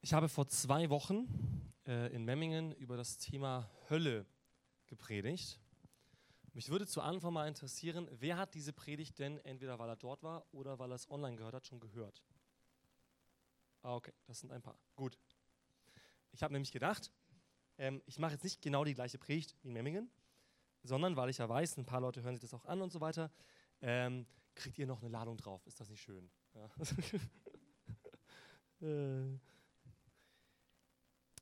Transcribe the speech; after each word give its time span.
Ich 0.00 0.12
habe 0.12 0.28
vor 0.28 0.48
zwei 0.48 0.90
Wochen 0.90 1.28
äh, 1.86 2.12
in 2.12 2.24
Memmingen 2.24 2.72
über 2.72 2.96
das 2.96 3.18
Thema 3.18 3.70
Hölle 3.88 4.26
gepredigt. 4.86 5.60
Mich 6.52 6.70
würde 6.70 6.86
zu 6.86 7.00
Anfang 7.00 7.32
mal 7.32 7.46
interessieren, 7.46 8.08
wer 8.10 8.38
hat 8.38 8.54
diese 8.54 8.72
Predigt 8.72 9.20
denn 9.20 9.38
entweder 9.44 9.78
weil 9.78 9.90
er 9.90 9.96
dort 9.96 10.24
war 10.24 10.46
oder 10.52 10.78
weil 10.80 10.90
er 10.90 10.96
es 10.96 11.08
online 11.08 11.36
gehört 11.36 11.54
hat, 11.54 11.66
schon 11.66 11.78
gehört? 11.78 12.24
Ah, 13.82 13.94
okay, 13.94 14.14
das 14.26 14.40
sind 14.40 14.50
ein 14.50 14.62
paar. 14.62 14.78
Gut. 14.96 15.16
Ich 16.32 16.42
habe 16.42 16.52
nämlich 16.52 16.72
gedacht, 16.72 17.10
ähm, 17.78 18.02
ich 18.06 18.18
mache 18.18 18.32
jetzt 18.32 18.44
nicht 18.44 18.60
genau 18.62 18.84
die 18.84 18.94
gleiche 18.94 19.18
Predigt 19.18 19.54
wie 19.62 19.68
in 19.68 19.72
Memmingen, 19.72 20.10
sondern 20.82 21.16
weil 21.16 21.30
ich 21.30 21.38
ja 21.38 21.48
weiß, 21.48 21.76
ein 21.76 21.86
paar 21.86 22.00
Leute 22.00 22.22
hören 22.22 22.34
sich 22.34 22.42
das 22.42 22.54
auch 22.54 22.64
an 22.66 22.82
und 22.82 22.92
so 22.92 23.00
weiter, 23.00 23.30
ähm, 23.80 24.26
kriegt 24.54 24.78
ihr 24.78 24.86
noch 24.86 25.00
eine 25.00 25.10
Ladung 25.10 25.36
drauf. 25.36 25.66
Ist 25.66 25.80
das 25.80 25.88
nicht 25.88 26.02
schön? 26.02 26.30
Ja. 26.54 26.70
äh. 28.86 29.38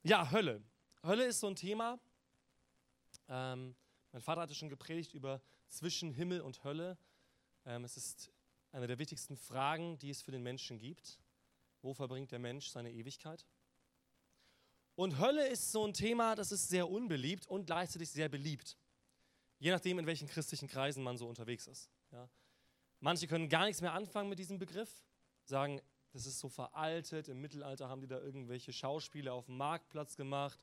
Ja, 0.03 0.31
Hölle. 0.31 0.63
Hölle 1.03 1.25
ist 1.25 1.41
so 1.41 1.49
ein 1.49 1.57
Thema. 1.57 1.99
Ähm, 3.29 3.75
mein 4.13 4.23
Vater 4.23 4.43
hatte 4.43 4.55
schon 4.55 4.69
gepredigt 4.69 5.15
über 5.15 5.41
zwischen 5.69 6.13
Himmel 6.13 6.41
und 6.41 6.63
Hölle. 6.65 6.97
Ähm, 7.65 7.85
es 7.85 7.97
ist 7.97 8.33
eine 8.73 8.87
der 8.87 8.99
wichtigsten 8.99 9.37
Fragen, 9.37 9.99
die 9.99 10.11
es 10.11 10.23
für 10.23 10.31
den 10.31 10.43
Menschen 10.43 10.79
gibt. 10.79 11.19
Wo 11.83 11.95
verbringt 11.95 12.31
der 12.33 12.39
Mensch 12.39 12.69
seine 12.69 12.93
Ewigkeit? 12.93 13.47
Und 14.97 15.19
Hölle 15.19 15.47
ist 15.47 15.73
so 15.73 15.87
ein 15.87 15.93
Thema, 15.93 16.35
das 16.35 16.51
ist 16.53 16.69
sehr 16.69 16.89
unbeliebt 16.89 17.47
und 17.47 17.67
gleichzeitig 17.67 18.11
sehr 18.11 18.31
beliebt. 18.31 18.77
Je 19.59 19.71
nachdem, 19.71 19.99
in 19.99 20.07
welchen 20.07 20.27
christlichen 20.27 20.69
Kreisen 20.69 21.05
man 21.05 21.19
so 21.19 21.29
unterwegs 21.29 21.67
ist. 21.67 21.91
Ja. 22.13 22.29
Manche 23.01 23.27
können 23.27 23.49
gar 23.49 23.67
nichts 23.67 23.83
mehr 23.83 23.93
anfangen 23.93 24.31
mit 24.31 24.39
diesem 24.39 24.59
Begriff, 24.59 25.03
sagen, 25.45 25.81
das 26.13 26.25
ist 26.25 26.39
so 26.39 26.49
veraltet. 26.49 27.29
Im 27.29 27.43
Mittelalter 27.43 27.91
haben 27.91 28.01
die 28.01 28.07
da 28.07 28.19
irgendwelche 28.19 28.73
Schauspiele 28.73 29.33
auf 29.33 29.47
dem 29.47 29.59
Marktplatz 29.59 30.17
gemacht, 30.17 30.59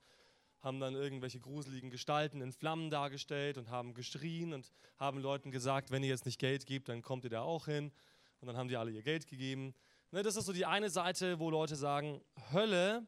haben 0.61 0.79
dann 0.79 0.95
irgendwelche 0.95 1.39
gruseligen 1.39 1.91
Gestalten 1.91 2.41
in 2.41 2.51
Flammen 2.51 2.89
dargestellt 2.89 3.59
und 3.59 3.69
haben 3.69 3.93
geschrien 3.93 4.53
und 4.53 4.71
haben 4.97 5.19
Leuten 5.19 5.51
gesagt, 5.51 5.91
wenn 5.91 6.01
ihr 6.01 6.09
jetzt 6.09 6.25
nicht 6.25 6.39
Geld 6.39 6.65
gebt, 6.65 6.89
dann 6.89 7.03
kommt 7.03 7.23
ihr 7.23 7.29
da 7.29 7.41
auch 7.41 7.65
hin. 7.65 7.91
Und 8.39 8.47
dann 8.47 8.57
haben 8.57 8.67
die 8.67 8.77
alle 8.77 8.89
ihr 8.89 9.03
Geld 9.03 9.27
gegeben. 9.27 9.75
Ne, 10.11 10.23
das 10.23 10.35
ist 10.35 10.45
so 10.45 10.53
die 10.53 10.65
eine 10.65 10.89
Seite, 10.89 11.39
wo 11.39 11.51
Leute 11.51 11.75
sagen, 11.75 12.19
Hölle 12.51 13.07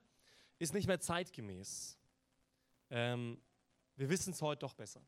ist 0.60 0.74
nicht 0.74 0.88
mehr 0.88 1.00
zeitgemäß. 1.00 1.98
Ähm, 2.90 3.40
wir 3.96 4.10
wissen 4.10 4.34
es 4.34 4.42
heute 4.42 4.60
doch 4.60 4.74
besser. 4.74 5.02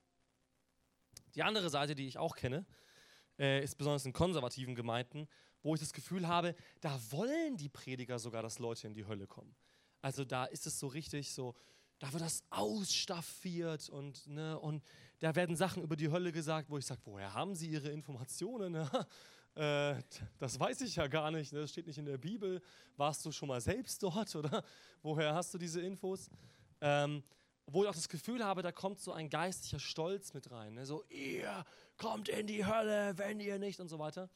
Die 1.36 1.44
andere 1.44 1.70
Seite, 1.70 1.96
die 1.96 2.08
ich 2.08 2.18
auch 2.18 2.36
kenne, 2.36 2.66
äh, 3.38 3.64
ist 3.64 3.78
besonders 3.78 4.06
in 4.06 4.14
konservativen 4.14 4.76
Gemeinden, 4.76 5.28
wo 5.64 5.76
ich 5.76 5.82
das 5.82 5.94
Gefühl 5.94 6.28
habe, 6.28 6.56
da 6.82 7.00
wollen 7.12 7.58
die 7.58 7.70
Prediger 7.70 8.20
sogar, 8.20 8.42
dass 8.42 8.60
Leute 8.60 8.88
in 8.88 8.94
die 8.94 9.06
Hölle 9.06 9.28
kommen. 9.28 9.56
Also 10.02 10.24
da 10.24 10.46
ist 10.46 10.68
es 10.68 10.80
so 10.80 10.88
richtig 10.88 11.32
so, 11.32 11.56
da 12.00 12.12
wird 12.14 12.22
das 12.22 12.44
ausstaffiert 12.50 13.90
und, 13.90 14.28
ne, 14.28 14.60
und 14.60 14.84
da 15.20 15.36
werden 15.36 15.56
Sachen 15.56 15.82
über 15.82 15.96
die 15.96 16.10
Hölle 16.10 16.32
gesagt, 16.32 16.70
wo 16.70 16.78
ich 16.78 16.86
sage, 16.86 17.02
woher 17.06 17.34
haben 17.34 17.56
Sie 17.56 17.70
Ihre 17.70 17.90
Informationen? 17.90 18.88
äh, 19.58 20.04
das 20.38 20.60
weiß 20.60 20.82
ich 20.82 20.98
ja 20.98 21.08
gar 21.08 21.32
nicht, 21.32 21.52
ne? 21.52 21.62
das 21.62 21.72
steht 21.72 21.88
nicht 21.88 21.98
in 21.98 22.06
der 22.06 22.20
Bibel. 22.20 22.62
Warst 22.96 23.26
du 23.26 23.32
schon 23.32 23.48
mal 23.48 23.60
selbst 23.60 24.04
dort 24.04 24.36
oder 24.36 24.64
woher 25.02 25.34
hast 25.34 25.54
du 25.54 25.58
diese 25.58 25.82
Infos? 25.82 26.30
Ähm, 26.80 27.24
wo 27.66 27.84
ich 27.84 27.90
auch 27.90 27.96
das 27.96 28.08
Gefühl 28.08 28.46
habe, 28.46 28.62
da 28.62 28.72
kommt 28.72 29.00
so 29.00 29.12
ein 29.12 29.30
geistlicher 29.30 29.80
Stolz 29.80 30.34
mit 30.34 30.52
rein. 30.52 30.76
Ne? 30.76 30.86
So, 30.86 31.04
ihr 31.10 31.66
kommt 31.98 32.30
in 32.30 32.46
die 32.46 32.66
Hölle, 32.66 33.18
wenn 33.18 33.40
ihr 33.40 33.58
nicht 33.58 33.80
und 33.80 33.90
so 33.90 34.00
weiter. 34.00 34.30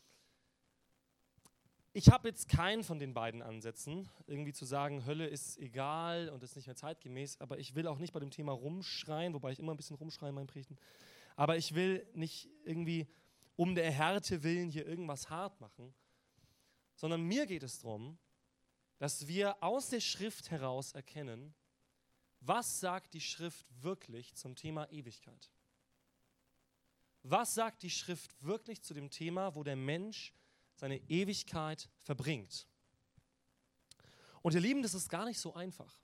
Ich 1.93 2.09
habe 2.09 2.27
jetzt 2.27 2.49
keinen 2.49 2.83
von 2.83 2.98
den 2.98 3.14
beiden 3.14 3.42
Ansätzen, 3.42 4.09
irgendwie 4.26 4.53
zu 4.53 4.65
sagen, 4.65 5.05
Hölle 5.05 5.27
ist 5.27 5.58
egal 5.59 6.30
und 6.30 6.42
ist 6.42 6.55
nicht 6.55 6.65
mehr 6.65 6.76
zeitgemäß, 6.76 7.39
aber 7.42 7.59
ich 7.59 7.76
will 7.76 7.86
auch 7.86 7.99
nicht 7.99 8.14
bei 8.14 8.20
dem 8.20 8.32
Thema 8.32 8.53
rumschreien, 8.53 9.33
wobei 9.33 9.52
ich 9.52 9.59
immer 9.59 9.73
ein 9.73 9.77
bisschen 9.77 9.98
rumschreie 9.98 10.30
in 10.30 10.36
meinen 10.36 10.48
Predigten, 10.48 10.77
aber 11.36 11.58
ich 11.58 11.76
will 11.76 12.08
nicht 12.14 12.49
irgendwie 12.64 13.08
um 13.56 13.76
der 13.76 13.92
Härte 13.92 14.44
willen 14.44 14.70
hier 14.70 14.86
irgendwas 14.86 15.30
hart 15.30 15.60
machen, 15.60 15.94
sondern 16.95 17.22
mir 17.22 17.45
geht 17.45 17.64
es 17.64 17.80
darum, 17.80 18.17
dass 18.98 19.28
wir 19.28 19.62
aus 19.64 19.89
der 19.89 20.00
Schrift 20.00 20.52
heraus 20.52 20.94
erkennen, 20.94 21.54
was 22.39 22.80
sagt 22.80 23.14
die 23.14 23.22
Schrift 23.22 23.66
wirklich 23.82 24.36
zum 24.36 24.56
Thema 24.56 24.92
Ewigkeit? 24.92 25.52
Was 27.23 27.54
sagt 27.54 27.84
die 27.84 27.89
Schrift 27.89 28.44
wirklich 28.44 28.82
zu 28.82 28.94
dem 28.94 29.10
Thema, 29.10 29.56
wo 29.56 29.64
der 29.64 29.76
Mensch 29.76 30.33
seine 30.82 30.98
Ewigkeit 31.10 31.89
verbringt. 32.00 32.68
Und 34.42 34.56
ihr 34.56 34.60
Lieben, 34.60 34.82
das 34.82 34.95
ist 34.95 35.10
gar 35.10 35.26
nicht 35.26 35.39
so 35.39 35.54
einfach. 35.54 36.02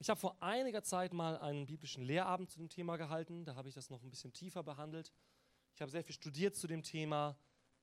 Ich 0.00 0.10
habe 0.10 0.18
vor 0.18 0.42
einiger 0.42 0.82
Zeit 0.82 1.12
mal 1.12 1.38
einen 1.38 1.66
biblischen 1.66 2.02
Lehrabend 2.02 2.50
zu 2.50 2.58
dem 2.58 2.68
Thema 2.68 2.96
gehalten. 2.96 3.44
Da 3.44 3.54
habe 3.54 3.68
ich 3.68 3.74
das 3.74 3.88
noch 3.88 4.02
ein 4.02 4.10
bisschen 4.10 4.32
tiefer 4.32 4.64
behandelt. 4.64 5.12
Ich 5.74 5.80
habe 5.80 5.90
sehr 5.90 6.04
viel 6.04 6.14
studiert 6.14 6.56
zu 6.56 6.66
dem 6.66 6.82
Thema. 6.82 7.36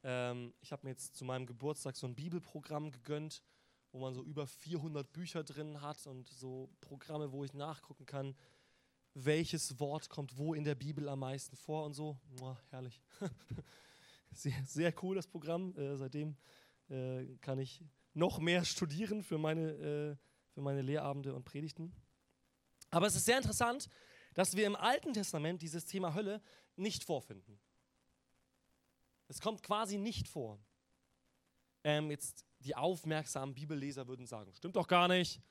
Ähm, 0.03 0.53
ich 0.61 0.71
habe 0.71 0.85
mir 0.85 0.91
jetzt 0.91 1.15
zu 1.15 1.25
meinem 1.25 1.45
Geburtstag 1.45 1.95
so 1.95 2.07
ein 2.07 2.15
Bibelprogramm 2.15 2.91
gegönnt, 2.91 3.41
wo 3.91 3.99
man 3.99 4.13
so 4.13 4.23
über 4.23 4.45
400 4.47 5.11
Bücher 5.11 5.43
drin 5.43 5.81
hat 5.81 6.05
und 6.07 6.29
so 6.29 6.69
Programme, 6.81 7.31
wo 7.31 7.43
ich 7.43 7.53
nachgucken 7.53 8.05
kann, 8.05 8.35
welches 9.13 9.79
Wort 9.79 10.09
kommt 10.09 10.37
wo 10.37 10.53
in 10.53 10.63
der 10.63 10.75
Bibel 10.75 11.09
am 11.09 11.19
meisten 11.19 11.55
vor 11.55 11.85
und 11.85 11.93
so. 11.93 12.19
Boah, 12.37 12.57
herrlich. 12.69 13.01
sehr, 14.31 14.63
sehr 14.65 14.93
cool, 15.03 15.15
das 15.15 15.27
Programm. 15.27 15.75
Äh, 15.75 15.97
seitdem 15.97 16.35
äh, 16.89 17.25
kann 17.37 17.59
ich 17.59 17.83
noch 18.13 18.39
mehr 18.39 18.65
studieren 18.65 19.23
für 19.23 19.37
meine, 19.37 19.71
äh, 19.71 20.15
für 20.53 20.61
meine 20.61 20.81
Lehrabende 20.81 21.33
und 21.33 21.45
Predigten. 21.45 21.93
Aber 22.89 23.07
es 23.07 23.15
ist 23.15 23.25
sehr 23.25 23.37
interessant, 23.37 23.89
dass 24.33 24.55
wir 24.55 24.65
im 24.67 24.75
Alten 24.75 25.13
Testament 25.13 25.61
dieses 25.61 25.85
Thema 25.85 26.13
Hölle 26.13 26.41
nicht 26.75 27.03
vorfinden. 27.03 27.59
Es 29.27 29.41
kommt 29.41 29.63
quasi 29.63 29.97
nicht 29.97 30.27
vor. 30.27 30.59
Ähm, 31.83 32.09
jetzt 32.11 32.45
die 32.59 32.75
aufmerksamen 32.75 33.53
Bibelleser 33.53 34.07
würden 34.07 34.25
sagen, 34.25 34.53
stimmt 34.53 34.75
doch 34.75 34.87
gar 34.87 35.07
nicht. 35.07 35.41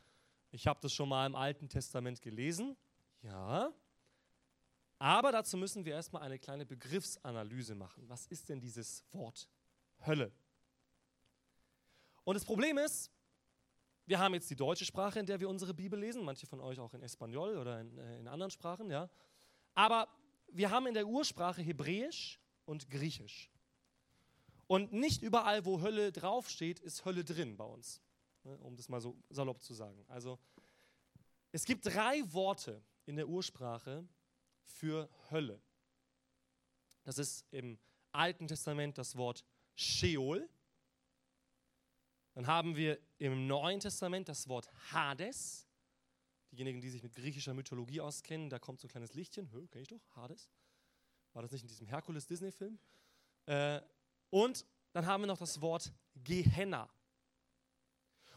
Ich 0.51 0.67
habe 0.67 0.81
das 0.81 0.93
schon 0.93 1.09
mal 1.09 1.27
im 1.27 1.35
Alten 1.35 1.69
Testament 1.69 2.21
gelesen. 2.23 2.77
Ja, 3.23 3.73
aber 4.99 5.33
dazu 5.33 5.57
müssen 5.57 5.85
wir 5.85 5.95
erstmal 5.95 6.23
eine 6.23 6.39
kleine 6.39 6.65
Begriffsanalyse 6.65 7.75
machen. 7.75 8.09
Was 8.09 8.27
ist 8.27 8.49
denn 8.49 8.61
dieses 8.61 9.05
Wort 9.13 9.49
Hölle? 10.07 10.33
Und 12.25 12.35
das 12.35 12.45
Problem 12.45 12.79
ist, 12.79 13.11
wir 14.07 14.19
haben 14.19 14.35
jetzt 14.35 14.49
die 14.51 14.57
deutsche 14.57 14.85
Sprache, 14.85 15.21
in 15.21 15.27
der 15.27 15.39
wir 15.41 15.49
unsere 15.49 15.75
Bibel 15.75 15.99
lesen, 15.99 16.25
manche 16.25 16.47
von 16.47 16.61
euch 16.61 16.79
auch 16.79 16.95
in 16.95 17.03
Espanol 17.03 17.57
oder 17.59 17.81
in, 17.81 17.99
äh, 17.99 18.19
in 18.19 18.29
anderen 18.29 18.51
Sprachen, 18.51 18.91
ja. 18.91 19.09
Aber 19.75 20.09
wir 20.49 20.71
haben 20.71 20.87
in 20.87 20.95
der 20.95 21.07
Ursprache 21.07 21.61
Hebräisch 21.61 22.41
und 22.65 22.89
Griechisch. 22.89 23.51
Und 24.67 24.93
nicht 24.93 25.23
überall, 25.23 25.65
wo 25.65 25.81
Hölle 25.81 26.13
draufsteht, 26.13 26.81
ist 26.81 27.05
Hölle 27.05 27.25
drin 27.25 27.57
bei 27.57 27.65
uns, 27.65 28.01
ne, 28.43 28.57
um 28.59 28.77
das 28.77 28.89
mal 28.89 29.01
so 29.01 29.17
salopp 29.31 29.63
zu 29.63 29.75
sagen. 29.75 30.05
Also 30.09 30.39
es 31.53 31.65
gibt 31.65 31.87
drei 31.87 32.23
Worte 32.33 32.83
in 33.07 33.17
der 33.17 33.29
Ursprache, 33.29 34.07
für 34.77 35.09
Hölle. 35.31 35.61
Das 37.05 37.19
ist 37.19 37.47
im 37.51 37.79
Alten 38.13 38.47
Testament 38.47 38.99
das 38.99 39.17
Wort 39.17 39.45
Sheol. 39.75 40.49
Dann 42.35 42.47
haben 42.47 42.77
wir 42.77 42.99
im 43.19 43.47
Neuen 43.47 43.81
Testament 43.81 44.29
das 44.29 44.49
Wort 44.49 44.69
Hades. 44.93 45.67
Diejenigen, 46.51 46.81
die 46.81 46.91
sich 46.91 47.03
mit 47.03 47.15
griechischer 47.15 47.55
Mythologie 47.55 48.01
auskennen, 48.01 48.51
da 48.51 48.59
kommt 48.59 48.81
so 48.81 48.87
ein 48.87 48.91
kleines 48.91 49.15
Lichtchen. 49.15 49.49
Kenne 49.49 49.83
ich 49.83 49.89
doch, 49.89 50.01
Hades. 50.17 50.51
War 51.33 51.43
das 51.43 51.53
nicht 51.53 51.63
in 51.63 51.69
diesem 51.69 51.87
Herkules-Disney-Film? 51.87 52.79
Äh, 53.47 53.81
und 54.31 54.67
dann 54.93 55.07
haben 55.07 55.23
wir 55.23 55.27
noch 55.27 55.39
das 55.39 55.61
Wort 55.61 55.93
Gehenna. 56.15 56.89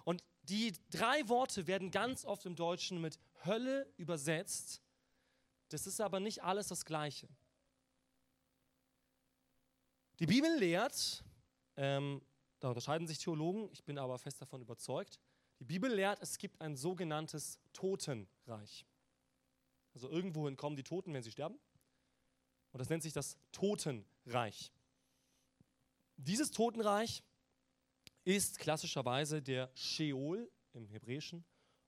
Und 0.03 0.23
die 0.43 0.73
drei 0.89 1.27
Worte 1.29 1.67
werden 1.67 1.91
ganz 1.91 2.25
oft 2.25 2.45
im 2.45 2.55
Deutschen 2.55 2.99
mit 3.01 3.19
Hölle 3.45 3.91
übersetzt 3.97 4.81
das 5.69 5.85
ist 5.85 6.01
aber 6.01 6.19
nicht 6.19 6.43
alles 6.43 6.67
das 6.67 6.83
Gleiche. 6.83 7.29
Die 10.19 10.25
Bibel 10.25 10.53
lehrt, 10.57 11.23
ähm, 11.77 12.21
da 12.59 12.69
unterscheiden 12.69 13.07
sich 13.07 13.19
Theologen, 13.19 13.69
ich 13.71 13.83
bin 13.85 13.97
aber 13.97 14.17
fest 14.17 14.41
davon 14.41 14.61
überzeugt, 14.61 15.19
die 15.59 15.65
Bibel 15.65 15.93
lehrt, 15.93 16.19
es 16.21 16.37
gibt 16.37 16.59
ein 16.61 16.75
sogenanntes 16.75 17.59
Totenreich. 17.71 18.85
Also 19.93 20.09
irgendwohin 20.09 20.57
kommen 20.57 20.75
die 20.75 20.83
Toten, 20.83 21.13
wenn 21.13 21.23
sie 21.23 21.31
sterben. 21.31 21.59
Und 22.71 22.79
das 22.79 22.89
nennt 22.89 23.03
sich 23.03 23.13
das 23.13 23.37
Totenreich. 23.51 24.71
Dieses 26.21 26.51
Totenreich 26.51 27.23
ist 28.25 28.59
klassischerweise 28.59 29.41
der 29.41 29.71
Sheol 29.73 30.51
im 30.73 30.85
Hebräischen 30.89 31.45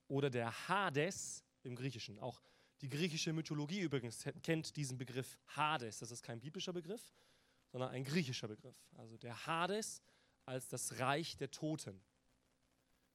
oder 0.07 0.30
der 0.30 0.69
Hades 0.69 1.44
im 1.63 1.75
Griechischen. 1.75 2.18
Auch 2.18 2.42
die 2.80 2.88
griechische 2.88 3.33
Mythologie 3.33 3.81
übrigens 3.81 4.24
kennt 4.42 4.78
diesen 4.78 4.98
Begriff 4.98 5.38
Hades. 5.48 6.00
Das 6.00 6.12
ist 6.12 6.24
kein 6.24 6.39
biblischer 6.39 6.72
Begriff, 6.72 7.13
sondern 7.74 7.89
ein 7.89 8.06
griechischer 8.06 8.48
Begriff. 8.48 8.78
Also 8.95 9.18
der 9.18 9.45
Hades 9.45 10.01
als 10.45 10.69
das 10.69 10.98
Reich 10.98 11.36
der 11.36 11.51
Toten. 11.51 12.01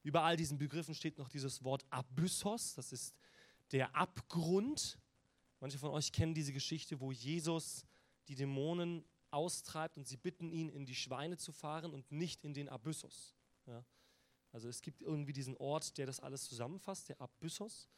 Über 0.03 0.21
all 0.21 0.37
diesen 0.37 0.59
Begriffen 0.59 0.93
steht 0.93 1.17
noch 1.17 1.29
dieses 1.29 1.63
Wort 1.63 1.83
Abyssos, 1.89 2.75
das 2.75 2.91
ist 2.91 3.15
der 3.71 3.95
Abgrund. 3.95 4.99
Manche 5.59 5.79
von 5.79 5.89
euch 5.89 6.11
kennen 6.11 6.35
diese 6.35 6.53
Geschichte, 6.53 6.99
wo 6.99 7.11
Jesus 7.11 7.87
die 8.27 8.35
Dämonen 8.35 9.03
austreibt 9.31 9.97
und 9.97 10.07
sie 10.07 10.17
bitten 10.17 10.49
ihn, 10.49 10.69
in 10.69 10.85
die 10.85 10.95
Schweine 10.95 11.37
zu 11.37 11.51
fahren 11.51 11.93
und 11.93 12.11
nicht 12.11 12.43
in 12.43 12.53
den 12.53 12.69
Abyssos. 12.69 13.35
Ja. 13.65 13.83
Also 14.51 14.69
es 14.69 14.81
gibt 14.81 15.01
irgendwie 15.01 15.33
diesen 15.33 15.57
Ort, 15.57 15.97
der 15.97 16.05
das 16.05 16.19
alles 16.19 16.47
zusammenfasst, 16.47 17.09
der 17.09 17.21
Abyssos. 17.21 17.89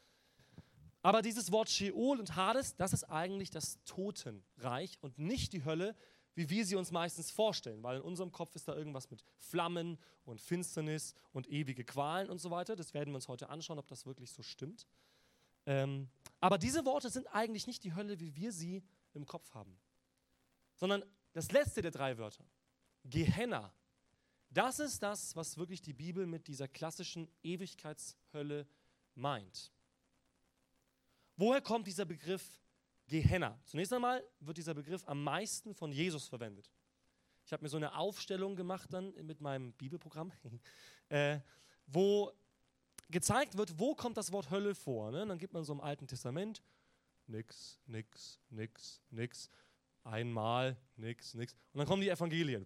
Aber 1.02 1.22
dieses 1.22 1.52
Wort 1.52 1.70
Sheol 1.70 2.20
und 2.20 2.36
Hades, 2.36 2.76
das 2.76 2.92
ist 2.92 3.06
eigentlich 3.06 3.50
das 3.50 3.82
Totenreich 3.86 4.98
und 5.02 5.18
nicht 5.18 5.54
die 5.54 5.64
Hölle, 5.64 5.96
wie 6.36 6.50
wir 6.50 6.66
sie 6.66 6.76
uns 6.76 6.92
meistens 6.92 7.32
vorstellen, 7.32 7.84
weil 7.84 7.98
in 7.98 8.04
unserem 8.04 8.32
Kopf 8.32 8.56
ist 8.56 8.68
da 8.68 8.76
irgendwas 8.76 9.10
mit 9.10 9.24
Flammen 9.38 9.98
und 10.26 10.42
Finsternis 10.42 11.14
und 11.32 11.48
ewige 11.50 11.84
Qualen 11.84 12.30
und 12.30 12.40
so 12.40 12.52
weiter. 12.52 12.76
Das 12.76 12.94
werden 12.94 13.12
wir 13.12 13.16
uns 13.16 13.28
heute 13.28 13.50
anschauen, 13.50 13.80
ob 13.80 13.88
das 13.88 14.06
wirklich 14.06 14.32
so 14.32 14.44
stimmt. 14.44 14.88
Ähm, 15.66 16.10
aber 16.40 16.58
diese 16.58 16.86
Worte 16.86 17.10
sind 17.10 17.28
eigentlich 17.28 17.68
nicht 17.68 17.84
die 17.84 17.94
Hölle, 17.94 18.20
wie 18.20 18.36
wir 18.36 18.52
sie 18.52 18.84
im 19.14 19.26
Kopf 19.26 19.54
haben, 19.54 19.78
sondern 20.76 21.04
das 21.34 21.52
letzte 21.52 21.82
der 21.82 21.92
drei 21.92 22.18
Wörter, 22.18 22.46
Gehenna, 23.06 23.74
das 24.50 24.80
ist 24.80 25.04
das, 25.04 25.36
was 25.36 25.58
wirklich 25.58 25.82
die 25.82 25.94
Bibel 25.94 26.26
mit 26.26 26.48
dieser 26.48 26.68
klassischen 26.68 27.30
Ewigkeitshölle 27.44 28.68
meint. 29.16 29.72
Woher 31.38 31.62
kommt 31.62 31.88
dieser 31.88 32.06
Begriff 32.06 32.62
Gehenna? 33.08 33.60
Zunächst 33.66 33.94
einmal 33.94 34.24
wird 34.40 34.58
dieser 34.58 34.74
Begriff 34.74 35.08
am 35.08 35.24
meisten 35.24 35.74
von 35.74 35.92
Jesus 35.92 36.28
verwendet. 36.28 36.72
Ich 37.46 37.54
habe 37.54 37.64
mir 37.64 37.70
so 37.70 37.78
eine 37.78 37.96
Aufstellung 37.96 38.56
gemacht 38.56 38.92
dann 38.92 39.14
mit 39.26 39.40
meinem 39.40 39.74
Bibelprogramm, 39.74 40.32
äh, 41.10 41.40
wo 41.88 42.32
gezeigt 43.10 43.58
wird, 43.58 43.80
wo 43.80 43.96
kommt 43.96 44.18
das 44.18 44.32
Wort 44.32 44.52
Hölle 44.52 44.76
vor. 44.76 45.12
Ne? 45.12 45.26
Dann 45.26 45.38
gibt 45.38 45.54
man 45.54 45.64
so 45.64 45.74
im 45.74 45.82
Alten 45.82 46.08
Testament 46.08 46.62
nix, 47.28 47.80
nix, 47.86 48.40
nix, 48.50 49.02
nix, 49.10 49.50
einmal, 50.04 50.78
nix, 50.96 51.34
nix. 51.34 51.54
Und 51.74 51.80
dann 51.80 51.88
kommen 51.88 52.02
die 52.02 52.10
Evangelien. 52.10 52.66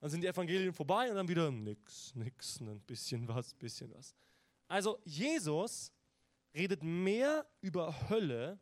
Dann 0.00 0.10
sind 0.10 0.20
die 0.20 0.26
Evangelien 0.26 0.72
vorbei 0.72 1.08
und 1.10 1.16
dann 1.16 1.28
wieder 1.28 1.50
nix, 1.50 2.14
nix, 2.14 2.60
ein 2.60 2.80
bisschen 2.80 3.26
was, 3.26 3.54
bisschen 3.54 3.92
was. 3.94 4.14
Also 4.68 5.00
Jesus 5.04 5.92
redet 6.54 6.82
mehr 6.82 7.46
über 7.60 8.08
Hölle 8.08 8.58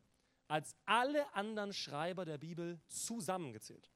als 0.49 0.77
alle 0.85 1.33
anderen 1.35 1.73
Schreiber 1.73 2.25
der 2.25 2.39
Bibel 2.39 2.81
zusammengezählt. 2.87 3.91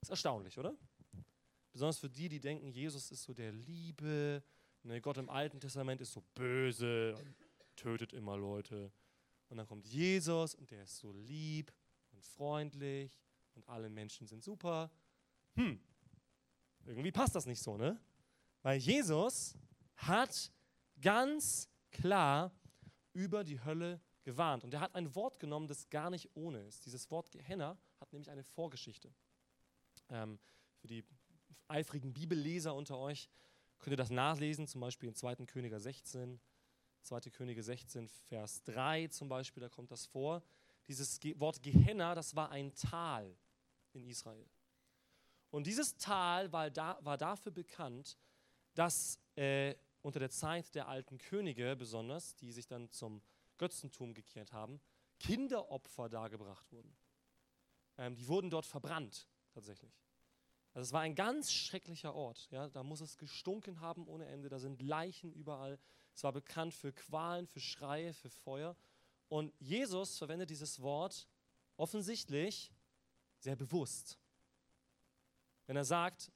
Ist 0.00 0.10
erstaunlich, 0.10 0.58
oder? 0.58 0.76
Besonders 1.72 1.98
für 1.98 2.10
die, 2.10 2.28
die 2.28 2.40
denken, 2.40 2.70
Jesus 2.70 3.10
ist 3.10 3.22
so 3.22 3.32
der 3.32 3.52
Liebe, 3.52 4.42
ne, 4.82 5.00
Gott 5.00 5.16
im 5.18 5.30
Alten 5.30 5.60
Testament 5.60 6.00
ist 6.00 6.12
so 6.12 6.22
böse 6.34 7.14
und 7.16 7.34
tötet 7.76 8.12
immer 8.12 8.36
Leute. 8.36 8.92
Und 9.48 9.56
dann 9.58 9.66
kommt 9.66 9.86
Jesus 9.86 10.54
und 10.54 10.70
der 10.70 10.84
ist 10.84 10.98
so 10.98 11.12
lieb 11.12 11.72
und 12.12 12.24
freundlich 12.24 13.18
und 13.54 13.68
alle 13.68 13.88
Menschen 13.88 14.26
sind 14.26 14.42
super. 14.42 14.90
Hm, 15.54 15.80
irgendwie 16.86 17.12
passt 17.12 17.34
das 17.34 17.46
nicht 17.46 17.62
so, 17.62 17.76
ne? 17.76 18.00
Weil 18.62 18.78
Jesus 18.78 19.56
hat 19.96 20.52
ganz 21.00 21.68
klar 21.90 22.52
über 23.12 23.44
die 23.44 23.62
Hölle 23.62 24.00
gewarnt. 24.24 24.64
Und 24.64 24.74
er 24.74 24.80
hat 24.80 24.94
ein 24.94 25.14
Wort 25.14 25.38
genommen, 25.38 25.68
das 25.68 25.88
gar 25.90 26.10
nicht 26.10 26.34
ohne 26.34 26.60
ist. 26.62 26.84
Dieses 26.86 27.10
Wort 27.10 27.30
Gehenna 27.30 27.78
hat 28.00 28.12
nämlich 28.12 28.30
eine 28.30 28.42
Vorgeschichte. 28.42 29.14
Ähm, 30.08 30.38
für 30.78 30.88
die 30.88 31.04
eifrigen 31.68 32.12
Bibelleser 32.12 32.74
unter 32.74 32.98
euch 32.98 33.28
könnt 33.78 33.92
ihr 33.92 33.98
das 33.98 34.10
nachlesen, 34.10 34.66
zum 34.66 34.80
Beispiel 34.80 35.10
in 35.10 35.14
2. 35.14 35.36
Könige 35.46 35.78
16, 35.78 36.40
2. 37.04 37.20
Könige 37.30 37.62
16, 37.62 38.08
Vers 38.08 38.62
3 38.64 39.08
zum 39.08 39.28
Beispiel, 39.28 39.60
da 39.60 39.68
kommt 39.68 39.90
das 39.90 40.06
vor. 40.06 40.42
Dieses 40.88 41.20
Wort 41.38 41.62
Gehenna, 41.62 42.14
das 42.14 42.34
war 42.34 42.50
ein 42.50 42.74
Tal 42.74 43.36
in 43.92 44.04
Israel. 44.04 44.46
Und 45.50 45.66
dieses 45.66 45.96
Tal 45.96 46.52
war, 46.52 46.70
da, 46.70 46.98
war 47.02 47.16
dafür 47.16 47.52
bekannt, 47.52 48.18
dass 48.74 49.20
äh, 49.36 49.74
unter 50.02 50.18
der 50.18 50.30
Zeit 50.30 50.74
der 50.74 50.88
alten 50.88 51.18
Könige 51.18 51.76
besonders, 51.76 52.34
die 52.36 52.52
sich 52.52 52.66
dann 52.66 52.90
zum 52.90 53.22
Götzentum 53.56 54.14
gekehrt 54.14 54.52
haben, 54.52 54.80
Kinderopfer 55.20 56.08
dargebracht 56.08 56.70
wurden. 56.72 56.94
Ähm, 57.96 58.16
die 58.16 58.26
wurden 58.26 58.50
dort 58.50 58.66
verbrannt, 58.66 59.28
tatsächlich. 59.52 59.92
Also 60.74 60.88
es 60.88 60.92
war 60.92 61.02
ein 61.02 61.14
ganz 61.14 61.52
schrecklicher 61.52 62.14
Ort. 62.14 62.48
Ja? 62.50 62.68
Da 62.68 62.82
muss 62.82 63.00
es 63.00 63.16
gestunken 63.16 63.80
haben 63.80 64.08
ohne 64.08 64.26
Ende. 64.26 64.48
Da 64.48 64.58
sind 64.58 64.82
Leichen 64.82 65.32
überall. 65.32 65.78
Es 66.14 66.22
war 66.22 66.32
bekannt 66.32 66.74
für 66.74 66.92
Qualen, 66.92 67.46
für 67.46 67.60
Schreie, 67.60 68.14
für 68.14 68.30
Feuer. 68.30 68.76
Und 69.28 69.52
Jesus 69.58 70.18
verwendet 70.18 70.50
dieses 70.50 70.80
Wort 70.80 71.26
offensichtlich 71.76 72.72
sehr 73.38 73.56
bewusst. 73.56 74.18
Wenn 75.66 75.76
er 75.76 75.84
sagt, 75.84 76.30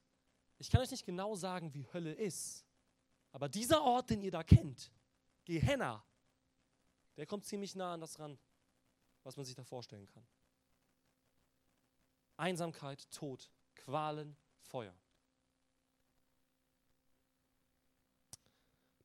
ich 0.59 0.71
kann 0.71 0.81
euch 0.81 0.91
nicht 0.91 1.07
genau 1.07 1.37
sagen, 1.37 1.73
wie 1.75 1.87
Hölle 1.93 2.13
ist, 2.13 2.65
aber 3.31 3.49
dieser 3.49 3.83
Ort, 3.83 4.11
den 4.11 4.23
ihr 4.23 4.31
da 4.31 4.43
kennt, 4.43 4.91
Gehenna, 5.45 6.03
der 7.17 7.27
kommt 7.27 7.45
ziemlich 7.45 7.75
nah 7.75 7.95
an 7.95 8.01
das 8.01 8.19
ran, 8.19 8.39
was 9.23 9.37
man 9.37 9.45
sich 9.45 9.55
da 9.55 9.65
vorstellen 9.65 10.07
kann. 10.07 10.27
Einsamkeit, 12.37 13.11
Tod, 13.11 13.51
Qualen, 13.75 14.37
Feuer. 14.61 14.95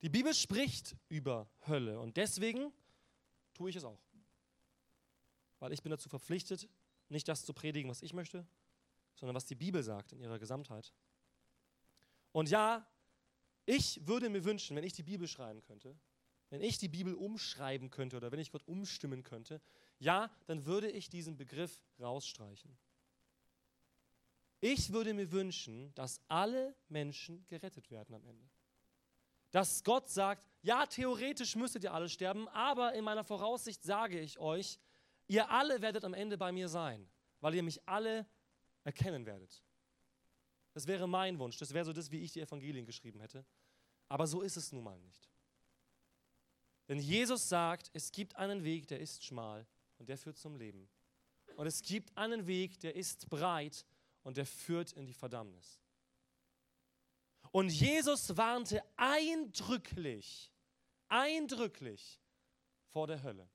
Die 0.03 0.09
Bibel 0.09 0.33
spricht 0.33 0.97
über 1.07 1.49
Hölle 1.65 1.97
und 1.97 2.17
deswegen 2.17 2.73
tue 3.53 3.69
ich 3.69 3.77
es 3.77 3.85
auch. 3.85 4.01
Weil 5.59 5.71
ich 5.71 5.81
bin 5.81 5.91
dazu 5.91 6.09
verpflichtet, 6.09 6.67
nicht 7.07 7.25
das 7.29 7.45
zu 7.45 7.53
predigen, 7.53 7.89
was 7.89 8.01
ich 8.01 8.13
möchte, 8.13 8.45
sondern 9.15 9.33
was 9.33 9.45
die 9.45 9.55
Bibel 9.55 9.81
sagt 9.81 10.11
in 10.11 10.19
ihrer 10.19 10.39
Gesamtheit. 10.39 10.93
Und 12.33 12.49
ja, 12.49 12.85
ich 13.65 14.05
würde 14.05 14.29
mir 14.29 14.43
wünschen, 14.43 14.75
wenn 14.75 14.83
ich 14.83 14.91
die 14.91 15.03
Bibel 15.03 15.25
schreiben 15.25 15.61
könnte, 15.61 15.95
wenn 16.49 16.61
ich 16.61 16.77
die 16.77 16.89
Bibel 16.89 17.13
umschreiben 17.15 17.89
könnte 17.89 18.17
oder 18.17 18.29
wenn 18.33 18.39
ich 18.39 18.51
Gott 18.51 18.67
umstimmen 18.67 19.23
könnte, 19.23 19.61
ja, 19.99 20.29
dann 20.47 20.65
würde 20.65 20.91
ich 20.91 21.09
diesen 21.09 21.37
Begriff 21.37 21.81
rausstreichen. 21.97 22.77
Ich 24.59 24.91
würde 24.91 25.13
mir 25.13 25.31
wünschen, 25.31 25.93
dass 25.95 26.19
alle 26.27 26.75
Menschen 26.89 27.45
gerettet 27.47 27.89
werden 27.89 28.15
am 28.15 28.25
Ende. 28.25 28.49
Dass 29.53 29.83
Gott 29.83 30.09
sagt, 30.09 30.47
ja, 30.63 30.83
theoretisch 30.87 31.55
müsstet 31.55 31.83
ihr 31.83 31.93
alle 31.93 32.09
sterben, 32.09 32.47
aber 32.47 32.95
in 32.95 33.03
meiner 33.03 33.23
Voraussicht 33.23 33.83
sage 33.83 34.19
ich 34.19 34.39
euch, 34.39 34.79
ihr 35.27 35.47
alle 35.51 35.79
werdet 35.79 36.03
am 36.05 36.15
Ende 36.15 36.39
bei 36.39 36.51
mir 36.51 36.67
sein, 36.67 37.07
weil 37.39 37.53
ihr 37.53 37.61
mich 37.61 37.87
alle 37.87 38.25
erkennen 38.83 39.27
werdet. 39.27 39.63
Das 40.73 40.87
wäre 40.87 41.07
mein 41.07 41.37
Wunsch. 41.37 41.57
Das 41.57 41.71
wäre 41.71 41.85
so 41.85 41.93
das, 41.93 42.09
wie 42.09 42.21
ich 42.21 42.31
die 42.31 42.41
Evangelien 42.41 42.83
geschrieben 42.83 43.19
hätte. 43.19 43.45
Aber 44.09 44.25
so 44.25 44.41
ist 44.41 44.57
es 44.57 44.71
nun 44.71 44.83
mal 44.83 44.97
nicht. 44.97 45.29
Denn 46.87 46.97
Jesus 46.97 47.47
sagt, 47.47 47.91
es 47.93 48.11
gibt 48.11 48.35
einen 48.35 48.63
Weg, 48.63 48.87
der 48.87 49.01
ist 49.01 49.23
schmal 49.23 49.67
und 49.99 50.09
der 50.09 50.17
führt 50.17 50.39
zum 50.39 50.55
Leben. 50.55 50.89
Und 51.57 51.67
es 51.67 51.83
gibt 51.83 52.17
einen 52.17 52.47
Weg, 52.47 52.79
der 52.79 52.95
ist 52.95 53.29
breit 53.29 53.85
und 54.23 54.35
der 54.35 54.47
führt 54.47 54.93
in 54.93 55.05
die 55.05 55.13
Verdammnis. 55.13 55.79
Und 57.53 57.69
Jesus 57.69 58.35
warnte 58.35 58.83
eindrücklich, 58.95 60.51
eindrücklich 61.07 62.19
vor 62.87 63.05
der 63.05 63.21
Hölle. 63.21 63.47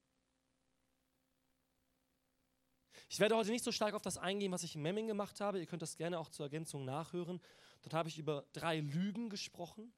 Ich 3.09 3.19
werde 3.19 3.35
heute 3.35 3.51
nicht 3.51 3.65
so 3.65 3.73
stark 3.73 3.95
auf 3.95 4.03
das 4.03 4.17
eingehen, 4.17 4.53
was 4.53 4.63
ich 4.63 4.77
in 4.77 4.83
Memming 4.83 5.09
gemacht 5.09 5.41
habe. 5.41 5.59
Ihr 5.59 5.67
könnt 5.67 5.83
das 5.83 5.97
gerne 5.97 6.21
auch 6.21 6.29
zur 6.29 6.47
Ergänzung 6.47 6.85
nachhören. 6.85 7.41
Dort 7.83 7.93
habe 7.93 8.09
ich 8.09 8.21
über 8.21 8.47
drei 8.53 8.79
Lügen 8.79 9.31
gesprochen, 9.31 9.93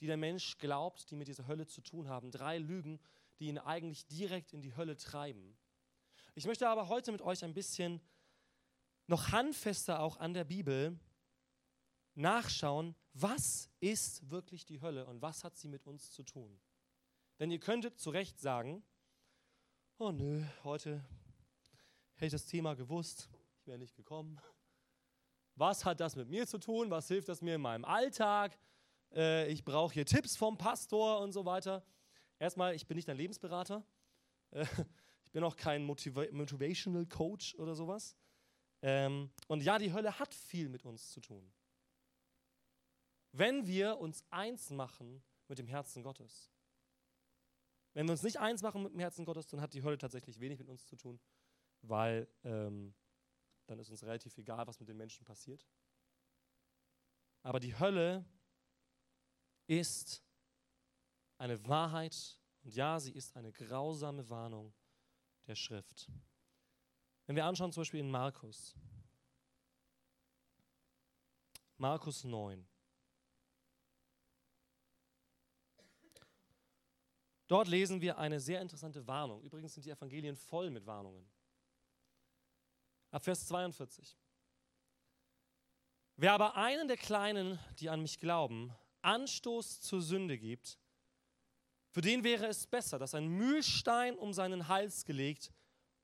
die 0.00 0.06
der 0.06 0.16
Mensch 0.16 0.56
glaubt, 0.56 1.10
die 1.10 1.16
mit 1.16 1.28
dieser 1.28 1.46
Hölle 1.46 1.66
zu 1.66 1.82
tun 1.82 2.08
haben. 2.08 2.30
Drei 2.30 2.56
Lügen, 2.56 3.00
die 3.38 3.48
ihn 3.48 3.58
eigentlich 3.58 4.06
direkt 4.06 4.54
in 4.54 4.62
die 4.62 4.74
Hölle 4.76 4.96
treiben. 4.96 5.58
Ich 6.34 6.46
möchte 6.46 6.70
aber 6.70 6.88
heute 6.88 7.12
mit 7.12 7.20
euch 7.20 7.44
ein 7.44 7.52
bisschen 7.52 8.00
noch 9.08 9.30
handfester 9.30 10.00
auch 10.00 10.16
an 10.16 10.32
der 10.32 10.44
Bibel 10.44 10.98
nachschauen, 12.14 12.94
was 13.12 13.70
ist 13.80 14.30
wirklich 14.30 14.64
die 14.64 14.80
Hölle 14.80 15.06
und 15.06 15.22
was 15.22 15.44
hat 15.44 15.56
sie 15.56 15.68
mit 15.68 15.86
uns 15.86 16.10
zu 16.10 16.22
tun. 16.22 16.60
Denn 17.38 17.50
ihr 17.50 17.60
könntet 17.60 17.98
zu 17.98 18.10
Recht 18.10 18.40
sagen, 18.40 18.82
oh 19.98 20.12
nö, 20.12 20.44
heute 20.64 21.04
Hätte 22.14 22.26
ich 22.26 22.32
das 22.42 22.46
Thema 22.46 22.74
gewusst, 22.74 23.28
ich 23.58 23.66
wäre 23.66 23.78
nicht 23.78 23.96
gekommen. 23.96 24.40
Was 25.56 25.84
hat 25.84 25.98
das 25.98 26.14
mit 26.14 26.28
mir 26.28 26.46
zu 26.46 26.58
tun? 26.58 26.88
Was 26.88 27.08
hilft 27.08 27.28
das 27.28 27.42
mir 27.42 27.56
in 27.56 27.60
meinem 27.60 27.84
Alltag? 27.84 28.56
äh, 29.14 29.50
ich 29.50 29.64
brauche 29.64 29.94
hier 29.94 30.06
Tipps 30.06 30.36
vom 30.36 30.56
Pastor 30.56 31.20
und 31.20 31.32
so 31.32 31.44
weiter. 31.44 31.84
Erstmal, 32.38 32.74
ich 32.74 32.86
bin 32.86 32.96
nicht 32.96 33.08
ein 33.08 33.16
Lebensberater. 33.16 33.84
Äh, 34.50 34.66
ich 35.24 35.32
bin 35.32 35.44
auch 35.44 35.56
kein 35.56 35.84
Motiva 35.84 36.24
Motivational 36.30 37.06
Coach 37.06 37.54
oder 37.56 37.74
sowas. 37.74 38.16
Ähm, 38.82 39.30
und 39.48 39.62
ja, 39.62 39.78
die 39.78 39.92
Hölle 39.92 40.18
hat 40.18 40.34
viel 40.34 40.68
mit 40.68 40.84
uns 40.84 41.10
zu 41.10 41.20
tun. 41.20 41.52
Wenn 43.32 43.66
wir 43.66 43.98
uns 43.98 44.24
eins 44.30 44.70
machen 44.70 45.22
mit 45.48 45.58
dem 45.58 45.66
Herzen 45.66 46.02
Gottes. 46.02 46.50
Wenn 47.94 48.06
wir 48.06 48.12
uns 48.12 48.22
nicht 48.22 48.38
eins 48.38 48.62
machen 48.62 48.82
mit 48.82 48.92
dem 48.92 49.00
Herzen 49.00 49.24
Gottes, 49.24 49.46
dann 49.46 49.60
hat 49.60 49.74
die 49.74 49.82
Hölle 49.82 49.98
tatsächlich 49.98 50.40
wenig 50.40 50.58
mit 50.58 50.68
uns 50.68 50.86
zu 50.86 50.96
tun, 50.96 51.20
weil 51.82 52.26
ähm, 52.42 52.94
dann 53.66 53.78
ist 53.78 53.90
uns 53.90 54.02
relativ 54.02 54.36
egal, 54.38 54.66
was 54.66 54.80
mit 54.80 54.88
den 54.88 54.96
Menschen 54.96 55.24
passiert. 55.24 55.66
Aber 57.42 57.60
die 57.60 57.78
Hölle 57.78 58.24
ist 59.66 60.22
eine 61.38 61.66
Wahrheit 61.68 62.38
und 62.62 62.74
ja, 62.74 62.98
sie 62.98 63.12
ist 63.12 63.36
eine 63.36 63.52
grausame 63.52 64.28
Warnung 64.30 64.72
der 65.46 65.54
Schrift. 65.54 66.10
Wenn 67.26 67.36
wir 67.36 67.44
anschauen, 67.44 67.72
zum 67.72 67.82
Beispiel 67.82 68.00
in 68.00 68.10
Markus, 68.10 68.74
Markus 71.76 72.24
9. 72.24 72.66
Dort 77.52 77.68
lesen 77.68 78.00
wir 78.00 78.16
eine 78.16 78.40
sehr 78.40 78.62
interessante 78.62 79.06
Warnung. 79.06 79.42
Übrigens 79.42 79.74
sind 79.74 79.84
die 79.84 79.90
Evangelien 79.90 80.36
voll 80.36 80.70
mit 80.70 80.86
Warnungen. 80.86 81.30
Ab 83.10 83.22
Vers 83.22 83.46
42. 83.46 84.16
Wer 86.16 86.32
aber 86.32 86.56
einen 86.56 86.88
der 86.88 86.96
Kleinen, 86.96 87.58
die 87.78 87.90
an 87.90 88.00
mich 88.00 88.18
glauben, 88.18 88.74
Anstoß 89.02 89.82
zur 89.82 90.00
Sünde 90.00 90.38
gibt, 90.38 90.78
für 91.90 92.00
den 92.00 92.24
wäre 92.24 92.46
es 92.46 92.66
besser, 92.66 92.98
dass 92.98 93.14
ein 93.14 93.28
Mühlstein 93.28 94.16
um 94.16 94.32
seinen 94.32 94.68
Hals 94.68 95.04
gelegt 95.04 95.52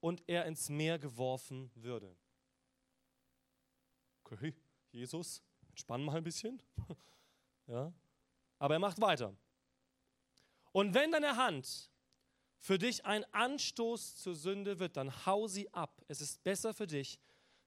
und 0.00 0.22
er 0.26 0.44
ins 0.44 0.68
Meer 0.68 0.98
geworfen 0.98 1.70
würde. 1.74 2.14
Okay, 4.22 4.54
Jesus, 4.92 5.42
entspann 5.70 6.04
mal 6.04 6.18
ein 6.18 6.24
bisschen. 6.24 6.62
ja. 7.66 7.90
Aber 8.58 8.74
er 8.74 8.80
macht 8.80 9.00
weiter. 9.00 9.34
Und 10.78 10.94
wenn 10.94 11.10
deine 11.10 11.34
Hand 11.36 11.90
für 12.60 12.78
dich 12.78 13.04
ein 13.04 13.24
Anstoß 13.34 14.14
zur 14.14 14.36
Sünde 14.36 14.78
wird, 14.78 14.96
dann 14.96 15.26
hau 15.26 15.48
sie 15.48 15.68
ab. 15.74 16.04
Es 16.06 16.20
ist 16.20 16.44
besser 16.44 16.72
für 16.72 16.86
dich, 16.86 17.18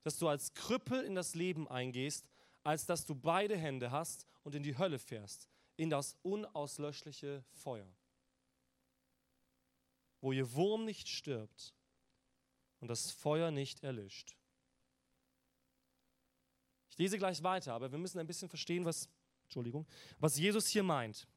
dass 0.03 0.18
du 0.18 0.30
als 0.30 0.53
Krüppel 0.53 1.03
in 1.03 1.13
das 1.13 1.36
Leben 1.36 1.68
eingehst, 1.68 2.30
als 2.63 2.86
dass 2.86 3.06
du 3.06 3.13
beide 3.13 3.58
Hände 3.58 3.91
hast 3.91 4.25
und 4.44 4.56
in 4.56 4.63
die 4.63 4.77
Hölle 4.77 4.98
fährst, 4.98 5.50
in 5.75 5.89
das 5.89 6.15
unauslöschliche 6.22 7.44
Feuer, 7.51 7.94
wo 10.22 10.32
ihr 10.32 10.53
Wurm 10.53 10.86
nicht 10.86 11.10
stirbt 11.10 11.75
und 12.80 12.88
das 12.88 13.12
Feuer 13.12 13.51
nicht 13.51 13.84
erlischt. 13.84 14.38
Ich 16.91 16.98
lese 16.98 17.18
gleich 17.18 17.44
weiter, 17.44 17.74
aber 17.74 17.91
wir 17.91 18.00
müssen 18.00 18.20
ein 18.20 18.27
bisschen 18.27 18.48
verstehen, 18.48 18.86
was, 18.86 19.10
Entschuldigung, 19.44 19.86
was 20.18 20.38
Jesus 20.38 20.68
hier 20.68 20.84
meint. 20.84 21.27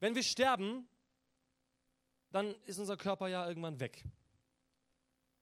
Wenn 0.00 0.14
wir 0.14 0.22
sterben, 0.22 0.88
dann 2.30 2.54
ist 2.64 2.78
unser 2.78 2.96
Körper 2.96 3.28
ja 3.28 3.46
irgendwann 3.48 3.80
weg. 3.80 4.04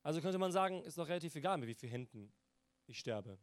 Also 0.03 0.21
könnte 0.21 0.39
man 0.39 0.53
sagen, 0.53 0.83
ist 0.85 0.99
doch 0.99 1.09
relativ 1.09 1.35
egal, 1.35 1.59
mit 1.59 1.69
wie 1.69 1.75
vielen 1.75 1.91
Händen 1.91 2.33
ich 2.87 2.99
sterbe. 2.99 3.39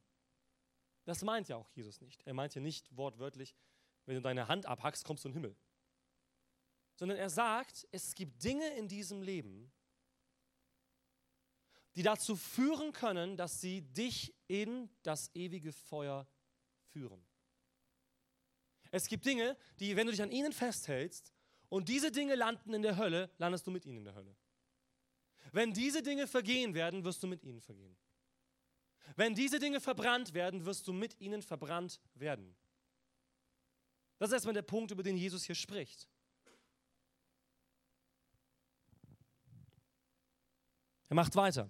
Das 1.06 1.22
meint 1.22 1.50
ja 1.50 1.58
auch 1.58 1.70
Jesus 1.72 2.00
nicht. 2.00 2.26
Er 2.26 2.34
meint 2.34 2.56
ja 2.56 2.62
nicht 2.62 2.96
wortwörtlich, 2.96 3.54
wenn 4.06 4.16
du 4.16 4.22
deine 4.22 4.48
Hand 4.48 4.66
abhackst, 4.66 5.04
kommst 5.04 5.26
du 5.26 5.30
in 5.30 5.34
den 5.34 5.42
Himmel. 5.42 5.58
Sondern 6.96 7.18
er 7.18 7.30
sagt, 7.30 7.88
es 7.92 8.16
gibt 8.16 8.44
Dinge 8.44 8.68
in 8.76 8.88
diesem 8.88 9.22
Leben, 9.22 9.72
die 11.96 12.04
dazu 12.04 12.36
führen 12.36 12.94
können, 12.94 13.38
dass 13.38 13.60
sie 13.60 13.82
dich 13.82 14.34
in 14.48 14.90
das 15.04 15.34
ewige 15.36 15.74
Feuer 15.74 16.28
führen. 16.92 17.24
Es 18.94 19.08
gibt 19.08 19.26
Dinge, 19.26 19.58
die, 19.80 19.96
wenn 19.96 20.06
du 20.06 20.12
dich 20.12 20.22
an 20.22 20.30
ihnen 20.30 20.54
festhältst 20.54 21.34
und 21.68 21.90
diese 21.90 22.12
Dinge 22.12 22.36
landen 22.36 22.76
in 22.76 22.84
der 22.84 22.96
Hölle, 22.96 23.32
landest 23.40 23.66
du 23.66 23.72
mit 23.72 23.88
ihnen 23.88 23.98
in 23.98 24.04
der 24.04 24.14
Hölle. 24.14 24.36
Wenn 25.52 25.74
diese 25.74 26.04
Dinge 26.04 26.28
vergehen 26.28 26.76
werden, 26.76 27.04
wirst 27.04 27.24
du 27.24 27.28
mit 27.28 27.42
ihnen 27.44 27.60
vergehen. 27.60 27.98
Wenn 29.16 29.34
diese 29.34 29.58
Dinge 29.58 29.82
verbrannt 29.82 30.36
werden, 30.36 30.64
wirst 30.68 30.88
du 30.88 30.94
mit 30.94 31.20
ihnen 31.20 31.42
verbrannt 31.42 32.00
werden. 32.14 32.56
Das 34.20 34.30
ist 34.30 34.34
erstmal 34.34 34.54
der 34.54 34.62
Punkt, 34.62 34.92
über 34.92 35.02
den 35.02 35.18
Jesus 35.18 35.44
hier 35.44 35.56
spricht. 35.56 36.08
Er 41.10 41.16
macht 41.16 41.36
weiter. 41.36 41.68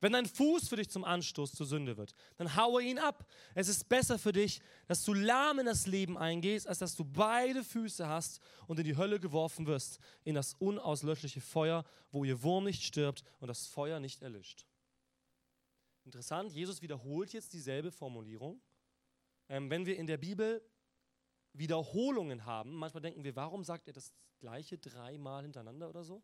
Wenn 0.00 0.12
dein 0.12 0.26
Fuß 0.26 0.68
für 0.68 0.76
dich 0.76 0.88
zum 0.88 1.04
Anstoß 1.04 1.52
zur 1.52 1.66
Sünde 1.66 1.96
wird, 1.96 2.14
dann 2.36 2.54
haue 2.54 2.82
ihn 2.82 2.98
ab. 2.98 3.28
Es 3.54 3.68
ist 3.68 3.88
besser 3.88 4.18
für 4.18 4.32
dich, 4.32 4.60
dass 4.86 5.04
du 5.04 5.12
lahm 5.12 5.58
in 5.58 5.66
das 5.66 5.86
Leben 5.86 6.16
eingehst, 6.16 6.68
als 6.68 6.78
dass 6.78 6.94
du 6.94 7.04
beide 7.04 7.64
Füße 7.64 8.06
hast 8.06 8.40
und 8.68 8.78
in 8.78 8.84
die 8.84 8.96
Hölle 8.96 9.18
geworfen 9.18 9.66
wirst, 9.66 9.98
in 10.24 10.36
das 10.36 10.54
unauslöschliche 10.54 11.40
Feuer, 11.40 11.84
wo 12.12 12.24
ihr 12.24 12.42
Wurm 12.42 12.64
nicht 12.64 12.82
stirbt 12.82 13.24
und 13.40 13.48
das 13.48 13.66
Feuer 13.66 13.98
nicht 13.98 14.22
erlischt. 14.22 14.66
Interessant, 16.04 16.52
Jesus 16.52 16.80
wiederholt 16.80 17.32
jetzt 17.32 17.52
dieselbe 17.52 17.90
Formulierung. 17.90 18.62
Ähm, 19.48 19.68
wenn 19.68 19.84
wir 19.84 19.96
in 19.96 20.06
der 20.06 20.16
Bibel 20.16 20.62
Wiederholungen 21.52 22.46
haben, 22.46 22.74
manchmal 22.74 23.02
denken 23.02 23.24
wir, 23.24 23.34
warum 23.34 23.64
sagt 23.64 23.88
er 23.88 23.92
das 23.92 24.14
gleiche 24.38 24.78
dreimal 24.78 25.42
hintereinander 25.42 25.88
oder 25.88 26.04
so? 26.04 26.22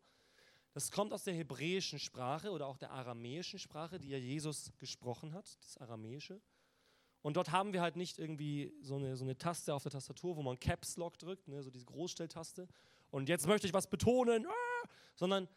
Das 0.75 0.91
kommt 0.91 1.13
aus 1.13 1.23
der 1.23 1.35
hebräischen 1.35 2.01
Sprache 2.01 2.51
oder 2.51 2.67
auch 2.67 2.77
der 2.77 2.91
aramäischen 2.91 3.61
Sprache, 3.61 4.01
die 4.01 4.09
ja 4.09 4.19
Jesus 4.19 4.73
gesprochen 4.79 5.33
hat, 5.33 5.57
das 5.63 5.79
Aramäische. 5.79 6.41
Und 7.23 7.37
dort 7.37 7.53
haben 7.53 7.73
wir 7.73 7.81
halt 7.81 7.95
nicht 7.95 8.19
irgendwie 8.19 8.75
so 8.83 8.97
eine, 8.97 9.17
so 9.17 9.25
eine 9.25 9.39
Taste 9.39 9.73
auf 9.73 9.85
der 9.85 9.93
Tastatur, 9.93 10.37
wo 10.37 10.43
man 10.43 10.59
Caps 10.59 10.97
Lock 10.97 11.17
drückt, 11.17 11.47
ne, 11.47 11.63
so 11.63 11.71
diese 11.71 11.87
Großstelltaste. 11.87 12.69
Und 13.11 13.29
jetzt 13.29 13.47
möchte 13.47 13.69
ich 13.69 13.73
was 13.73 13.89
betonen, 13.89 14.47
ah! 14.47 14.89
sondern 15.15 15.49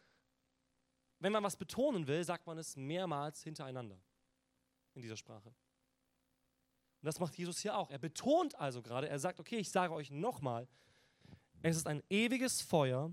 wenn 1.18 1.32
man 1.32 1.42
was 1.42 1.56
betonen 1.56 2.06
will, 2.06 2.22
sagt 2.22 2.46
man 2.46 2.56
es 2.56 2.76
mehrmals 2.76 3.42
hintereinander 3.42 4.00
in 4.94 5.02
dieser 5.02 5.16
Sprache. 5.16 5.48
Und 5.48 7.06
das 7.06 7.18
macht 7.18 7.36
Jesus 7.36 7.58
hier 7.58 7.76
auch. 7.76 7.90
Er 7.90 7.98
betont 7.98 8.54
also 8.54 8.82
gerade, 8.82 9.08
er 9.08 9.18
sagt, 9.18 9.40
okay, 9.40 9.56
ich 9.56 9.70
sage 9.70 9.92
euch 9.92 10.12
nochmal, 10.12 10.68
es 11.62 11.76
ist 11.76 11.88
ein 11.88 12.04
ewiges 12.08 12.62
Feuer, 12.62 13.12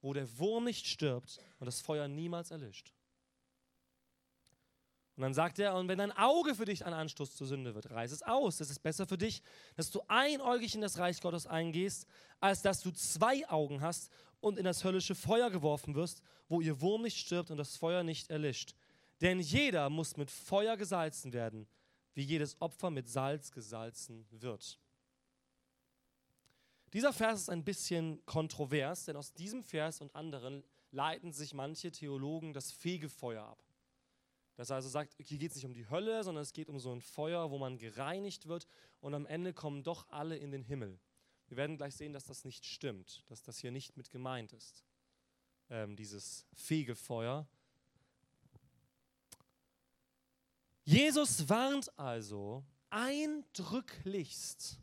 wo 0.00 0.12
der 0.12 0.38
Wurm 0.38 0.64
nicht 0.64 0.86
stirbt 0.86 1.38
und 1.58 1.66
das 1.66 1.80
Feuer 1.80 2.08
niemals 2.08 2.50
erlischt. 2.50 2.92
Und 5.20 5.24
dann 5.24 5.34
sagt 5.34 5.58
er, 5.58 5.74
und 5.74 5.86
wenn 5.88 5.98
dein 5.98 6.12
Auge 6.12 6.54
für 6.54 6.64
dich 6.64 6.86
ein 6.86 6.94
Anstoß 6.94 7.36
zur 7.36 7.46
Sünde 7.46 7.74
wird, 7.74 7.90
reiß 7.90 8.10
es 8.10 8.22
aus. 8.22 8.58
Es 8.60 8.70
ist 8.70 8.78
besser 8.78 9.06
für 9.06 9.18
dich, 9.18 9.42
dass 9.76 9.90
du 9.90 10.00
einäugig 10.08 10.74
in 10.74 10.80
das 10.80 10.98
Reich 10.98 11.20
Gottes 11.20 11.46
eingehst, 11.46 12.06
als 12.40 12.62
dass 12.62 12.80
du 12.80 12.90
zwei 12.90 13.46
Augen 13.50 13.82
hast 13.82 14.10
und 14.40 14.58
in 14.58 14.64
das 14.64 14.82
höllische 14.82 15.14
Feuer 15.14 15.50
geworfen 15.50 15.94
wirst, 15.94 16.22
wo 16.48 16.62
ihr 16.62 16.80
Wurm 16.80 17.02
nicht 17.02 17.18
stirbt 17.18 17.50
und 17.50 17.58
das 17.58 17.76
Feuer 17.76 18.02
nicht 18.02 18.30
erlischt. 18.30 18.74
Denn 19.20 19.40
jeder 19.40 19.90
muss 19.90 20.16
mit 20.16 20.30
Feuer 20.30 20.78
gesalzen 20.78 21.34
werden, 21.34 21.68
wie 22.14 22.22
jedes 22.22 22.58
Opfer 22.62 22.90
mit 22.90 23.06
Salz 23.06 23.52
gesalzen 23.52 24.26
wird. 24.30 24.79
Dieser 26.92 27.12
Vers 27.12 27.42
ist 27.42 27.50
ein 27.50 27.64
bisschen 27.64 28.24
kontrovers, 28.26 29.04
denn 29.04 29.16
aus 29.16 29.32
diesem 29.32 29.62
Vers 29.62 30.00
und 30.00 30.14
anderen 30.14 30.64
leiten 30.90 31.32
sich 31.32 31.54
manche 31.54 31.92
Theologen 31.92 32.52
das 32.52 32.72
Fegefeuer 32.72 33.44
ab. 33.44 33.62
Das 34.56 34.70
also 34.70 34.88
sagt, 34.88 35.14
hier 35.18 35.38
geht 35.38 35.50
es 35.50 35.56
nicht 35.56 35.66
um 35.66 35.72
die 35.72 35.88
Hölle, 35.88 36.22
sondern 36.24 36.42
es 36.42 36.52
geht 36.52 36.68
um 36.68 36.78
so 36.80 36.92
ein 36.92 37.00
Feuer, 37.00 37.50
wo 37.50 37.58
man 37.58 37.78
gereinigt 37.78 38.46
wird 38.46 38.66
und 39.00 39.14
am 39.14 39.24
Ende 39.24 39.54
kommen 39.54 39.82
doch 39.82 40.08
alle 40.10 40.36
in 40.36 40.50
den 40.50 40.62
Himmel. 40.62 40.98
Wir 41.48 41.56
werden 41.56 41.76
gleich 41.76 41.94
sehen, 41.94 42.12
dass 42.12 42.24
das 42.24 42.44
nicht 42.44 42.66
stimmt, 42.66 43.24
dass 43.28 43.42
das 43.42 43.58
hier 43.58 43.70
nicht 43.70 43.96
mit 43.96 44.10
gemeint 44.10 44.52
ist, 44.52 44.84
ähm, 45.70 45.96
dieses 45.96 46.46
Fegefeuer, 46.54 47.48
Jesus 50.84 51.48
warnt 51.48 51.96
also 51.96 52.64
eindrücklichst 52.88 54.80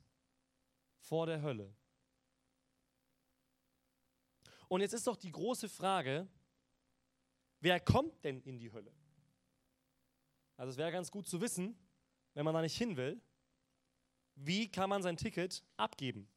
vor 0.99 1.25
der 1.25 1.41
Hölle. 1.41 1.75
Und 4.67 4.81
jetzt 4.81 4.93
ist 4.93 5.07
doch 5.07 5.15
die 5.15 5.31
große 5.31 5.69
Frage, 5.69 6.27
wer 7.59 7.79
kommt 7.79 8.24
denn 8.24 8.41
in 8.41 8.59
die 8.59 8.71
Hölle? 8.71 8.91
Also 10.57 10.71
es 10.71 10.77
wäre 10.77 10.91
ganz 10.91 11.12
gut 11.12 11.27
zu 11.27 11.39
wissen, 11.39 11.77
wenn 12.33 12.45
man 12.45 12.53
da 12.53 12.62
nicht 12.62 12.77
hin 12.77 12.97
will, 12.97 13.21
wie 14.36 14.69
kann 14.69 14.89
man 14.89 15.01
sein 15.01 15.17
Ticket 15.17 15.63
abgeben? 15.77 16.29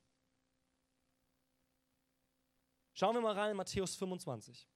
Schauen 2.95 3.15
wir 3.15 3.21
mal 3.21 3.35
rein 3.35 3.51
in 3.51 3.57
Matthäus 3.57 3.97
25. 3.97 4.69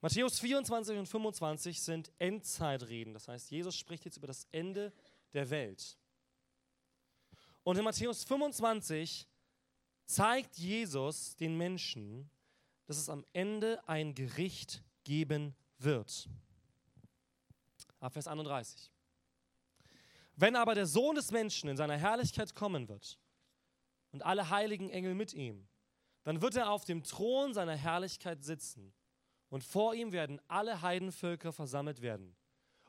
Matthäus 0.00 0.38
24 0.38 0.96
und 0.96 1.06
25 1.06 1.82
sind 1.82 2.12
Endzeitreden. 2.18 3.14
Das 3.14 3.26
heißt, 3.26 3.50
Jesus 3.50 3.76
spricht 3.76 4.04
jetzt 4.04 4.16
über 4.16 4.28
das 4.28 4.46
Ende 4.52 4.92
der 5.32 5.50
Welt. 5.50 5.98
Und 7.68 7.76
in 7.76 7.84
Matthäus 7.84 8.24
25 8.24 9.28
zeigt 10.06 10.56
Jesus 10.56 11.36
den 11.36 11.58
Menschen, 11.58 12.30
dass 12.86 12.96
es 12.96 13.10
am 13.10 13.26
Ende 13.34 13.86
ein 13.86 14.14
Gericht 14.14 14.82
geben 15.04 15.54
wird. 15.76 16.30
Ab 18.00 18.14
Vers 18.14 18.26
31. 18.26 18.90
Wenn 20.34 20.56
aber 20.56 20.74
der 20.74 20.86
Sohn 20.86 21.14
des 21.14 21.30
Menschen 21.30 21.68
in 21.68 21.76
seiner 21.76 21.98
Herrlichkeit 21.98 22.54
kommen 22.54 22.88
wird 22.88 23.18
und 24.12 24.24
alle 24.24 24.48
heiligen 24.48 24.88
Engel 24.88 25.14
mit 25.14 25.34
ihm, 25.34 25.68
dann 26.22 26.40
wird 26.40 26.56
er 26.56 26.70
auf 26.70 26.86
dem 26.86 27.02
Thron 27.02 27.52
seiner 27.52 27.76
Herrlichkeit 27.76 28.42
sitzen 28.42 28.94
und 29.50 29.62
vor 29.62 29.94
ihm 29.94 30.12
werden 30.12 30.40
alle 30.48 30.80
Heidenvölker 30.80 31.52
versammelt 31.52 32.00
werden. 32.00 32.34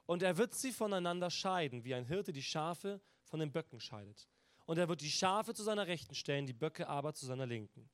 Und 0.05 0.23
er 0.23 0.37
wird 0.37 0.55
sie 0.55 0.71
voneinander 0.71 1.29
scheiden, 1.29 1.83
wie 1.83 1.95
ein 1.95 2.05
Hirte 2.05 2.31
die 2.31 2.43
Schafe 2.43 3.01
von 3.25 3.41
den 3.41 3.51
Böcken 3.51 3.81
scheidet. 3.81 4.29
Und 4.69 4.77
er 4.77 4.87
wird 4.87 5.01
die 5.01 5.09
Schafe 5.09 5.55
zu 5.55 5.63
seiner 5.63 5.87
Rechten 5.87 6.13
stellen, 6.13 6.45
die 6.45 6.53
Böcke 6.53 6.87
aber 6.87 7.15
zu 7.15 7.25
seiner 7.25 7.47
Linken. 7.47 7.89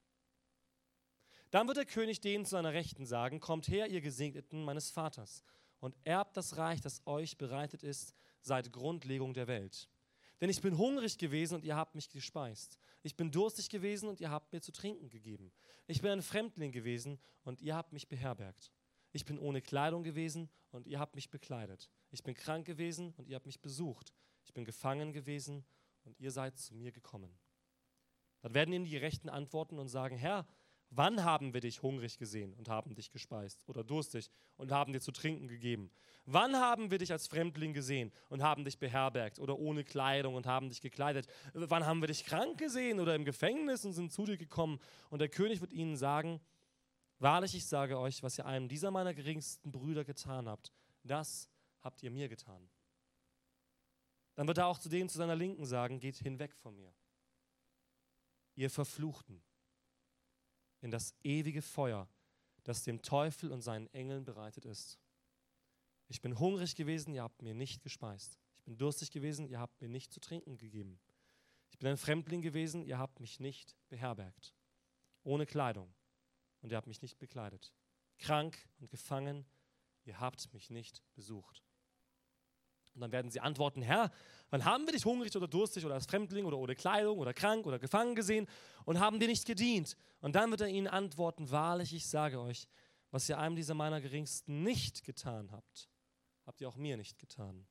Dann 1.49 1.67
wird 1.67 1.77
der 1.77 1.85
König 1.85 2.19
denen 2.19 2.43
zu 2.43 2.51
seiner 2.51 2.73
Rechten 2.73 3.05
sagen, 3.05 3.39
kommt 3.39 3.69
her, 3.69 3.87
ihr 3.87 4.01
Gesegneten 4.01 4.61
meines 4.61 4.89
Vaters, 4.89 5.41
und 5.79 5.95
erbt 6.03 6.35
das 6.35 6.57
Reich, 6.57 6.81
das 6.81 7.01
euch 7.07 7.37
bereitet 7.37 7.81
ist 7.81 8.13
seit 8.41 8.73
Grundlegung 8.73 9.33
der 9.33 9.47
Welt. 9.47 9.87
Denn 10.41 10.49
ich 10.49 10.59
bin 10.59 10.77
hungrig 10.77 11.17
gewesen 11.17 11.55
und 11.55 11.63
ihr 11.63 11.77
habt 11.77 11.95
mich 11.95 12.09
gespeist. 12.09 12.77
Ich 13.03 13.15
bin 13.15 13.31
durstig 13.31 13.69
gewesen 13.69 14.09
und 14.09 14.19
ihr 14.19 14.29
habt 14.29 14.51
mir 14.51 14.59
zu 14.59 14.73
trinken 14.73 15.07
gegeben. 15.07 15.53
Ich 15.87 16.01
bin 16.01 16.11
ein 16.11 16.21
Fremdling 16.21 16.73
gewesen 16.73 17.21
und 17.45 17.61
ihr 17.61 17.73
habt 17.73 17.93
mich 17.93 18.09
beherbergt. 18.09 18.73
Ich 19.13 19.23
bin 19.23 19.39
ohne 19.39 19.61
Kleidung 19.61 20.03
gewesen 20.03 20.49
und 20.71 20.87
ihr 20.87 20.99
habt 20.99 21.15
mich 21.15 21.29
bekleidet. 21.29 21.89
Ich 22.11 22.21
bin 22.21 22.35
krank 22.35 22.65
gewesen 22.65 23.13
und 23.15 23.29
ihr 23.29 23.35
habt 23.37 23.45
mich 23.45 23.61
besucht. 23.61 24.13
Ich 24.43 24.53
bin 24.53 24.65
gefangen 24.65 25.13
gewesen 25.13 25.63
und 26.05 26.19
ihr 26.19 26.31
seid 26.31 26.57
zu 26.57 26.73
mir 26.75 26.91
gekommen. 26.91 27.37
Dann 28.41 28.53
werden 28.53 28.73
ihm 28.73 28.85
die 28.85 28.97
Rechten 28.97 29.29
antworten 29.29 29.79
und 29.79 29.87
sagen, 29.87 30.17
Herr, 30.17 30.45
Wann 30.97 31.23
haben 31.23 31.53
wir 31.53 31.61
dich 31.61 31.81
hungrig 31.81 32.17
gesehen 32.17 32.53
und 32.53 32.69
haben 32.69 32.95
dich 32.95 33.11
gespeist 33.11 33.63
oder 33.67 33.83
durstig 33.83 34.31
und 34.55 34.71
haben 34.71 34.93
dir 34.93 35.01
zu 35.01 35.11
trinken 35.11 35.47
gegeben? 35.47 35.91
Wann 36.25 36.55
haben 36.55 36.89
wir 36.89 36.99
dich 36.99 37.11
als 37.11 37.27
Fremdling 37.27 37.73
gesehen 37.73 38.13
und 38.29 38.41
haben 38.41 38.63
dich 38.63 38.79
beherbergt 38.79 39.39
oder 39.39 39.57
ohne 39.57 39.83
Kleidung 39.83 40.35
und 40.35 40.45
haben 40.45 40.69
dich 40.69 40.81
gekleidet? 40.81 41.27
Wann 41.53 41.85
haben 41.85 42.01
wir 42.01 42.07
dich 42.07 42.23
krank 42.23 42.57
gesehen 42.57 42.99
oder 42.99 43.13
im 43.15 43.25
Gefängnis 43.25 43.83
und 43.83 43.93
sind 43.93 44.13
zu 44.13 44.25
dir 44.25 44.37
gekommen? 44.37 44.79
Und 45.09 45.19
der 45.19 45.29
König 45.29 45.59
wird 45.59 45.73
ihnen 45.73 45.97
sagen, 45.97 46.39
wahrlich, 47.19 47.55
ich 47.55 47.65
sage 47.65 47.99
euch, 47.99 48.23
was 48.23 48.37
ihr 48.37 48.45
einem 48.45 48.69
dieser 48.69 48.91
meiner 48.91 49.13
geringsten 49.13 49.71
Brüder 49.71 50.05
getan 50.05 50.47
habt, 50.47 50.71
das 51.03 51.49
habt 51.81 52.01
ihr 52.03 52.11
mir 52.11 52.29
getan. 52.29 52.69
Dann 54.35 54.47
wird 54.47 54.57
er 54.57 54.67
auch 54.67 54.77
zu 54.77 54.89
denen 54.89 55.09
zu 55.09 55.17
seiner 55.17 55.35
Linken 55.35 55.65
sagen, 55.65 55.99
geht 55.99 56.17
hinweg 56.17 56.53
von 56.55 56.75
mir. 56.75 56.93
Ihr 58.55 58.69
Verfluchten 58.69 59.41
in 60.81 60.91
das 60.91 61.15
ewige 61.23 61.61
Feuer, 61.61 62.07
das 62.63 62.83
dem 62.83 63.01
Teufel 63.01 63.51
und 63.51 63.61
seinen 63.61 63.87
Engeln 63.93 64.23
bereitet 64.23 64.65
ist. 64.65 64.99
Ich 66.07 66.21
bin 66.21 66.37
hungrig 66.37 66.75
gewesen, 66.75 67.13
ihr 67.13 67.23
habt 67.23 67.41
mir 67.41 67.55
nicht 67.55 67.81
gespeist. 67.81 68.39
Ich 68.57 68.63
bin 68.63 68.77
durstig 68.77 69.11
gewesen, 69.11 69.47
ihr 69.47 69.59
habt 69.59 69.81
mir 69.81 69.89
nicht 69.89 70.13
zu 70.13 70.19
trinken 70.19 70.57
gegeben. 70.57 70.99
Ich 71.69 71.79
bin 71.79 71.89
ein 71.89 71.97
Fremdling 71.97 72.41
gewesen, 72.41 72.83
ihr 72.83 72.97
habt 72.97 73.19
mich 73.19 73.39
nicht 73.39 73.75
beherbergt. 73.89 74.55
Ohne 75.23 75.45
Kleidung 75.45 75.93
und 76.61 76.71
ihr 76.71 76.77
habt 76.77 76.87
mich 76.87 77.01
nicht 77.01 77.17
bekleidet. 77.17 77.73
Krank 78.17 78.69
und 78.79 78.89
gefangen, 78.89 79.45
ihr 80.03 80.19
habt 80.19 80.53
mich 80.53 80.69
nicht 80.69 81.03
besucht. 81.13 81.64
Und 82.95 83.01
dann 83.01 83.11
werden 83.11 83.29
sie 83.29 83.41
antworten, 83.41 83.81
Herr, 83.81 84.09
wann 84.49 84.63
haben 84.63 84.85
wir 84.85 84.93
dich 84.93 85.03
hungrig 85.03 85.35
oder 85.35 85.49
durstig 85.49 85.85
oder 85.85 85.95
als 85.95 86.05
Fremdling 86.05 86.45
oder 86.45 86.57
ohne 86.57 86.75
Kleidung 86.75 87.19
oder 87.19 87.33
krank 87.33 87.65
oder 87.65 87.77
gefangen 87.77 88.15
gesehen 88.15 88.47
und 88.85 88.99
haben 88.99 89.19
dir 89.19 89.27
nicht 89.27 89.45
gedient? 89.45 89.97
Und 90.21 90.35
dann 90.35 90.49
wird 90.49 90.61
er 90.61 90.69
ihnen 90.69 90.87
antworten, 90.87 91.51
wahrlich, 91.51 91.93
ich 91.93 92.07
sage 92.07 92.39
euch, 92.39 92.67
was 93.11 93.27
ihr 93.27 93.37
einem 93.37 93.57
dieser 93.57 93.73
meiner 93.73 93.99
Geringsten 93.99 94.63
nicht 94.63 95.03
getan 95.03 95.51
habt, 95.51 95.89
habt 96.45 96.61
ihr 96.61 96.69
auch 96.69 96.77
mir 96.77 96.95
nicht 96.95 97.19
getan. 97.19 97.67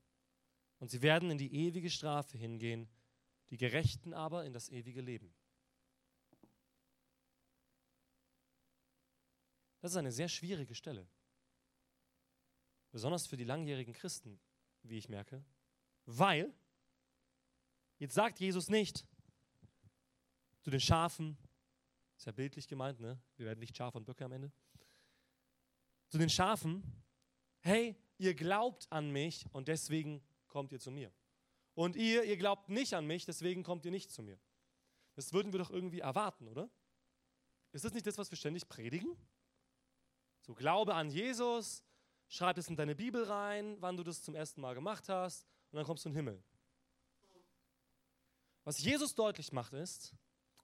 Und 0.78 0.90
sie 0.90 1.00
werden 1.00 1.30
in 1.30 1.38
die 1.38 1.54
ewige 1.54 1.88
Strafe 1.88 2.36
hingehen, 2.36 2.86
die 3.48 3.56
Gerechten 3.56 4.12
aber 4.12 4.44
in 4.44 4.52
das 4.52 4.68
ewige 4.68 5.00
Leben. 5.00 5.34
Das 9.80 9.92
ist 9.92 9.96
eine 9.96 10.12
sehr 10.12 10.28
schwierige 10.28 10.74
Stelle. 10.74 11.06
Besonders 12.90 13.26
für 13.26 13.36
die 13.36 13.44
langjährigen 13.44 13.92
Christen 13.92 14.38
wie 14.84 14.98
ich 14.98 15.08
merke. 15.08 15.44
Weil, 16.06 16.52
jetzt 17.98 18.14
sagt 18.14 18.40
Jesus 18.40 18.68
nicht 18.68 19.06
zu 20.62 20.70
den 20.70 20.80
Schafen, 20.80 21.36
ist 22.16 22.26
ja 22.26 22.32
bildlich 22.32 22.68
gemeint, 22.68 23.00
ne? 23.00 23.20
Wir 23.36 23.46
werden 23.46 23.60
nicht 23.60 23.76
Schafe 23.76 23.98
und 23.98 24.04
Böcke 24.04 24.24
am 24.24 24.32
Ende. 24.32 24.52
Zu 26.08 26.18
den 26.18 26.30
Schafen, 26.30 27.02
hey, 27.60 27.96
ihr 28.18 28.34
glaubt 28.34 28.86
an 28.90 29.10
mich 29.10 29.46
und 29.52 29.68
deswegen 29.68 30.22
kommt 30.48 30.72
ihr 30.72 30.80
zu 30.80 30.90
mir. 30.90 31.12
Und 31.74 31.96
ihr, 31.96 32.22
ihr 32.24 32.36
glaubt 32.36 32.68
nicht 32.68 32.94
an 32.94 33.06
mich, 33.06 33.24
deswegen 33.24 33.62
kommt 33.62 33.84
ihr 33.84 33.90
nicht 33.90 34.10
zu 34.10 34.22
mir. 34.22 34.38
Das 35.14 35.32
würden 35.32 35.52
wir 35.52 35.58
doch 35.58 35.70
irgendwie 35.70 36.00
erwarten, 36.00 36.48
oder? 36.48 36.70
Ist 37.72 37.84
das 37.84 37.92
nicht 37.92 38.06
das, 38.06 38.18
was 38.18 38.30
wir 38.30 38.38
ständig 38.38 38.68
predigen? 38.68 39.16
So 40.40 40.54
Glaube 40.54 40.94
an 40.94 41.10
Jesus, 41.10 41.82
schreib 42.28 42.58
es 42.58 42.68
in 42.68 42.76
deine 42.76 42.94
Bibel 42.94 43.24
rein, 43.24 43.76
wann 43.80 43.96
du 43.96 44.02
das 44.02 44.22
zum 44.22 44.34
ersten 44.34 44.60
Mal 44.60 44.74
gemacht 44.74 45.08
hast, 45.08 45.46
und 45.70 45.76
dann 45.76 45.84
kommst 45.84 46.04
du 46.04 46.08
in 46.08 46.14
den 46.14 46.16
Himmel. 46.16 46.42
Was 48.64 48.78
Jesus 48.78 49.14
deutlich 49.14 49.52
macht 49.52 49.72
ist, 49.72 50.14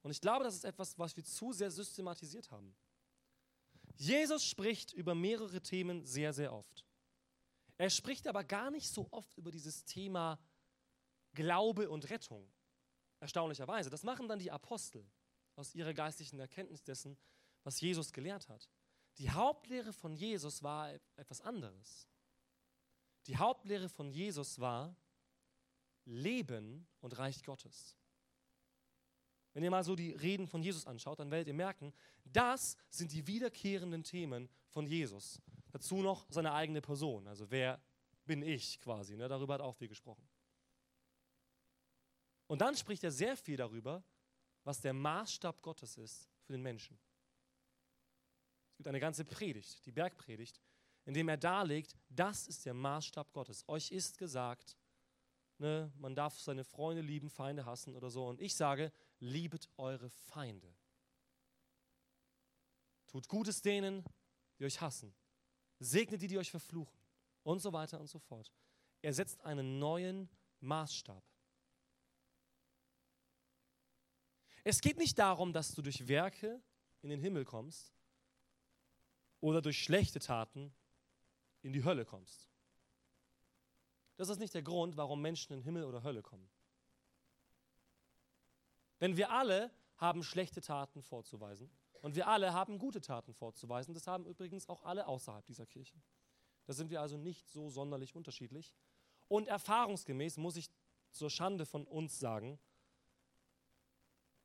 und 0.03 0.11
ich 0.11 0.21
glaube, 0.21 0.45
das 0.45 0.55
ist 0.55 0.65
etwas, 0.65 0.99
was 0.99 1.17
wir 1.17 1.25
zu 1.25 1.53
sehr 1.53 1.71
systematisiert 1.71 2.51
haben. 2.51 2.75
Jesus 3.97 4.45
spricht 4.45 4.93
über 4.95 5.15
mehrere 5.15 5.61
Themen 5.61 6.05
sehr, 6.07 6.33
sehr 6.33 6.55
oft. 6.55 6.87
Er 7.77 7.91
spricht 7.91 8.27
aber 8.27 8.45
gar 8.45 8.71
nicht 8.71 8.89
so 8.89 9.09
oft 9.11 9.37
über 9.37 9.51
dieses 9.51 9.85
Thema 9.85 10.39
Glaube 11.35 11.91
und 11.91 12.09
Rettung. 12.09 12.51
Erstaunlicherweise. 13.21 13.91
Das 13.91 14.03
machen 14.03 14.29
dann 14.29 14.39
die 14.39 14.51
Apostel 14.51 15.07
aus 15.57 15.75
ihrer 15.75 15.93
geistlichen 15.93 16.39
Erkenntnis 16.41 16.83
dessen, 16.83 17.19
was 17.63 17.81
Jesus 17.81 18.13
gelehrt 18.13 18.49
hat. 18.49 18.71
Die 19.21 19.31
Hauptlehre 19.31 19.93
von 19.93 20.17
Jesus 20.17 20.63
war 20.63 20.91
etwas 21.17 21.43
anderes. 21.43 22.09
Die 23.27 23.37
Hauptlehre 23.37 23.91
von 23.91 24.11
Jesus 24.11 24.59
war 24.59 24.97
Leben 26.07 26.89
und 27.01 27.19
Reich 27.19 27.45
Gottes. 27.45 27.99
Wenn 29.53 29.63
ihr 29.63 29.71
mal 29.71 29.85
so 29.85 29.95
die 29.95 30.13
Reden 30.13 30.47
von 30.47 30.63
Jesus 30.63 30.87
anschaut, 30.87 31.19
dann 31.19 31.31
werdet 31.31 31.49
ihr 31.49 31.55
merken, 31.55 31.93
das 32.25 32.79
sind 32.89 33.13
die 33.13 33.27
wiederkehrenden 33.27 34.05
Themen 34.05 34.49
von 34.71 34.87
Jesus. 34.87 35.39
Dazu 35.71 35.97
noch 35.97 36.27
seine 36.31 36.55
eigene 36.55 36.81
Person, 36.81 37.27
also 37.27 37.51
wer 37.51 37.79
bin 38.25 38.41
ich 38.41 38.81
quasi, 38.81 39.19
ne? 39.19 39.29
darüber 39.29 39.53
hat 39.53 39.61
auch 39.61 39.77
viel 39.77 39.89
gesprochen. 39.89 40.27
Und 42.47 42.63
dann 42.63 42.75
spricht 42.75 43.05
er 43.05 43.11
sehr 43.11 43.37
viel 43.37 43.59
darüber, 43.59 44.03
was 44.65 44.81
der 44.81 44.95
Maßstab 44.95 45.61
Gottes 45.61 45.99
ist 45.99 46.31
für 46.41 46.55
den 46.55 46.63
Menschen 46.63 46.99
gibt 48.81 48.89
eine 48.89 48.99
ganze 48.99 49.27
Predigt, 49.27 49.85
die 49.85 49.93
Bergpredigt, 49.93 50.59
in 51.05 51.13
dem 51.13 51.29
er 51.29 51.37
darlegt, 51.37 51.99
das 52.09 52.49
ist 52.49 52.65
der 52.65 52.73
Maßstab 52.73 53.31
Gottes. 53.35 53.63
Euch 53.69 53.91
ist 53.91 54.17
gesagt, 54.17 54.75
ne, 55.59 55.93
man 55.99 56.15
darf 56.15 56.41
seine 56.41 56.65
Freunde 56.65 57.03
lieben, 57.03 57.29
Feinde 57.29 57.67
hassen 57.67 57.95
oder 57.95 58.09
so. 58.09 58.27
Und 58.27 58.41
ich 58.41 58.57
sage, 58.57 58.91
liebet 59.19 59.69
eure 59.77 60.09
Feinde. 60.09 60.75
Tut 63.07 63.29
Gutes 63.29 63.61
denen, 63.61 64.03
die 64.59 64.65
euch 64.65 64.81
hassen. 64.81 65.15
Segnet 65.79 66.23
die, 66.23 66.29
die 66.29 66.39
euch 66.39 66.51
verfluchen. 66.51 66.99
Und 67.43 67.59
so 67.59 67.75
weiter 67.75 68.01
und 68.01 68.07
so 68.07 68.19
fort. 68.19 68.51
Er 69.03 69.13
setzt 69.13 69.43
einen 69.43 69.79
neuen 69.79 70.31
Maßstab. 70.61 71.23
Es 74.65 74.81
geht 74.81 74.97
nicht 74.97 75.19
darum, 75.19 75.53
dass 75.53 75.75
du 75.75 75.83
durch 75.83 76.09
Werke 76.09 76.63
in 77.03 77.11
den 77.11 77.21
Himmel 77.21 77.45
kommst, 77.45 77.93
oder 79.41 79.63
durch 79.63 79.83
schlechte 79.83 80.19
Taten 80.19 80.73
in 81.63 81.73
die 81.73 81.85
Hölle 81.85 82.05
kommst. 82.05 82.49
Das 84.17 84.29
ist 84.29 84.39
nicht 84.39 84.55
der 84.55 84.63
Grund, 84.63 84.97
warum 84.97 85.23
Menschen 85.23 85.55
in 85.55 85.63
Himmel 85.63 85.85
oder 85.85 86.03
Hölle 86.03 86.23
kommen. 86.23 86.49
Denn 89.01 89.17
wir 89.17 89.31
alle 89.31 89.71
haben 89.97 90.23
schlechte 90.23 90.61
Taten 90.61 91.03
vorzuweisen 91.03 91.71
und 92.03 92.17
wir 92.17 92.29
alle 92.29 92.53
haben 92.53 92.79
gute 92.79 93.01
Taten 93.01 93.33
vorzuweisen. 93.33 93.95
Das 93.95 94.07
haben 94.07 94.27
übrigens 94.27 94.69
auch 94.69 94.83
alle 94.85 95.07
außerhalb 95.07 95.45
dieser 95.47 95.67
Kirche. 95.67 96.01
Da 96.67 96.75
sind 96.75 96.91
wir 96.91 97.01
also 97.01 97.17
nicht 97.17 97.49
so 97.49 97.71
sonderlich 97.71 98.15
unterschiedlich. 98.15 98.75
Und 99.29 99.49
erfahrungsgemäß 99.49 100.37
muss 100.37 100.57
ich 100.57 100.71
zur 101.13 101.31
Schande 101.31 101.67
von 101.67 101.87
uns 101.87 102.19
sagen, 102.19 102.59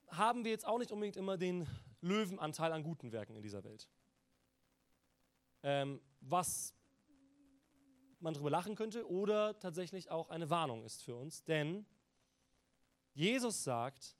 haben 0.08 0.44
wir 0.44 0.52
jetzt 0.52 0.66
auch 0.66 0.78
nicht 0.78 0.92
unbedingt 0.92 1.18
immer 1.18 1.38
den 1.38 1.68
Löwenanteil 2.02 2.72
an 2.72 2.84
guten 2.84 3.12
Werken 3.12 3.36
in 3.36 3.42
dieser 3.42 3.64
Welt. 3.64 3.90
Ähm, 5.66 6.00
was 6.22 6.76
man 8.20 8.36
darüber 8.36 8.52
lachen 8.52 8.76
könnte 8.76 9.10
oder 9.10 9.60
tatsächlich 9.60 10.12
auch 10.12 10.30
eine 10.30 10.50
Warnung 10.50 10.86
ist 10.86 11.04
für 11.04 11.16
uns. 11.16 11.44
Denn 11.44 11.86
Jesus 13.14 13.64
sagt, 13.64 14.16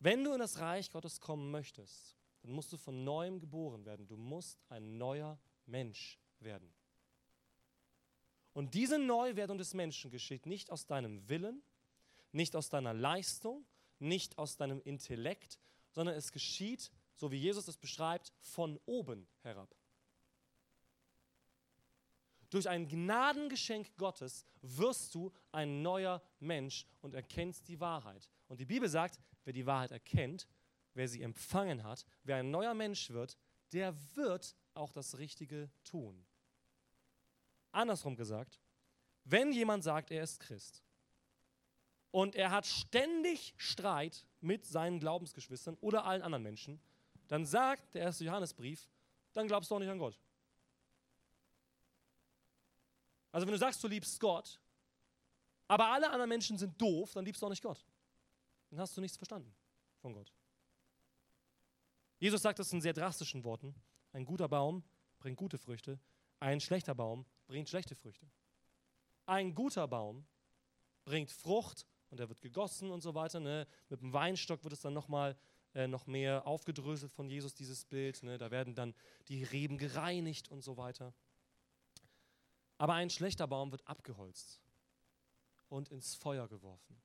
wenn 0.00 0.24
du 0.24 0.32
in 0.32 0.40
das 0.40 0.58
Reich 0.58 0.90
Gottes 0.90 1.20
kommen 1.20 1.50
möchtest, 1.52 2.16
dann 2.42 2.50
musst 2.50 2.72
du 2.72 2.76
von 2.76 3.04
neuem 3.04 3.38
geboren 3.38 3.86
werden. 3.86 4.08
Du 4.08 4.16
musst 4.16 4.60
ein 4.68 4.98
neuer 4.98 5.38
Mensch 5.66 6.18
werden. 6.40 6.74
Und 8.52 8.74
diese 8.74 8.98
Neuwerdung 8.98 9.56
des 9.56 9.72
Menschen 9.72 10.10
geschieht 10.10 10.46
nicht 10.46 10.70
aus 10.70 10.86
deinem 10.86 11.28
Willen, 11.28 11.62
nicht 12.32 12.56
aus 12.56 12.68
deiner 12.68 12.92
Leistung, 12.92 13.64
nicht 14.00 14.36
aus 14.36 14.56
deinem 14.56 14.80
Intellekt, 14.82 15.60
sondern 15.92 16.16
es 16.16 16.32
geschieht, 16.32 16.90
so 17.14 17.30
wie 17.30 17.36
Jesus 17.36 17.68
es 17.68 17.76
beschreibt, 17.76 18.32
von 18.40 18.80
oben 18.84 19.28
herab. 19.42 19.74
Durch 22.54 22.68
ein 22.68 22.86
Gnadengeschenk 22.86 23.96
Gottes 23.96 24.46
wirst 24.62 25.12
du 25.16 25.32
ein 25.50 25.82
neuer 25.82 26.22
Mensch 26.38 26.86
und 27.00 27.12
erkennst 27.12 27.66
die 27.66 27.80
Wahrheit. 27.80 28.30
Und 28.46 28.60
die 28.60 28.64
Bibel 28.64 28.88
sagt, 28.88 29.18
wer 29.42 29.52
die 29.52 29.66
Wahrheit 29.66 29.90
erkennt, 29.90 30.46
wer 30.92 31.08
sie 31.08 31.22
empfangen 31.22 31.82
hat, 31.82 32.06
wer 32.22 32.36
ein 32.36 32.52
neuer 32.52 32.72
Mensch 32.72 33.10
wird, 33.10 33.36
der 33.72 33.92
wird 34.14 34.54
auch 34.72 34.92
das 34.92 35.18
Richtige 35.18 35.68
tun. 35.82 36.24
Andersrum 37.72 38.14
gesagt, 38.14 38.60
wenn 39.24 39.50
jemand 39.50 39.82
sagt, 39.82 40.12
er 40.12 40.22
ist 40.22 40.38
Christ 40.38 40.84
und 42.12 42.36
er 42.36 42.52
hat 42.52 42.66
ständig 42.66 43.54
Streit 43.56 44.24
mit 44.40 44.64
seinen 44.64 45.00
Glaubensgeschwistern 45.00 45.76
oder 45.80 46.04
allen 46.04 46.22
anderen 46.22 46.44
Menschen, 46.44 46.80
dann 47.26 47.46
sagt 47.46 47.96
der 47.96 48.02
erste 48.02 48.24
Johannesbrief, 48.24 48.88
dann 49.32 49.48
glaubst 49.48 49.72
du 49.72 49.74
auch 49.74 49.80
nicht 49.80 49.90
an 49.90 49.98
Gott. 49.98 50.20
Also 53.34 53.48
wenn 53.48 53.52
du 53.52 53.58
sagst, 53.58 53.82
du 53.82 53.88
liebst 53.88 54.20
Gott, 54.20 54.60
aber 55.66 55.88
alle 55.88 56.08
anderen 56.08 56.28
Menschen 56.28 56.56
sind 56.56 56.80
doof, 56.80 57.14
dann 57.14 57.24
liebst 57.24 57.42
du 57.42 57.46
auch 57.46 57.50
nicht 57.50 57.64
Gott. 57.64 57.84
Dann 58.70 58.78
hast 58.78 58.96
du 58.96 59.00
nichts 59.00 59.16
verstanden 59.16 59.52
von 59.98 60.12
Gott. 60.12 60.32
Jesus 62.20 62.42
sagt 62.42 62.60
das 62.60 62.72
in 62.72 62.80
sehr 62.80 62.92
drastischen 62.92 63.42
Worten. 63.42 63.74
Ein 64.12 64.24
guter 64.24 64.46
Baum 64.46 64.84
bringt 65.18 65.36
gute 65.36 65.58
Früchte, 65.58 65.98
ein 66.38 66.60
schlechter 66.60 66.94
Baum 66.94 67.26
bringt 67.48 67.68
schlechte 67.68 67.96
Früchte. 67.96 68.30
Ein 69.26 69.52
guter 69.52 69.88
Baum 69.88 70.24
bringt 71.04 71.32
Frucht 71.32 71.86
und 72.10 72.20
er 72.20 72.28
wird 72.28 72.40
gegossen 72.40 72.92
und 72.92 73.00
so 73.00 73.16
weiter. 73.16 73.40
Ne? 73.40 73.66
Mit 73.88 74.00
dem 74.00 74.12
Weinstock 74.12 74.62
wird 74.62 74.74
es 74.74 74.80
dann 74.80 74.94
nochmal 74.94 75.36
äh, 75.74 75.88
noch 75.88 76.06
mehr 76.06 76.46
aufgedröselt 76.46 77.10
von 77.10 77.28
Jesus, 77.28 77.52
dieses 77.52 77.84
Bild. 77.84 78.22
Ne? 78.22 78.38
Da 78.38 78.52
werden 78.52 78.76
dann 78.76 78.94
die 79.26 79.42
Reben 79.42 79.76
gereinigt 79.76 80.48
und 80.48 80.62
so 80.62 80.76
weiter. 80.76 81.12
Aber 82.84 82.92
ein 82.92 83.08
schlechter 83.08 83.46
Baum 83.46 83.70
wird 83.70 83.88
abgeholzt 83.88 84.60
und 85.70 85.88
ins 85.88 86.16
Feuer 86.16 86.46
geworfen. 86.46 87.00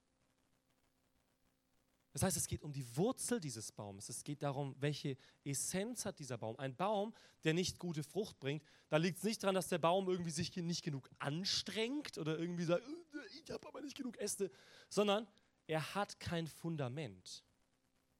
Das 2.11 2.21
heißt, 2.21 2.35
es 2.35 2.47
geht 2.47 2.63
um 2.63 2.73
die 2.73 2.97
Wurzel 2.97 3.39
dieses 3.39 3.71
Baumes. 3.71 4.09
Es 4.09 4.25
geht 4.25 4.43
darum, 4.43 4.75
welche 4.81 5.15
Essenz 5.45 6.03
hat 6.03 6.19
dieser 6.19 6.37
Baum. 6.37 6.59
Ein 6.59 6.75
Baum, 6.75 7.13
der 7.45 7.53
nicht 7.53 7.79
gute 7.79 8.03
Frucht 8.03 8.41
bringt, 8.41 8.61
da 8.89 8.97
liegt 8.97 9.19
es 9.19 9.23
nicht 9.23 9.41
daran, 9.41 9.55
dass 9.55 9.69
der 9.69 9.77
Baum 9.77 10.09
irgendwie 10.09 10.31
sich 10.31 10.53
nicht 10.57 10.83
genug 10.83 11.09
anstrengt 11.17 12.17
oder 12.17 12.37
irgendwie 12.37 12.65
sagt, 12.65 12.83
äh, 12.85 13.41
ich 13.41 13.49
habe 13.49 13.65
aber 13.65 13.79
nicht 13.79 13.95
genug 13.95 14.17
Äste, 14.17 14.51
sondern 14.89 15.29
er 15.65 15.95
hat 15.95 16.19
kein 16.19 16.47
Fundament. 16.47 17.45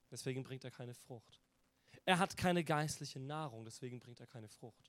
Deswegen 0.10 0.46
bringt 0.46 0.64
er 0.64 0.72
keine 0.72 0.94
Frucht. 0.94 1.42
Er 2.06 2.20
hat 2.20 2.38
keine 2.38 2.64
geistliche 2.64 3.20
Nahrung, 3.20 3.66
deswegen 3.66 4.00
bringt 4.00 4.22
er 4.22 4.28
keine 4.28 4.48
Frucht. 4.48 4.89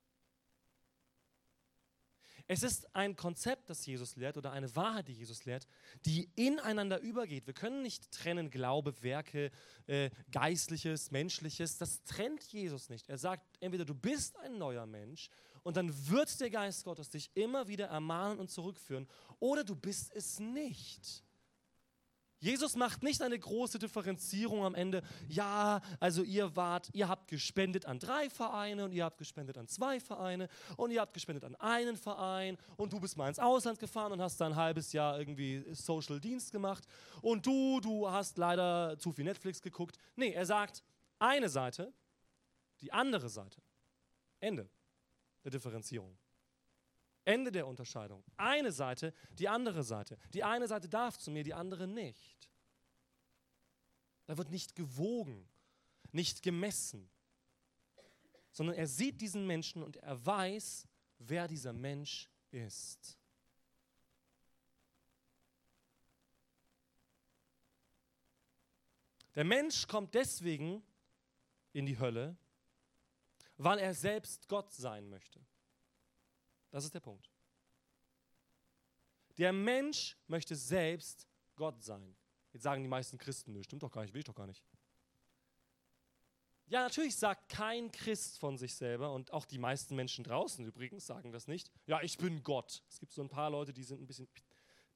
Es 2.53 2.65
ist 2.65 2.97
ein 2.97 3.15
Konzept, 3.15 3.71
das 3.71 3.87
Jesus 3.87 4.17
lehrt 4.17 4.37
oder 4.37 4.51
eine 4.51 4.75
Wahrheit, 4.75 5.07
die 5.07 5.13
Jesus 5.13 5.45
lehrt, 5.45 5.69
die 6.05 6.29
ineinander 6.35 6.99
übergeht. 6.99 7.47
Wir 7.47 7.55
können 7.55 7.81
nicht 7.81 8.11
trennen 8.11 8.51
Glaube, 8.51 8.93
Werke, 9.05 9.53
äh, 9.87 10.11
Geistliches, 10.33 11.13
Menschliches. 11.13 11.79
Das 11.79 12.03
trennt 12.03 12.43
Jesus 12.53 12.89
nicht. 12.89 13.09
Er 13.09 13.19
sagt, 13.19 13.47
entweder 13.61 13.85
du 13.85 13.95
bist 13.95 14.37
ein 14.41 14.59
neuer 14.59 14.85
Mensch 14.87 15.31
und 15.63 15.77
dann 15.77 15.95
wird 16.09 16.41
der 16.41 16.51
Geist 16.51 16.83
Gottes 16.83 17.09
dich 17.11 17.31
immer 17.35 17.69
wieder 17.69 17.87
ermahnen 17.87 18.41
und 18.41 18.51
zurückführen 18.51 19.07
oder 19.39 19.63
du 19.63 19.77
bist 19.77 20.11
es 20.13 20.41
nicht. 20.41 21.23
Jesus 22.40 22.74
macht 22.74 23.03
nicht 23.03 23.20
eine 23.22 23.38
große 23.38 23.79
Differenzierung 23.79 24.64
am 24.64 24.74
Ende. 24.74 25.03
Ja, 25.29 25.81
also 26.00 26.22
ihr 26.22 26.57
wart, 26.57 26.88
ihr 26.94 27.09
habt 27.09 27.29
gespendet 27.29 27.85
an 27.87 27.98
drei 27.98 28.31
Vereine 28.31 28.87
und 28.87 28.92
ihr 28.92 29.05
habt 29.05 29.18
gespendet 29.18 29.59
an 29.59 29.68
zwei 29.68 30.00
Vereine 30.00 30.48
und 30.76 30.90
ihr 30.90 31.03
habt 31.03 31.12
gespendet 31.12 31.44
an 31.44 31.55
einen 31.57 31.96
Verein 31.96 32.57
und 32.76 32.92
du 32.92 32.98
bist 32.98 33.16
mal 33.18 33.29
ins 33.29 33.38
Ausland 33.38 33.79
gefahren 33.79 34.12
und 34.12 34.22
hast 34.22 34.40
da 34.40 34.46
ein 34.46 34.57
halbes 34.57 34.92
Jahr 34.92 35.18
irgendwie 35.18 35.64
Social 35.72 36.18
Dienst 36.18 36.50
gemacht 36.50 36.85
und 37.20 37.44
du, 37.46 37.81
du 37.81 38.11
hast 38.11 38.38
leider 38.38 38.98
zu 38.98 39.12
viel 39.12 39.24
Netflix 39.24 39.61
geguckt. 39.61 39.98
Nee, 40.16 40.33
er 40.33 40.46
sagt 40.46 40.83
eine 41.18 41.50
Seite, 41.50 41.92
die 42.81 42.92
andere 42.92 43.29
Seite. 43.29 43.61
Ende 44.40 44.68
der 45.44 45.50
Differenzierung. 45.50 46.16
Ende 47.31 47.53
der 47.53 47.66
Unterscheidung. 47.66 48.25
Eine 48.37 48.73
Seite, 48.73 49.14
die 49.38 49.49
andere 49.49 49.85
Seite. 49.85 50.19
Die 50.35 50.43
eine 50.43 50.66
Seite 50.66 50.88
darf 50.88 51.16
zu 51.16 51.31
mir, 51.31 51.45
die 51.45 51.55
andere 51.55 51.87
nicht. 51.87 52.51
Da 54.27 54.37
wird 54.37 54.51
nicht 54.51 54.75
gewogen, 54.75 55.49
nicht 56.12 56.43
gemessen, 56.43 57.09
sondern 58.53 58.77
er 58.77 58.87
sieht 58.87 59.21
diesen 59.21 59.47
Menschen 59.47 59.83
und 59.83 59.97
er 59.97 60.25
weiß, 60.25 60.88
wer 61.19 61.47
dieser 61.47 61.73
Mensch 61.73 62.29
ist. 62.51 63.16
Der 69.35 69.45
Mensch 69.45 69.87
kommt 69.87 70.14
deswegen 70.14 70.83
in 71.73 71.87
die 71.87 71.99
Hölle, 71.99 72.37
weil 73.57 73.79
er 73.79 73.95
selbst 73.95 74.49
Gott 74.49 74.73
sein 74.73 75.09
möchte. 75.09 75.40
Das 76.71 76.85
ist 76.85 76.95
der 76.95 77.01
Punkt. 77.01 77.31
Der 79.39 79.53
Mensch 79.53 80.17
möchte 80.27 80.55
selbst 80.55 81.27
Gott 81.57 81.83
sein. 81.83 82.17
Jetzt 82.53 82.63
sagen 82.63 82.83
die 82.83 82.89
meisten 82.89 83.19
Christen, 83.19 83.53
nö, 83.53 83.63
stimmt 83.63 83.83
doch 83.83 83.91
gar 83.91 84.03
nicht, 84.03 84.13
will 84.13 84.21
ich 84.21 84.25
doch 84.25 84.35
gar 84.35 84.47
nicht. 84.47 84.65
Ja, 86.67 86.83
natürlich 86.83 87.17
sagt 87.17 87.49
kein 87.49 87.91
Christ 87.91 88.39
von 88.39 88.57
sich 88.57 88.75
selber 88.75 89.13
und 89.13 89.33
auch 89.33 89.45
die 89.45 89.59
meisten 89.59 89.97
Menschen 89.97 90.23
draußen 90.23 90.65
übrigens 90.65 91.05
sagen 91.05 91.33
das 91.33 91.49
nicht. 91.49 91.71
Ja, 91.87 92.01
ich 92.01 92.17
bin 92.17 92.45
Gott. 92.45 92.85
Es 92.89 93.01
gibt 93.01 93.13
so 93.13 93.23
ein 93.23 93.29
paar 93.29 93.51
Leute, 93.51 93.73
die 93.73 93.83
sind 93.83 94.01
ein 94.01 94.07
bisschen, 94.07 94.29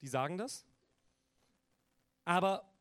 die 0.01 0.07
sagen 0.07 0.39
das. 0.39 0.65
Aber 2.25 2.73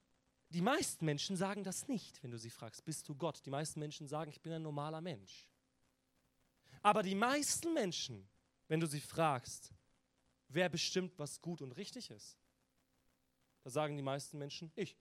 die 0.49 0.61
meisten 0.61 1.05
Menschen 1.05 1.35
sagen 1.35 1.63
das 1.63 1.87
nicht, 1.87 2.21
wenn 2.21 2.29
du 2.29 2.37
sie 2.37 2.51
fragst, 2.51 2.85
bist 2.85 3.09
du 3.09 3.15
Gott? 3.15 3.43
Die 3.45 3.49
meisten 3.49 3.79
Menschen 3.79 4.07
sagen, 4.07 4.29
ich 4.29 4.41
bin 4.41 4.53
ein 4.53 4.61
normaler 4.61 5.01
Mensch. 5.01 5.49
Aber 6.83 7.01
die 7.01 7.15
meisten 7.15 7.73
Menschen 7.73 8.29
wenn 8.73 8.79
du 8.79 8.87
sie 8.87 9.01
fragst, 9.01 9.71
wer 10.47 10.67
bestimmt, 10.67 11.19
was 11.19 11.39
gut 11.39 11.61
und 11.61 11.73
richtig 11.73 12.09
ist? 12.09 12.39
Da 13.61 13.69
sagen 13.69 13.95
die 13.95 14.01
meisten 14.01 14.39
Menschen, 14.39 14.71
ich. 14.75 14.97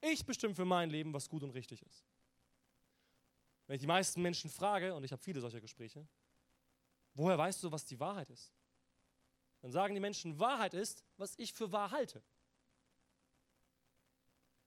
Ich 0.00 0.26
bestimme 0.26 0.52
für 0.52 0.64
mein 0.64 0.90
Leben, 0.90 1.12
was 1.14 1.28
gut 1.28 1.44
und 1.44 1.50
richtig 1.50 1.82
ist. 1.82 2.04
Wenn 3.68 3.76
ich 3.76 3.82
die 3.82 3.86
meisten 3.86 4.20
Menschen 4.20 4.50
frage, 4.50 4.96
und 4.96 5.04
ich 5.04 5.12
habe 5.12 5.22
viele 5.22 5.40
solcher 5.40 5.60
Gespräche, 5.60 6.04
woher 7.14 7.38
weißt 7.38 7.62
du, 7.62 7.70
was 7.70 7.84
die 7.84 8.00
Wahrheit 8.00 8.30
ist? 8.30 8.52
Dann 9.62 9.70
sagen 9.70 9.94
die 9.94 10.00
Menschen, 10.00 10.40
Wahrheit 10.40 10.74
ist, 10.74 11.04
was 11.16 11.38
ich 11.38 11.52
für 11.52 11.70
wahr 11.70 11.92
halte. 11.92 12.20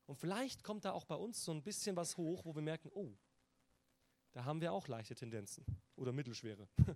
Und 0.06 0.16
vielleicht 0.16 0.64
kommt 0.64 0.86
da 0.86 0.94
auch 0.94 1.04
bei 1.04 1.16
uns 1.16 1.44
so 1.44 1.52
ein 1.52 1.64
bisschen 1.64 1.98
was 1.98 2.16
hoch, 2.16 2.46
wo 2.46 2.56
wir 2.56 2.62
merken, 2.62 2.90
oh, 2.94 3.12
da 4.32 4.46
haben 4.46 4.62
wir 4.62 4.74
auch 4.74 4.88
leichte 4.88 5.16
Tendenzen 5.16 5.66
oder 5.96 6.12
mittelschwere 6.12 6.68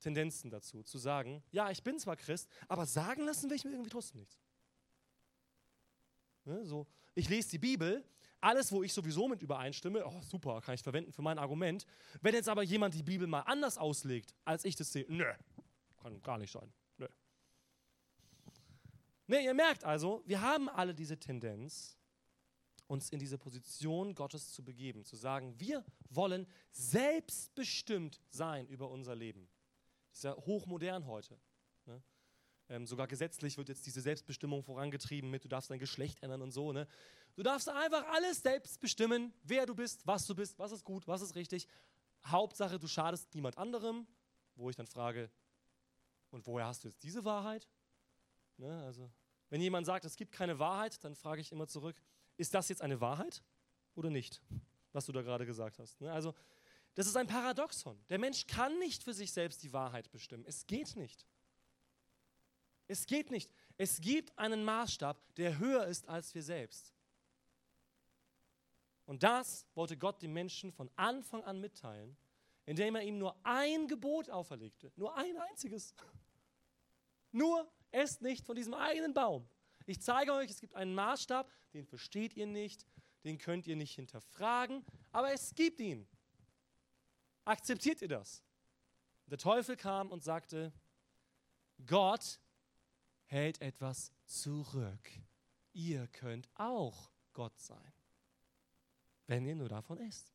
Tendenzen 0.00 0.50
dazu, 0.50 0.82
zu 0.82 0.98
sagen, 0.98 1.42
ja, 1.50 1.70
ich 1.70 1.82
bin 1.82 1.98
zwar 1.98 2.16
Christ, 2.16 2.48
aber 2.68 2.86
sagen 2.86 3.24
lassen 3.24 3.48
will 3.48 3.56
ich 3.56 3.64
mir 3.64 3.72
irgendwie 3.72 3.90
trotzdem 3.90 4.20
nichts. 4.20 4.38
Ne, 6.44 6.64
so, 6.64 6.86
ich 7.14 7.28
lese 7.28 7.50
die 7.50 7.58
Bibel, 7.58 8.04
alles, 8.40 8.70
wo 8.70 8.82
ich 8.82 8.92
sowieso 8.92 9.26
mit 9.26 9.42
übereinstimme, 9.42 10.06
oh, 10.06 10.20
super, 10.22 10.60
kann 10.60 10.74
ich 10.74 10.82
verwenden 10.82 11.12
für 11.12 11.22
mein 11.22 11.38
Argument. 11.38 11.86
Wenn 12.20 12.34
jetzt 12.34 12.48
aber 12.48 12.62
jemand 12.62 12.94
die 12.94 13.02
Bibel 13.02 13.26
mal 13.26 13.40
anders 13.40 13.78
auslegt, 13.78 14.34
als 14.44 14.64
ich 14.64 14.76
das 14.76 14.92
sehe, 14.92 15.06
nö, 15.08 15.32
kann 16.00 16.22
gar 16.22 16.38
nicht 16.38 16.52
sein. 16.52 16.72
Ne, 19.28 19.42
ihr 19.42 19.54
merkt 19.54 19.84
also, 19.84 20.22
wir 20.24 20.40
haben 20.40 20.68
alle 20.68 20.94
diese 20.94 21.18
Tendenz, 21.18 21.95
uns 22.86 23.10
in 23.10 23.18
diese 23.18 23.38
Position 23.38 24.14
Gottes 24.14 24.52
zu 24.52 24.64
begeben, 24.64 25.04
zu 25.04 25.16
sagen, 25.16 25.58
wir 25.58 25.84
wollen 26.08 26.46
selbstbestimmt 26.72 28.20
sein 28.30 28.66
über 28.68 28.90
unser 28.90 29.14
Leben. 29.14 29.48
Das 30.10 30.18
ist 30.18 30.24
ja 30.24 30.36
hochmodern 30.36 31.06
heute. 31.06 31.38
Ne? 31.86 32.02
Ähm, 32.68 32.86
sogar 32.86 33.06
gesetzlich 33.06 33.56
wird 33.58 33.68
jetzt 33.68 33.86
diese 33.86 34.00
Selbstbestimmung 34.00 34.62
vorangetrieben 34.62 35.30
mit, 35.30 35.44
du 35.44 35.48
darfst 35.48 35.70
dein 35.70 35.78
Geschlecht 35.78 36.22
ändern 36.22 36.42
und 36.42 36.52
so. 36.52 36.72
Ne? 36.72 36.86
Du 37.34 37.42
darfst 37.42 37.68
einfach 37.68 38.06
alles 38.08 38.42
selbst 38.42 38.80
bestimmen, 38.80 39.34
wer 39.42 39.66
du 39.66 39.74
bist, 39.74 40.06
was 40.06 40.26
du 40.26 40.34
bist, 40.34 40.58
was 40.58 40.72
ist 40.72 40.84
gut, 40.84 41.06
was 41.06 41.22
ist 41.22 41.34
richtig. 41.34 41.68
Hauptsache, 42.24 42.78
du 42.78 42.88
schadest 42.88 43.34
niemand 43.34 43.58
anderem, 43.58 44.06
wo 44.54 44.70
ich 44.70 44.76
dann 44.76 44.86
frage, 44.86 45.30
und 46.30 46.46
woher 46.46 46.66
hast 46.66 46.84
du 46.84 46.88
jetzt 46.88 47.02
diese 47.02 47.24
Wahrheit? 47.24 47.68
Ne, 48.56 48.82
also, 48.84 49.10
wenn 49.48 49.60
jemand 49.60 49.86
sagt, 49.86 50.04
es 50.04 50.16
gibt 50.16 50.32
keine 50.32 50.58
Wahrheit, 50.58 51.02
dann 51.04 51.14
frage 51.14 51.40
ich 51.40 51.52
immer 51.52 51.68
zurück, 51.68 52.02
ist 52.36 52.54
das 52.54 52.68
jetzt 52.68 52.82
eine 52.82 53.00
Wahrheit 53.00 53.42
oder 53.94 54.10
nicht, 54.10 54.42
was 54.92 55.06
du 55.06 55.12
da 55.12 55.22
gerade 55.22 55.46
gesagt 55.46 55.78
hast? 55.78 56.00
Ne, 56.00 56.12
also, 56.12 56.34
das 56.94 57.06
ist 57.06 57.16
ein 57.16 57.26
Paradoxon. 57.26 57.98
Der 58.08 58.18
Mensch 58.18 58.46
kann 58.46 58.78
nicht 58.78 59.02
für 59.02 59.12
sich 59.12 59.32
selbst 59.32 59.62
die 59.62 59.72
Wahrheit 59.72 60.10
bestimmen. 60.10 60.44
Es 60.46 60.66
geht 60.66 60.96
nicht. 60.96 61.26
Es 62.88 63.06
geht 63.06 63.30
nicht. 63.30 63.50
Es 63.76 64.00
gibt 64.00 64.38
einen 64.38 64.64
Maßstab, 64.64 65.34
der 65.34 65.58
höher 65.58 65.86
ist 65.86 66.08
als 66.08 66.34
wir 66.34 66.42
selbst. 66.42 66.94
Und 69.04 69.22
das 69.22 69.66
wollte 69.74 69.96
Gott 69.96 70.22
dem 70.22 70.32
Menschen 70.32 70.72
von 70.72 70.90
Anfang 70.96 71.44
an 71.44 71.60
mitteilen, 71.60 72.16
indem 72.64 72.96
er 72.96 73.02
ihm 73.02 73.18
nur 73.18 73.36
ein 73.44 73.86
Gebot 73.86 74.30
auferlegte. 74.30 74.92
Nur 74.96 75.16
ein 75.16 75.36
einziges. 75.36 75.94
Nur 77.30 77.70
esst 77.92 78.22
nicht 78.22 78.44
von 78.44 78.56
diesem 78.56 78.74
einen 78.74 79.14
Baum. 79.14 79.48
Ich 79.86 80.02
zeige 80.02 80.32
euch, 80.32 80.50
es 80.50 80.60
gibt 80.60 80.74
einen 80.74 80.94
Maßstab, 80.94 81.50
den 81.72 81.86
versteht 81.86 82.34
ihr 82.34 82.46
nicht, 82.46 82.86
den 83.24 83.38
könnt 83.38 83.66
ihr 83.66 83.76
nicht 83.76 83.94
hinterfragen, 83.94 84.84
aber 85.12 85.32
es 85.32 85.54
gibt 85.54 85.80
ihn. 85.80 86.06
Akzeptiert 87.44 88.02
ihr 88.02 88.08
das? 88.08 88.42
Der 89.26 89.38
Teufel 89.38 89.76
kam 89.76 90.10
und 90.10 90.22
sagte, 90.22 90.72
Gott 91.86 92.40
hält 93.26 93.60
etwas 93.60 94.12
zurück. 94.24 95.10
Ihr 95.72 96.08
könnt 96.08 96.48
auch 96.54 97.10
Gott 97.32 97.58
sein, 97.58 97.92
wenn 99.26 99.44
ihr 99.44 99.54
nur 99.54 99.68
davon 99.68 99.98
esst. 99.98 100.32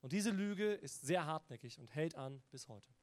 Und 0.00 0.12
diese 0.12 0.30
Lüge 0.30 0.72
ist 0.72 1.02
sehr 1.02 1.26
hartnäckig 1.26 1.78
und 1.78 1.94
hält 1.94 2.14
an 2.14 2.42
bis 2.50 2.68
heute. 2.68 2.94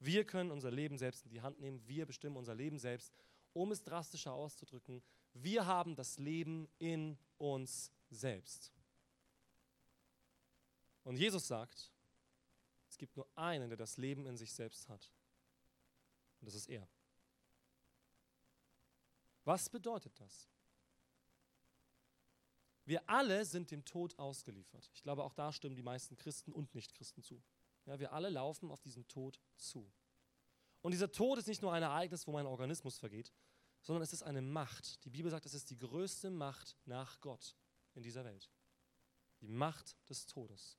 Wir 0.00 0.24
können 0.24 0.50
unser 0.50 0.70
Leben 0.70 0.96
selbst 0.96 1.24
in 1.24 1.30
die 1.30 1.42
Hand 1.42 1.60
nehmen, 1.60 1.86
wir 1.86 2.06
bestimmen 2.06 2.36
unser 2.36 2.54
Leben 2.54 2.78
selbst, 2.78 3.14
um 3.52 3.72
es 3.72 3.82
drastischer 3.82 4.32
auszudrücken. 4.32 5.02
Wir 5.32 5.66
haben 5.66 5.94
das 5.94 6.18
Leben 6.18 6.68
in 6.78 7.18
uns 7.38 7.92
selbst. 8.10 8.72
Und 11.04 11.16
Jesus 11.16 11.46
sagt, 11.46 11.92
es 12.88 12.98
gibt 12.98 13.16
nur 13.16 13.28
einen, 13.36 13.68
der 13.68 13.78
das 13.78 13.96
Leben 13.96 14.26
in 14.26 14.36
sich 14.36 14.52
selbst 14.52 14.88
hat. 14.88 15.12
Und 16.40 16.46
das 16.46 16.54
ist 16.54 16.68
er. 16.68 16.88
Was 19.44 19.68
bedeutet 19.68 20.18
das? 20.20 20.48
Wir 22.84 23.08
alle 23.08 23.44
sind 23.44 23.70
dem 23.70 23.84
Tod 23.84 24.18
ausgeliefert. 24.18 24.90
Ich 24.94 25.02
glaube, 25.02 25.24
auch 25.24 25.34
da 25.34 25.52
stimmen 25.52 25.76
die 25.76 25.82
meisten 25.82 26.16
Christen 26.16 26.52
und 26.52 26.74
Nichtchristen 26.74 27.22
zu. 27.22 27.42
Ja, 27.84 27.98
wir 27.98 28.12
alle 28.12 28.30
laufen 28.30 28.70
auf 28.70 28.80
diesen 28.80 29.06
Tod 29.08 29.40
zu. 29.56 29.90
Und 30.82 30.92
dieser 30.92 31.10
Tod 31.10 31.38
ist 31.38 31.48
nicht 31.48 31.62
nur 31.62 31.72
ein 31.72 31.82
Ereignis, 31.82 32.26
wo 32.26 32.32
mein 32.32 32.46
Organismus 32.46 32.98
vergeht, 32.98 33.32
sondern 33.82 34.02
es 34.02 34.12
ist 34.12 34.22
eine 34.22 34.42
Macht. 34.42 35.04
Die 35.04 35.10
Bibel 35.10 35.30
sagt, 35.30 35.46
es 35.46 35.54
ist 35.54 35.70
die 35.70 35.78
größte 35.78 36.30
Macht 36.30 36.76
nach 36.84 37.20
Gott 37.20 37.56
in 37.94 38.02
dieser 38.02 38.24
Welt. 38.24 38.50
Die 39.40 39.48
Macht 39.48 39.96
des 40.08 40.26
Todes, 40.26 40.78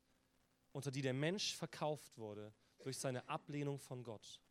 unter 0.72 0.92
die 0.92 1.02
der 1.02 1.14
Mensch 1.14 1.56
verkauft 1.56 2.18
wurde 2.18 2.54
durch 2.84 2.98
seine 2.98 3.28
Ablehnung 3.28 3.80
von 3.80 4.04
Gott. 4.04 4.42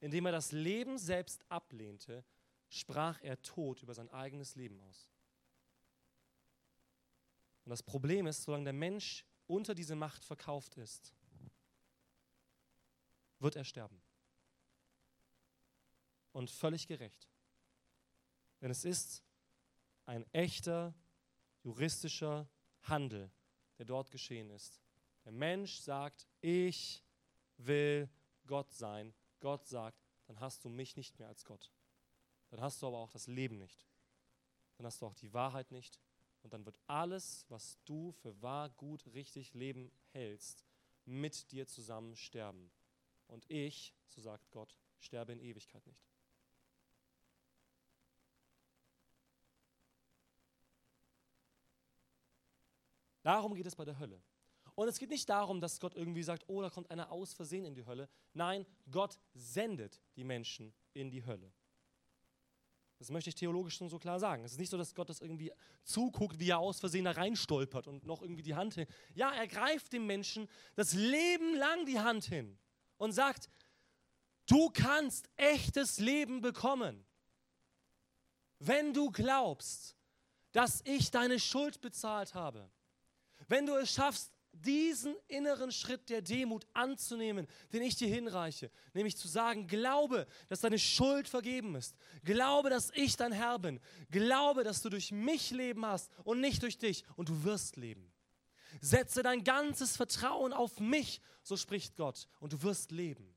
Indem 0.00 0.26
er 0.26 0.32
das 0.32 0.52
Leben 0.52 0.98
selbst 0.98 1.44
ablehnte, 1.48 2.24
sprach 2.68 3.20
er 3.22 3.40
Tod 3.42 3.82
über 3.82 3.94
sein 3.94 4.08
eigenes 4.10 4.56
Leben 4.56 4.80
aus. 4.80 5.08
Und 7.64 7.70
das 7.70 7.82
Problem 7.82 8.26
ist, 8.26 8.42
solange 8.42 8.64
der 8.64 8.72
Mensch 8.72 9.24
unter 9.46 9.74
diese 9.74 9.94
Macht 9.94 10.24
verkauft 10.24 10.76
ist, 10.76 11.14
wird 13.38 13.56
er 13.56 13.64
sterben. 13.64 14.00
Und 16.32 16.50
völlig 16.50 16.86
gerecht. 16.86 17.28
Denn 18.60 18.70
es 18.70 18.84
ist 18.84 19.22
ein 20.06 20.24
echter 20.32 20.94
juristischer 21.62 22.48
Handel, 22.82 23.30
der 23.78 23.86
dort 23.86 24.10
geschehen 24.10 24.50
ist. 24.50 24.80
Der 25.24 25.32
Mensch 25.32 25.78
sagt, 25.78 26.26
ich 26.40 27.02
will 27.56 28.08
Gott 28.46 28.72
sein. 28.72 29.14
Gott 29.40 29.66
sagt, 29.66 30.02
dann 30.26 30.40
hast 30.40 30.64
du 30.64 30.68
mich 30.68 30.96
nicht 30.96 31.18
mehr 31.18 31.28
als 31.28 31.44
Gott. 31.44 31.70
Dann 32.50 32.60
hast 32.60 32.82
du 32.82 32.86
aber 32.86 32.98
auch 32.98 33.10
das 33.10 33.26
Leben 33.26 33.58
nicht. 33.58 33.86
Dann 34.76 34.86
hast 34.86 35.00
du 35.00 35.06
auch 35.06 35.14
die 35.14 35.32
Wahrheit 35.32 35.70
nicht. 35.70 35.98
Und 36.42 36.52
dann 36.52 36.64
wird 36.66 36.78
alles, 36.86 37.46
was 37.48 37.78
du 37.84 38.12
für 38.12 38.40
wahr, 38.42 38.70
gut, 38.70 39.06
richtig 39.14 39.54
Leben 39.54 39.92
hältst, 40.12 40.64
mit 41.04 41.52
dir 41.52 41.66
zusammen 41.66 42.16
sterben. 42.16 42.70
Und 43.28 43.48
ich, 43.48 43.94
so 44.08 44.20
sagt 44.20 44.50
Gott, 44.50 44.76
sterbe 44.98 45.32
in 45.32 45.40
Ewigkeit 45.40 45.86
nicht. 45.86 46.11
Darum 53.22 53.54
geht 53.54 53.66
es 53.66 53.76
bei 53.76 53.84
der 53.84 53.98
Hölle. 53.98 54.22
Und 54.74 54.88
es 54.88 54.98
geht 54.98 55.10
nicht 55.10 55.28
darum, 55.28 55.60
dass 55.60 55.80
Gott 55.80 55.94
irgendwie 55.94 56.22
sagt, 56.22 56.44
oh, 56.46 56.62
da 56.62 56.70
kommt 56.70 56.90
einer 56.90 57.10
aus 57.10 57.34
Versehen 57.34 57.64
in 57.64 57.74
die 57.74 57.84
Hölle. 57.84 58.08
Nein, 58.32 58.66
Gott 58.90 59.18
sendet 59.34 60.00
die 60.16 60.24
Menschen 60.24 60.72
in 60.94 61.10
die 61.10 61.24
Hölle. 61.24 61.52
Das 62.98 63.10
möchte 63.10 63.30
ich 63.30 63.34
theologisch 63.34 63.74
schon 63.74 63.88
so 63.88 63.98
klar 63.98 64.20
sagen. 64.20 64.44
Es 64.44 64.52
ist 64.52 64.58
nicht 64.58 64.70
so, 64.70 64.78
dass 64.78 64.94
Gott 64.94 65.08
das 65.08 65.20
irgendwie 65.20 65.52
zuguckt, 65.82 66.38
wie 66.38 66.50
er 66.50 66.60
aus 66.60 66.78
Versehen 66.78 67.04
da 67.04 67.10
reinstolpert 67.10 67.88
und 67.88 68.06
noch 68.06 68.22
irgendwie 68.22 68.42
die 68.42 68.54
Hand 68.54 68.74
hin. 68.74 68.86
Ja, 69.14 69.32
er 69.32 69.48
greift 69.48 69.92
dem 69.92 70.06
Menschen 70.06 70.48
das 70.76 70.92
Leben 70.92 71.56
lang 71.56 71.84
die 71.84 71.98
Hand 71.98 72.24
hin 72.24 72.56
und 72.98 73.10
sagt, 73.10 73.50
du 74.46 74.70
kannst 74.70 75.28
echtes 75.36 75.98
Leben 75.98 76.40
bekommen, 76.40 77.04
wenn 78.60 78.94
du 78.94 79.10
glaubst, 79.10 79.96
dass 80.52 80.80
ich 80.84 81.10
deine 81.10 81.40
Schuld 81.40 81.80
bezahlt 81.80 82.34
habe. 82.34 82.70
Wenn 83.52 83.66
du 83.66 83.74
es 83.76 83.92
schaffst, 83.92 84.32
diesen 84.52 85.14
inneren 85.28 85.72
Schritt 85.72 86.08
der 86.08 86.22
Demut 86.22 86.66
anzunehmen, 86.72 87.46
den 87.70 87.82
ich 87.82 87.94
dir 87.96 88.08
hinreiche, 88.08 88.70
nämlich 88.94 89.18
zu 89.18 89.28
sagen, 89.28 89.66
glaube, 89.66 90.26
dass 90.48 90.60
deine 90.60 90.78
Schuld 90.78 91.28
vergeben 91.28 91.74
ist, 91.74 91.94
glaube, 92.24 92.70
dass 92.70 92.90
ich 92.94 93.14
dein 93.18 93.30
Herr 93.30 93.58
bin, 93.58 93.78
glaube, 94.10 94.64
dass 94.64 94.80
du 94.80 94.88
durch 94.88 95.12
mich 95.12 95.50
Leben 95.50 95.84
hast 95.84 96.10
und 96.24 96.40
nicht 96.40 96.62
durch 96.62 96.78
dich 96.78 97.04
und 97.14 97.28
du 97.28 97.44
wirst 97.44 97.76
leben. 97.76 98.10
Setze 98.80 99.22
dein 99.22 99.44
ganzes 99.44 99.98
Vertrauen 99.98 100.54
auf 100.54 100.80
mich, 100.80 101.20
so 101.42 101.58
spricht 101.58 101.94
Gott, 101.96 102.28
und 102.40 102.54
du 102.54 102.62
wirst 102.62 102.90
leben. 102.90 103.31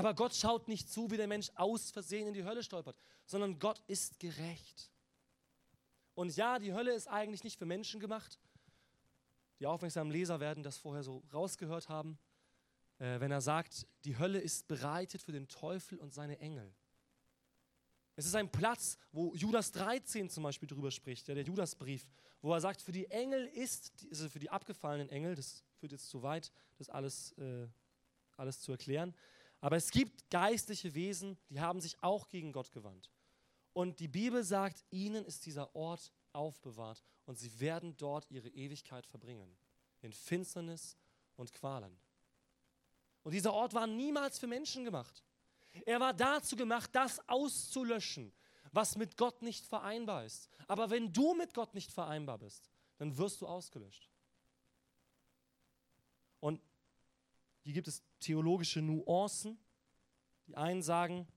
Aber 0.00 0.14
Gott 0.14 0.34
schaut 0.34 0.66
nicht 0.66 0.90
zu, 0.90 1.10
wie 1.10 1.18
der 1.18 1.26
Mensch 1.26 1.50
aus 1.56 1.90
Versehen 1.90 2.26
in 2.26 2.32
die 2.32 2.44
Hölle 2.44 2.62
stolpert, 2.62 2.96
sondern 3.26 3.58
Gott 3.58 3.82
ist 3.86 4.18
gerecht. 4.18 4.90
Und 6.14 6.34
ja, 6.36 6.58
die 6.58 6.72
Hölle 6.72 6.94
ist 6.94 7.06
eigentlich 7.06 7.44
nicht 7.44 7.58
für 7.58 7.66
Menschen 7.66 8.00
gemacht. 8.00 8.38
Die 9.58 9.66
aufmerksamen 9.66 10.10
Leser 10.10 10.40
werden 10.40 10.62
das 10.62 10.78
vorher 10.78 11.02
so 11.02 11.22
rausgehört 11.34 11.90
haben, 11.90 12.18
äh, 12.98 13.20
wenn 13.20 13.30
er 13.30 13.42
sagt, 13.42 13.86
die 14.06 14.16
Hölle 14.16 14.38
ist 14.38 14.68
bereitet 14.68 15.20
für 15.20 15.32
den 15.32 15.48
Teufel 15.48 15.98
und 15.98 16.14
seine 16.14 16.38
Engel. 16.38 16.74
Es 18.16 18.24
ist 18.24 18.34
ein 18.34 18.50
Platz, 18.50 18.96
wo 19.12 19.34
Judas 19.34 19.70
13 19.72 20.30
zum 20.30 20.44
Beispiel 20.44 20.66
drüber 20.66 20.90
spricht, 20.90 21.28
ja, 21.28 21.34
der 21.34 21.44
Judasbrief, 21.44 22.08
wo 22.40 22.54
er 22.54 22.60
sagt, 22.62 22.80
für 22.80 22.92
die 22.92 23.10
Engel 23.10 23.46
ist, 23.46 23.92
also 24.08 24.30
für 24.30 24.38
die 24.38 24.48
abgefallenen 24.48 25.10
Engel, 25.10 25.34
das 25.34 25.62
führt 25.76 25.92
jetzt 25.92 26.08
zu 26.08 26.22
weit, 26.22 26.50
das 26.78 26.88
alles, 26.88 27.32
äh, 27.32 27.68
alles 28.38 28.60
zu 28.60 28.72
erklären, 28.72 29.14
aber 29.60 29.76
es 29.76 29.90
gibt 29.90 30.30
geistliche 30.30 30.94
Wesen, 30.94 31.36
die 31.48 31.60
haben 31.60 31.80
sich 31.80 32.02
auch 32.02 32.28
gegen 32.28 32.52
Gott 32.52 32.72
gewandt. 32.72 33.10
Und 33.72 34.00
die 34.00 34.08
Bibel 34.08 34.42
sagt, 34.42 34.84
ihnen 34.90 35.24
ist 35.24 35.46
dieser 35.46 35.74
Ort 35.76 36.12
aufbewahrt 36.32 37.04
und 37.26 37.38
sie 37.38 37.60
werden 37.60 37.96
dort 37.96 38.30
ihre 38.30 38.48
Ewigkeit 38.48 39.06
verbringen. 39.06 39.56
In 40.02 40.12
Finsternis 40.12 40.96
und 41.36 41.52
Qualen. 41.52 41.96
Und 43.22 43.32
dieser 43.32 43.52
Ort 43.52 43.74
war 43.74 43.86
niemals 43.86 44.38
für 44.38 44.46
Menschen 44.46 44.84
gemacht. 44.84 45.22
Er 45.84 46.00
war 46.00 46.14
dazu 46.14 46.56
gemacht, 46.56 46.90
das 46.92 47.20
auszulöschen, 47.28 48.32
was 48.72 48.96
mit 48.96 49.16
Gott 49.16 49.42
nicht 49.42 49.64
vereinbar 49.66 50.24
ist. 50.24 50.48
Aber 50.68 50.90
wenn 50.90 51.12
du 51.12 51.34
mit 51.34 51.54
Gott 51.54 51.74
nicht 51.74 51.92
vereinbar 51.92 52.38
bist, 52.38 52.70
dann 52.96 53.16
wirst 53.16 53.40
du 53.40 53.46
ausgelöscht. 53.46 54.10
Und 56.40 56.60
hier 57.70 57.74
gibt 57.74 57.86
es 57.86 58.02
theologische 58.18 58.82
Nuancen. 58.82 59.56
Die 60.48 60.56
einen 60.56 60.82
sagen, 60.82 61.28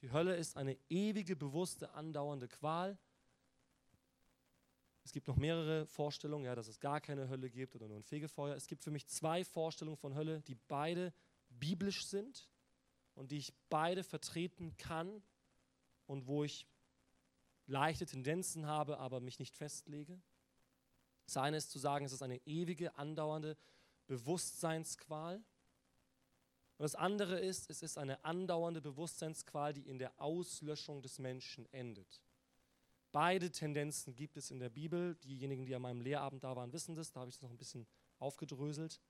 die 0.00 0.10
Hölle 0.10 0.36
ist 0.36 0.56
eine 0.56 0.78
ewige, 0.88 1.36
bewusste, 1.36 1.92
andauernde 1.92 2.48
Qual. 2.48 2.96
Es 5.04 5.12
gibt 5.12 5.28
noch 5.28 5.36
mehrere 5.36 5.84
Vorstellungen, 5.84 6.46
ja, 6.46 6.54
dass 6.54 6.66
es 6.66 6.80
gar 6.80 7.02
keine 7.02 7.28
Hölle 7.28 7.50
gibt 7.50 7.74
oder 7.74 7.88
nur 7.88 7.98
ein 7.98 8.04
Fegefeuer. 8.04 8.56
Es 8.56 8.68
gibt 8.68 8.82
für 8.82 8.90
mich 8.90 9.06
zwei 9.06 9.44
Vorstellungen 9.44 9.98
von 9.98 10.14
Hölle, 10.14 10.40
die 10.40 10.54
beide 10.54 11.12
biblisch 11.50 12.06
sind 12.06 12.48
und 13.14 13.30
die 13.30 13.36
ich 13.36 13.52
beide 13.68 14.02
vertreten 14.02 14.74
kann 14.78 15.22
und 16.06 16.26
wo 16.26 16.42
ich 16.42 16.66
leichte 17.66 18.06
Tendenzen 18.06 18.64
habe, 18.64 18.98
aber 18.98 19.20
mich 19.20 19.38
nicht 19.38 19.54
festlege. 19.54 20.18
Das 21.26 21.36
eine 21.36 21.58
ist 21.58 21.70
zu 21.70 21.78
sagen, 21.78 22.06
es 22.06 22.12
ist 22.12 22.22
eine 22.22 22.40
ewige, 22.46 22.96
andauernde 22.96 23.58
Bewusstseinsqual. 24.06 25.44
Und 26.82 26.86
das 26.86 26.96
andere 26.96 27.38
ist, 27.38 27.70
es 27.70 27.80
ist 27.80 27.96
eine 27.96 28.24
andauernde 28.24 28.80
Bewusstseinsqual, 28.80 29.72
die 29.72 29.88
in 29.88 30.00
der 30.00 30.20
Auslöschung 30.20 31.00
des 31.00 31.20
Menschen 31.20 31.72
endet. 31.72 32.20
Beide 33.12 33.52
Tendenzen 33.52 34.16
gibt 34.16 34.36
es 34.36 34.50
in 34.50 34.58
der 34.58 34.68
Bibel. 34.68 35.14
Diejenigen, 35.22 35.64
die 35.64 35.76
an 35.76 35.82
meinem 35.82 36.00
Lehrabend 36.00 36.42
da 36.42 36.56
waren, 36.56 36.72
wissen 36.72 36.96
das. 36.96 37.12
Da 37.12 37.20
habe 37.20 37.28
ich 37.30 37.36
es 37.36 37.40
noch 37.40 37.50
ein 37.50 37.56
bisschen 37.56 37.86
aufgedröselt, 38.18 39.00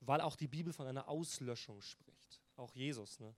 weil 0.00 0.20
auch 0.20 0.34
die 0.34 0.48
Bibel 0.48 0.72
von 0.72 0.88
einer 0.88 1.08
Auslöschung 1.08 1.82
spricht. 1.82 2.42
Auch 2.56 2.74
Jesus. 2.74 3.20
Ne? 3.20 3.32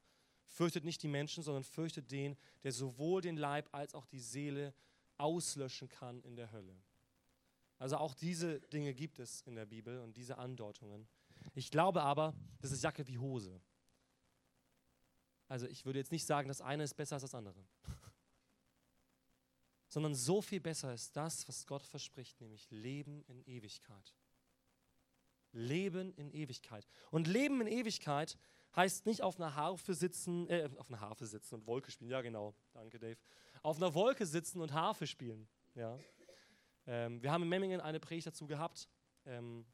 Fürchtet 0.46 0.86
nicht 0.86 1.02
die 1.02 1.08
Menschen, 1.08 1.42
sondern 1.42 1.62
fürchtet 1.62 2.10
den, 2.10 2.34
der 2.62 2.72
sowohl 2.72 3.20
den 3.20 3.36
Leib 3.36 3.68
als 3.72 3.94
auch 3.94 4.06
die 4.06 4.20
Seele 4.20 4.72
auslöschen 5.18 5.90
kann 5.90 6.22
in 6.22 6.34
der 6.34 6.50
Hölle. 6.50 6.82
Also 7.76 7.98
auch 7.98 8.14
diese 8.14 8.58
Dinge 8.72 8.94
gibt 8.94 9.18
es 9.18 9.42
in 9.42 9.54
der 9.54 9.66
Bibel 9.66 10.00
und 10.00 10.16
diese 10.16 10.38
Andeutungen. 10.38 11.06
Ich 11.54 11.70
glaube 11.70 12.02
aber, 12.02 12.34
das 12.60 12.72
ist 12.72 12.82
Jacke 12.82 13.06
wie 13.06 13.18
Hose. 13.18 13.60
Also 15.48 15.66
ich 15.66 15.86
würde 15.86 15.98
jetzt 15.98 16.12
nicht 16.12 16.26
sagen, 16.26 16.48
das 16.48 16.60
eine 16.60 16.82
ist 16.82 16.94
besser 16.94 17.14
als 17.14 17.22
das 17.22 17.34
andere. 17.34 17.64
Sondern 19.88 20.14
so 20.14 20.42
viel 20.42 20.60
besser 20.60 20.92
ist 20.92 21.16
das, 21.16 21.46
was 21.48 21.66
Gott 21.66 21.82
verspricht, 21.82 22.40
nämlich 22.40 22.70
Leben 22.70 23.22
in 23.26 23.42
Ewigkeit. 23.44 24.14
Leben 25.52 26.12
in 26.14 26.30
Ewigkeit. 26.32 26.86
Und 27.10 27.28
Leben 27.28 27.60
in 27.60 27.68
Ewigkeit 27.68 28.36
heißt 28.74 29.06
nicht 29.06 29.22
auf 29.22 29.40
einer 29.40 29.54
Harfe 29.54 29.94
sitzen, 29.94 30.48
äh, 30.48 30.68
auf 30.76 30.90
einer 30.90 31.00
Harfe 31.00 31.26
sitzen 31.26 31.54
und 31.54 31.66
Wolke 31.66 31.90
spielen. 31.90 32.10
Ja, 32.10 32.20
genau. 32.20 32.54
Danke, 32.72 32.98
Dave. 32.98 33.18
Auf 33.62 33.78
einer 33.78 33.94
Wolke 33.94 34.26
sitzen 34.26 34.60
und 34.60 34.72
Harfe 34.72 35.06
spielen. 35.06 35.48
Ja. 35.74 35.98
Ähm, 36.86 37.22
wir 37.22 37.32
haben 37.32 37.42
in 37.42 37.48
Memmingen 37.48 37.80
eine 37.80 38.00
Predigt 38.00 38.26
dazu 38.26 38.46
gehabt. 38.46 38.88
Ähm, 39.24 39.64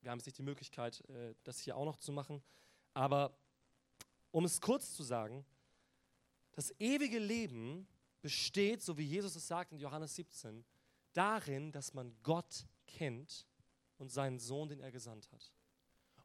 wir 0.00 0.10
haben 0.10 0.18
jetzt 0.18 0.26
nicht 0.26 0.38
die 0.38 0.42
Möglichkeit, 0.42 1.02
äh, 1.08 1.34
das 1.44 1.60
hier 1.60 1.76
auch 1.76 1.84
noch 1.84 1.96
zu 1.96 2.12
machen. 2.12 2.42
Aber 2.94 3.36
um 4.30 4.44
es 4.44 4.60
kurz 4.60 4.94
zu 4.94 5.02
sagen, 5.02 5.44
das 6.52 6.74
ewige 6.78 7.18
Leben 7.18 7.86
besteht, 8.20 8.82
so 8.82 8.98
wie 8.98 9.04
Jesus 9.04 9.36
es 9.36 9.46
sagt 9.46 9.72
in 9.72 9.78
Johannes 9.78 10.14
17, 10.16 10.64
darin, 11.12 11.72
dass 11.72 11.94
man 11.94 12.16
Gott 12.22 12.66
kennt 12.86 13.46
und 13.98 14.10
seinen 14.10 14.38
Sohn, 14.38 14.68
den 14.68 14.80
er 14.80 14.90
gesandt 14.90 15.30
hat. 15.32 15.52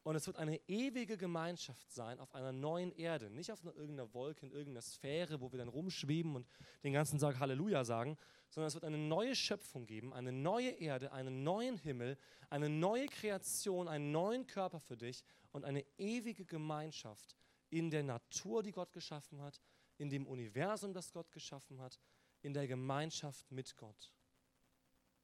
Und 0.04 0.16
es 0.18 0.28
wird 0.28 0.38
eine 0.38 0.60
ewige 0.68 1.18
Gemeinschaft 1.18 1.90
sein 1.90 2.20
auf 2.20 2.36
einer 2.36 2.52
neuen 2.52 2.92
Erde, 2.92 3.30
nicht 3.30 3.52
auf 3.52 3.62
einer, 3.62 3.74
irgendeiner 3.74 4.14
Wolke, 4.14 4.46
in 4.46 4.52
irgendeiner 4.52 4.82
Sphäre, 4.82 5.40
wo 5.40 5.52
wir 5.52 5.60
dann 5.60 5.70
rumschweben 5.70 6.36
und 6.36 6.46
den 6.84 6.92
ganzen 6.92 7.20
Tag 7.20 7.40
Halleluja 7.40 7.86
sagen, 7.86 8.18
sondern 8.50 8.68
es 8.68 8.74
wird 8.74 8.84
eine 8.84 8.98
neue 8.98 9.34
Schöpfung 9.34 9.86
geben, 9.86 10.14
eine 10.14 10.34
neue 10.34 10.72
Erde, 10.72 11.14
einen 11.14 11.44
neuen 11.44 11.78
Himmel, 11.78 12.18
eine 12.50 12.68
neue 12.68 13.08
Kreation, 13.08 13.88
einen 13.88 14.12
neuen 14.12 14.46
Körper 14.46 14.82
für 14.82 14.98
dich 14.98 15.24
und 15.54 15.64
eine 15.64 15.86
ewige 15.98 16.46
Gemeinschaft 16.46 17.38
in 17.70 17.90
der 17.90 18.04
Natur, 18.04 18.62
die 18.62 18.72
Gott 18.72 18.92
geschaffen 18.92 19.42
hat, 19.42 19.62
in 19.98 20.10
dem 20.10 20.28
Universum, 20.28 20.94
das 20.94 21.14
Gott 21.14 21.32
geschaffen 21.32 21.80
hat, 21.80 21.98
in 22.42 22.54
der 22.54 22.68
Gemeinschaft 22.68 23.50
mit 23.52 23.76
Gott. 23.78 24.14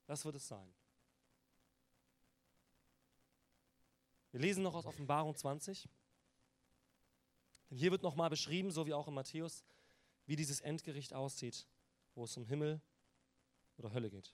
Das 0.05 0.23
wird 0.23 0.35
es 0.35 0.47
sein. 0.47 0.73
Wir 4.31 4.39
lesen 4.39 4.63
noch 4.63 4.75
aus 4.75 4.85
Offenbarung 4.85 5.35
20. 5.35 5.89
Denn 7.69 7.77
hier 7.77 7.91
wird 7.91 8.03
nochmal 8.03 8.29
beschrieben, 8.29 8.71
so 8.71 8.85
wie 8.85 8.93
auch 8.93 9.07
in 9.07 9.13
Matthäus, 9.13 9.63
wie 10.25 10.35
dieses 10.35 10.61
Endgericht 10.61 11.13
aussieht, 11.13 11.67
wo 12.15 12.23
es 12.23 12.37
um 12.37 12.45
Himmel 12.45 12.81
oder 13.77 13.91
Hölle 13.93 14.09
geht. 14.09 14.33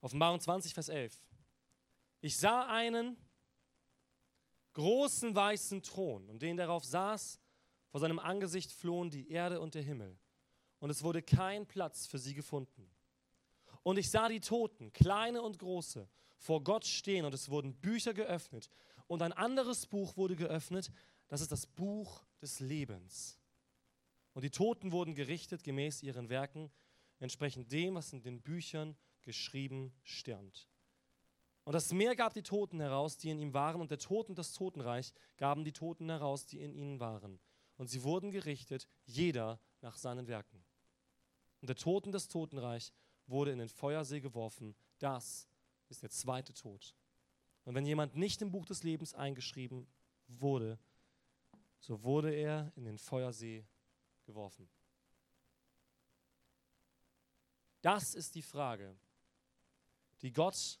Offenbarung 0.00 0.38
20, 0.38 0.74
Vers 0.74 0.90
11. 0.90 1.18
Ich 2.20 2.36
sah 2.36 2.66
einen 2.66 3.16
großen 4.74 5.34
weißen 5.34 5.82
Thron 5.82 6.28
und 6.28 6.42
den 6.42 6.58
darauf 6.58 6.84
saß, 6.84 7.40
vor 7.88 8.00
seinem 8.00 8.18
Angesicht 8.18 8.70
flohen 8.72 9.08
die 9.08 9.30
Erde 9.30 9.60
und 9.60 9.74
der 9.74 9.82
Himmel. 9.82 10.18
Und 10.80 10.90
es 10.90 11.02
wurde 11.02 11.22
kein 11.22 11.66
Platz 11.66 12.06
für 12.06 12.18
sie 12.18 12.34
gefunden. 12.34 12.93
Und 13.84 13.98
ich 13.98 14.10
sah 14.10 14.28
die 14.28 14.40
Toten, 14.40 14.92
kleine 14.92 15.42
und 15.42 15.58
große, 15.58 16.08
vor 16.38 16.64
Gott 16.64 16.86
stehen 16.86 17.24
und 17.24 17.34
es 17.34 17.50
wurden 17.50 17.74
Bücher 17.74 18.14
geöffnet. 18.14 18.68
Und 19.06 19.22
ein 19.22 19.32
anderes 19.32 19.86
Buch 19.86 20.16
wurde 20.16 20.34
geöffnet, 20.34 20.90
das 21.28 21.40
ist 21.42 21.52
das 21.52 21.66
Buch 21.66 22.24
des 22.40 22.60
Lebens. 22.60 23.38
Und 24.32 24.42
die 24.42 24.50
Toten 24.50 24.90
wurden 24.90 25.14
gerichtet 25.14 25.62
gemäß 25.62 26.02
ihren 26.02 26.28
Werken, 26.30 26.72
entsprechend 27.20 27.70
dem, 27.70 27.94
was 27.94 28.12
in 28.12 28.22
den 28.22 28.40
Büchern 28.40 28.96
geschrieben 29.22 29.92
stand. 30.02 30.68
Und 31.64 31.72
das 31.72 31.92
Meer 31.92 32.16
gab 32.16 32.34
die 32.34 32.42
Toten 32.42 32.80
heraus, 32.80 33.16
die 33.16 33.30
in 33.30 33.38
ihm 33.38 33.54
waren, 33.54 33.80
und 33.80 33.90
der 33.90 33.98
Tod 33.98 34.28
und 34.28 34.38
das 34.38 34.52
Totenreich 34.52 35.12
gaben 35.36 35.64
die 35.64 35.72
Toten 35.72 36.08
heraus, 36.08 36.46
die 36.46 36.60
in 36.60 36.74
ihnen 36.74 37.00
waren. 37.00 37.38
Und 37.76 37.88
sie 37.88 38.02
wurden 38.02 38.30
gerichtet, 38.30 38.86
jeder 39.04 39.60
nach 39.80 39.96
seinen 39.96 40.26
Werken. 40.26 40.64
Und 41.60 41.68
der 41.68 41.76
Tod 41.76 42.06
und 42.06 42.12
das 42.12 42.28
Totenreich 42.28 42.92
wurde 43.26 43.52
in 43.52 43.58
den 43.58 43.68
Feuersee 43.68 44.20
geworfen. 44.20 44.74
Das 44.98 45.48
ist 45.88 46.02
der 46.02 46.10
zweite 46.10 46.52
Tod. 46.52 46.94
Und 47.64 47.74
wenn 47.74 47.86
jemand 47.86 48.16
nicht 48.16 48.42
im 48.42 48.50
Buch 48.50 48.66
des 48.66 48.82
Lebens 48.82 49.14
eingeschrieben 49.14 49.86
wurde, 50.28 50.78
so 51.78 52.02
wurde 52.02 52.34
er 52.34 52.72
in 52.76 52.84
den 52.84 52.98
Feuersee 52.98 53.64
geworfen. 54.24 54.68
Das 57.80 58.14
ist 58.14 58.34
die 58.34 58.42
Frage, 58.42 58.96
die 60.22 60.32
Gott 60.32 60.80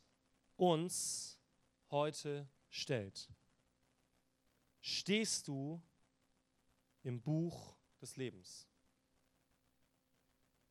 uns 0.56 1.38
heute 1.90 2.48
stellt. 2.70 3.28
Stehst 4.80 5.48
du 5.48 5.82
im 7.02 7.20
Buch 7.20 7.76
des 8.00 8.16
Lebens? 8.16 8.66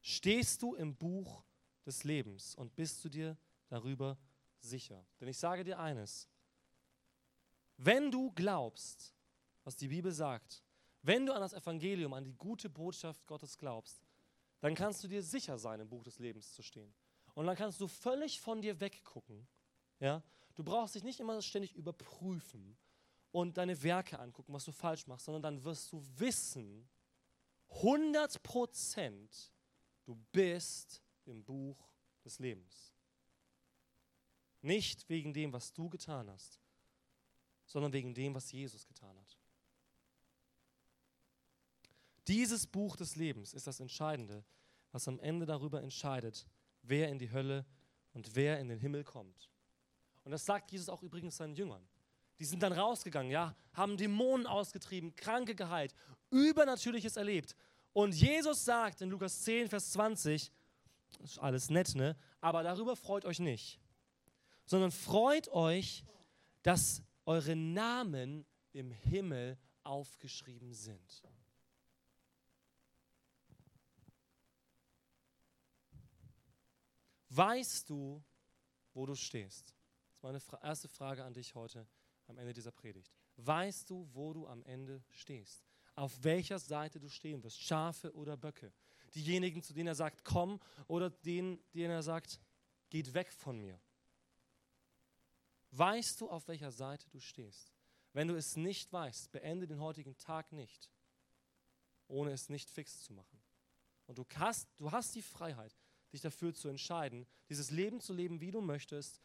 Stehst 0.01 0.61
du 0.61 0.75
im 0.75 0.95
Buch 0.95 1.43
des 1.85 2.03
Lebens 2.03 2.55
und 2.55 2.75
bist 2.75 3.03
du 3.03 3.09
dir 3.09 3.37
darüber 3.67 4.17
sicher. 4.59 5.05
Denn 5.19 5.27
ich 5.27 5.37
sage 5.37 5.63
dir 5.63 5.79
eines, 5.79 6.27
wenn 7.77 8.11
du 8.11 8.31
glaubst, 8.31 9.13
was 9.63 9.75
die 9.75 9.87
Bibel 9.87 10.11
sagt, 10.11 10.63
wenn 11.01 11.25
du 11.25 11.33
an 11.33 11.41
das 11.41 11.53
Evangelium, 11.53 12.13
an 12.13 12.23
die 12.23 12.33
gute 12.33 12.69
Botschaft 12.69 13.25
Gottes 13.27 13.57
glaubst, 13.57 14.01
dann 14.61 14.75
kannst 14.75 15.03
du 15.03 15.07
dir 15.07 15.21
sicher 15.21 15.57
sein, 15.57 15.81
im 15.81 15.89
Buch 15.89 16.03
des 16.03 16.19
Lebens 16.19 16.53
zu 16.53 16.61
stehen. 16.61 16.93
Und 17.33 17.45
dann 17.45 17.57
kannst 17.57 17.81
du 17.81 17.87
völlig 17.87 18.39
von 18.39 18.61
dir 18.61 18.79
weggucken. 18.79 19.45
Ja? 19.99 20.23
Du 20.55 20.63
brauchst 20.63 20.95
dich 20.95 21.03
nicht 21.03 21.19
immer 21.19 21.41
ständig 21.41 21.75
überprüfen 21.75 22.77
und 23.31 23.57
deine 23.57 23.81
Werke 23.83 24.19
angucken, 24.19 24.53
was 24.53 24.63
du 24.63 24.71
falsch 24.71 25.07
machst, 25.07 25.25
sondern 25.25 25.41
dann 25.41 25.63
wirst 25.65 25.91
du 25.91 26.01
wissen, 26.15 26.87
100 27.69 28.41
Prozent, 28.43 29.51
du 30.05 30.15
bist 30.31 31.02
im 31.27 31.43
Buch 31.43 31.77
des 32.23 32.39
Lebens. 32.39 32.93
Nicht 34.61 35.07
wegen 35.09 35.33
dem, 35.33 35.51
was 35.51 35.73
du 35.73 35.89
getan 35.89 36.29
hast, 36.29 36.59
sondern 37.65 37.93
wegen 37.93 38.13
dem, 38.13 38.33
was 38.33 38.51
Jesus 38.51 38.85
getan 38.85 39.17
hat. 39.17 39.37
Dieses 42.27 42.65
Buch 42.65 42.95
des 42.95 43.15
Lebens 43.15 43.53
ist 43.53 43.67
das 43.67 43.79
Entscheidende, 43.79 44.45
was 44.91 45.07
am 45.07 45.19
Ende 45.19 45.45
darüber 45.45 45.81
entscheidet, 45.81 46.47
wer 46.81 47.09
in 47.09 47.19
die 47.19 47.31
Hölle 47.31 47.65
und 48.13 48.35
wer 48.35 48.59
in 48.59 48.69
den 48.69 48.79
Himmel 48.79 49.03
kommt. 49.03 49.49
Und 50.23 50.31
das 50.31 50.45
sagt 50.45 50.71
Jesus 50.71 50.87
auch 50.87 51.03
übrigens 51.03 51.35
seinen 51.35 51.55
Jüngern. 51.55 51.85
Die 52.39 52.45
sind 52.45 52.63
dann 52.63 52.73
rausgegangen, 52.73 53.31
ja, 53.31 53.55
haben 53.73 53.97
Dämonen 53.97 54.47
ausgetrieben, 54.47 55.15
Kranke 55.15 55.55
geheilt, 55.55 55.93
Übernatürliches 56.29 57.17
erlebt. 57.17 57.55
Und 57.91 58.15
Jesus 58.15 58.65
sagt 58.65 59.01
in 59.01 59.09
Lukas 59.09 59.41
10, 59.41 59.69
Vers 59.69 59.91
20, 59.91 60.51
ist 61.21 61.39
alles 61.39 61.69
nett, 61.69 61.95
ne? 61.95 62.15
Aber 62.41 62.63
darüber 62.63 62.95
freut 62.95 63.25
euch 63.25 63.39
nicht. 63.39 63.79
Sondern 64.65 64.91
freut 64.91 65.49
euch, 65.49 66.03
dass 66.61 67.03
eure 67.25 67.55
Namen 67.55 68.45
im 68.71 68.91
Himmel 68.91 69.57
aufgeschrieben 69.83 70.73
sind. 70.73 71.23
Weißt 77.29 77.89
du, 77.89 78.23
wo 78.93 79.05
du 79.05 79.15
stehst? 79.15 79.73
Das 80.21 80.35
ist 80.35 80.51
meine 80.51 80.63
erste 80.63 80.87
Frage 80.87 81.23
an 81.23 81.33
dich 81.33 81.55
heute 81.55 81.87
am 82.27 82.37
Ende 82.37 82.53
dieser 82.53 82.71
Predigt. 82.71 83.11
Weißt 83.37 83.89
du, 83.89 84.07
wo 84.13 84.33
du 84.33 84.47
am 84.47 84.63
Ende 84.63 85.03
stehst? 85.09 85.65
Auf 85.95 86.23
welcher 86.23 86.59
Seite 86.59 86.99
du 86.99 87.09
stehen 87.09 87.43
wirst? 87.43 87.59
Schafe 87.59 88.13
oder 88.13 88.37
Böcke? 88.37 88.71
Diejenigen, 89.15 89.61
zu 89.61 89.73
denen 89.73 89.87
er 89.87 89.95
sagt, 89.95 90.23
komm, 90.23 90.59
oder 90.87 91.09
denen, 91.09 91.59
denen 91.73 91.91
er 91.91 92.03
sagt, 92.03 92.39
geht 92.89 93.13
weg 93.13 93.31
von 93.31 93.59
mir. 93.59 93.79
Weißt 95.71 96.21
du, 96.21 96.29
auf 96.29 96.47
welcher 96.47 96.71
Seite 96.71 97.09
du 97.09 97.19
stehst? 97.19 97.73
Wenn 98.13 98.27
du 98.27 98.35
es 98.35 98.55
nicht 98.55 98.93
weißt, 98.93 99.31
beende 99.31 99.67
den 99.67 99.79
heutigen 99.79 100.15
Tag 100.17 100.51
nicht, 100.51 100.91
ohne 102.07 102.31
es 102.31 102.49
nicht 102.49 102.69
fix 102.69 103.01
zu 103.01 103.13
machen. 103.13 103.41
Und 104.05 104.19
du 104.19 104.25
hast, 104.35 104.67
du 104.77 104.91
hast 104.91 105.15
die 105.15 105.21
Freiheit, 105.23 105.75
dich 106.11 106.21
dafür 106.21 106.53
zu 106.53 106.67
entscheiden, 106.67 107.25
dieses 107.49 107.71
Leben 107.71 108.01
zu 108.01 108.13
leben, 108.13 108.39
wie 108.39 108.51
du 108.51 108.61
möchtest, 108.61 109.19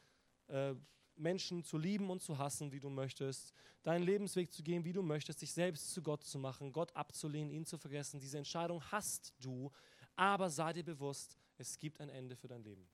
äh, 0.46 0.74
Menschen 1.18 1.64
zu 1.64 1.78
lieben 1.78 2.10
und 2.10 2.22
zu 2.22 2.38
hassen, 2.38 2.72
wie 2.72 2.80
du 2.80 2.90
möchtest, 2.90 3.52
deinen 3.82 4.02
Lebensweg 4.02 4.52
zu 4.52 4.62
gehen, 4.62 4.84
wie 4.84 4.92
du 4.92 5.02
möchtest, 5.02 5.42
dich 5.42 5.52
selbst 5.52 5.92
zu 5.92 6.02
Gott 6.02 6.24
zu 6.24 6.38
machen, 6.38 6.72
Gott 6.72 6.94
abzulehnen, 6.94 7.50
ihn 7.50 7.64
zu 7.64 7.78
vergessen. 7.78 8.20
Diese 8.20 8.38
Entscheidung 8.38 8.82
hast 8.90 9.34
du, 9.40 9.70
aber 10.16 10.50
sei 10.50 10.72
dir 10.72 10.84
bewusst, 10.84 11.36
es 11.56 11.78
gibt 11.78 12.00
ein 12.00 12.08
Ende 12.08 12.36
für 12.36 12.48
dein 12.48 12.62
Leben. 12.62 12.88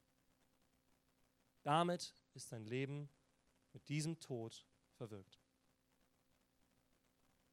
Damit 1.63 2.15
ist 2.35 2.53
dein 2.53 2.65
Leben 2.65 3.09
mit 3.73 3.89
diesem 3.89 4.21
Tod 4.21 4.67
verwirkt. 4.93 5.41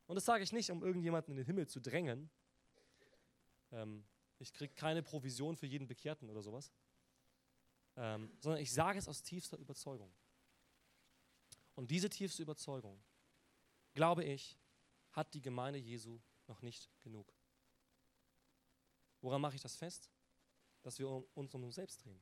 Und 0.05 0.15
das 0.15 0.25
sage 0.25 0.43
ich 0.43 0.51
nicht, 0.51 0.69
um 0.69 0.83
irgendjemanden 0.83 1.31
in 1.31 1.37
den 1.37 1.45
Himmel 1.45 1.67
zu 1.67 1.79
drängen. 1.79 2.29
Ähm, 3.71 4.03
ich 4.39 4.51
kriege 4.51 4.73
keine 4.73 5.03
Provision 5.03 5.55
für 5.55 5.67
jeden 5.67 5.87
Bekehrten 5.87 6.29
oder 6.29 6.41
sowas. 6.41 6.71
Ähm, 7.95 8.31
sondern 8.39 8.61
ich 8.61 8.71
sage 8.73 8.99
es 8.99 9.07
aus 9.07 9.23
tiefster 9.23 9.57
Überzeugung. 9.57 10.11
Und 11.75 11.91
diese 11.91 12.09
tiefste 12.09 12.41
Überzeugung, 12.41 13.01
glaube 13.93 14.23
ich, 14.23 14.57
hat 15.11 15.33
die 15.33 15.41
Gemeinde 15.41 15.79
Jesu 15.79 16.19
noch 16.47 16.61
nicht 16.61 16.89
genug. 17.01 17.33
Woran 19.21 19.41
mache 19.41 19.55
ich 19.55 19.61
das 19.61 19.75
fest? 19.75 20.09
Dass 20.81 20.97
wir 20.99 21.07
uns 21.09 21.53
um 21.53 21.63
uns 21.63 21.75
selbst 21.75 22.03
drehen. 22.03 22.21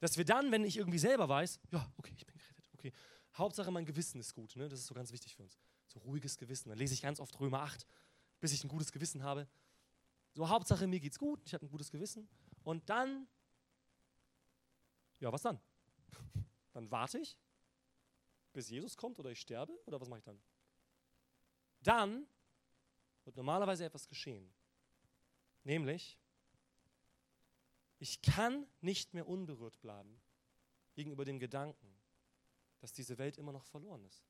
Dass 0.00 0.16
wir 0.16 0.24
dann, 0.24 0.50
wenn 0.50 0.64
ich 0.64 0.76
irgendwie 0.76 0.98
selber 0.98 1.28
weiß, 1.28 1.60
ja, 1.70 1.92
okay, 1.96 2.14
ich 2.16 2.26
bin 2.26 2.36
gerettet, 2.36 2.70
okay. 2.74 2.92
Hauptsache 3.34 3.70
mein 3.70 3.86
Gewissen 3.86 4.20
ist 4.20 4.34
gut, 4.34 4.56
ne? 4.56 4.68
das 4.68 4.80
ist 4.80 4.86
so 4.86 4.94
ganz 4.94 5.12
wichtig 5.12 5.34
für 5.36 5.42
uns. 5.42 5.58
So 5.86 6.00
ruhiges 6.00 6.36
Gewissen. 6.36 6.68
Dann 6.68 6.78
lese 6.78 6.94
ich 6.94 7.02
ganz 7.02 7.20
oft 7.20 7.38
Römer 7.40 7.62
8, 7.62 7.86
bis 8.40 8.52
ich 8.52 8.64
ein 8.64 8.68
gutes 8.68 8.92
Gewissen 8.92 9.22
habe. 9.22 9.48
So, 10.34 10.48
Hauptsache 10.48 10.86
mir 10.86 11.00
geht's 11.00 11.18
gut, 11.18 11.40
ich 11.44 11.54
habe 11.54 11.64
ein 11.64 11.70
gutes 11.70 11.90
Gewissen. 11.90 12.28
Und 12.64 12.88
dann, 12.88 13.28
ja, 15.20 15.32
was 15.32 15.42
dann? 15.42 15.60
Dann 16.72 16.90
warte 16.90 17.18
ich, 17.18 17.36
bis 18.52 18.68
Jesus 18.68 18.96
kommt 18.96 19.18
oder 19.18 19.30
ich 19.30 19.40
sterbe 19.40 19.72
oder 19.86 20.00
was 20.00 20.08
mache 20.08 20.18
ich 20.18 20.24
dann? 20.24 20.40
Dann 21.82 22.26
wird 23.24 23.36
normalerweise 23.36 23.84
etwas 23.84 24.08
geschehen. 24.08 24.52
Nämlich, 25.64 26.18
ich 27.98 28.20
kann 28.20 28.66
nicht 28.80 29.14
mehr 29.14 29.28
unberührt 29.28 29.80
bleiben 29.80 30.20
gegenüber 30.94 31.24
dem 31.24 31.38
Gedanken, 31.38 31.96
dass 32.80 32.92
diese 32.92 33.16
Welt 33.18 33.38
immer 33.38 33.52
noch 33.52 33.64
verloren 33.64 34.04
ist. 34.04 34.24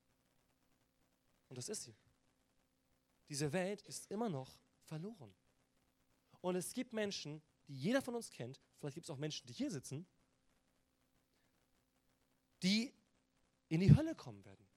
Und 1.48 1.56
das 1.56 1.68
ist 1.68 1.82
sie. 1.82 1.96
Diese 3.28 3.52
Welt 3.52 3.82
ist 3.82 4.10
immer 4.10 4.28
noch 4.28 4.58
verloren. 4.82 5.34
Und 6.40 6.56
es 6.56 6.74
gibt 6.74 6.92
Menschen, 6.92 7.42
die 7.66 7.74
jeder 7.74 8.02
von 8.02 8.14
uns 8.14 8.30
kennt, 8.30 8.60
vielleicht 8.78 8.94
gibt 8.94 9.06
es 9.06 9.10
auch 9.10 9.16
Menschen, 9.16 9.46
die 9.46 9.52
hier 9.52 9.70
sitzen, 9.70 10.06
die 12.62 12.92
in 13.72 13.80
die 13.80 13.96
Hölle 13.96 14.14
kommen 14.14 14.44
werden. 14.44 14.68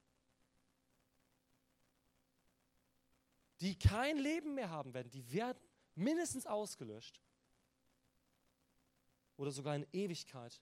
Die 3.60 3.78
kein 3.78 4.18
Leben 4.18 4.56
mehr 4.56 4.70
haben 4.70 4.94
werden. 4.94 5.10
Die 5.10 5.34
werden 5.34 5.62
mindestens 5.96 6.46
ausgelöscht 6.46 7.22
oder 9.36 9.52
sogar 9.52 9.76
in 9.76 9.86
Ewigkeit 9.92 10.62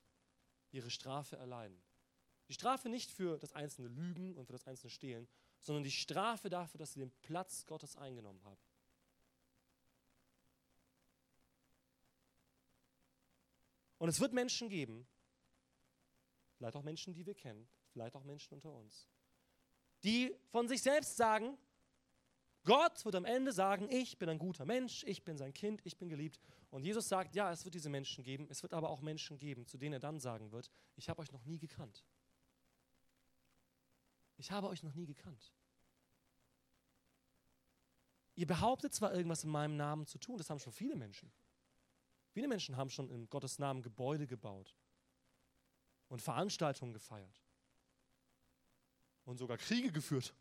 ihre 0.72 0.90
Strafe 0.90 1.36
erleiden. 1.36 1.80
Die 2.48 2.56
Strafe 2.56 2.90
nicht 2.90 3.12
für 3.12 3.38
das 3.38 3.54
einzelne 3.54 3.90
Lügen 3.90 4.36
und 4.36 4.48
für 4.48 4.54
das 4.54 4.66
einzelne 4.66 4.90
Stehlen, 4.90 5.28
sondern 5.60 5.84
die 5.84 5.92
Strafe 5.92 6.50
dafür, 6.50 6.80
dass 6.80 6.94
sie 6.94 7.02
den 7.02 7.12
Platz 7.22 7.68
Gottes 7.68 7.96
eingenommen 7.98 8.44
haben. 8.44 8.62
Und 14.00 14.10
es 14.10 14.20
wird 14.20 14.34
Menschen 14.34 14.70
geben, 14.70 15.08
vielleicht 16.58 16.76
auch 16.76 16.84
Menschen, 16.84 17.14
die 17.14 17.28
wir 17.28 17.36
kennen, 17.36 17.70
vielleicht 17.94 18.16
auch 18.16 18.24
Menschen 18.24 18.54
unter 18.56 18.72
uns, 18.72 19.08
die 20.04 20.36
von 20.52 20.68
sich 20.68 20.82
selbst 20.82 21.16
sagen, 21.16 21.58
Gott 22.66 23.04
wird 23.04 23.16
am 23.16 23.26
Ende 23.26 23.52
sagen, 23.52 23.90
ich 23.90 24.18
bin 24.18 24.30
ein 24.30 24.40
guter 24.40 24.66
Mensch, 24.66 25.04
ich 25.06 25.24
bin 25.24 25.38
sein 25.38 25.54
Kind, 25.54 25.82
ich 25.84 25.98
bin 25.98 26.08
geliebt. 26.10 26.40
Und 26.70 26.84
Jesus 26.84 27.10
sagt, 27.10 27.36
ja, 27.36 27.52
es 27.52 27.66
wird 27.66 27.76
diese 27.76 27.90
Menschen 27.90 28.24
geben, 28.24 28.48
es 28.50 28.64
wird 28.64 28.74
aber 28.74 28.90
auch 28.90 29.02
Menschen 29.02 29.38
geben, 29.38 29.68
zu 29.68 29.78
denen 29.78 29.94
er 29.94 30.00
dann 30.00 30.20
sagen 30.20 30.52
wird, 30.52 30.72
ich 30.96 31.10
habe 31.10 31.22
euch 31.22 31.32
noch 31.32 31.44
nie 31.44 31.60
gekannt. 31.60 32.06
Ich 34.38 34.52
habe 34.52 34.70
euch 34.70 34.82
noch 34.82 34.94
nie 34.94 35.06
gekannt. 35.06 35.54
Ihr 38.36 38.48
behauptet 38.48 38.94
zwar 38.94 39.14
irgendwas 39.14 39.44
in 39.44 39.52
meinem 39.52 39.76
Namen 39.76 40.08
zu 40.08 40.18
tun, 40.18 40.38
das 40.38 40.50
haben 40.50 40.60
schon 40.60 40.74
viele 40.74 40.96
Menschen. 40.96 41.32
Viele 42.32 42.48
Menschen 42.48 42.78
haben 42.78 42.90
schon 42.90 43.10
in 43.10 43.30
Gottes 43.30 43.60
Namen 43.60 43.84
Gebäude 43.84 44.26
gebaut 44.26 44.76
und 46.08 46.22
Veranstaltungen 46.22 46.94
gefeiert 46.94 47.43
und 49.26 49.38
sogar 49.38 49.58
Kriege 49.58 49.92
geführt. 49.92 50.34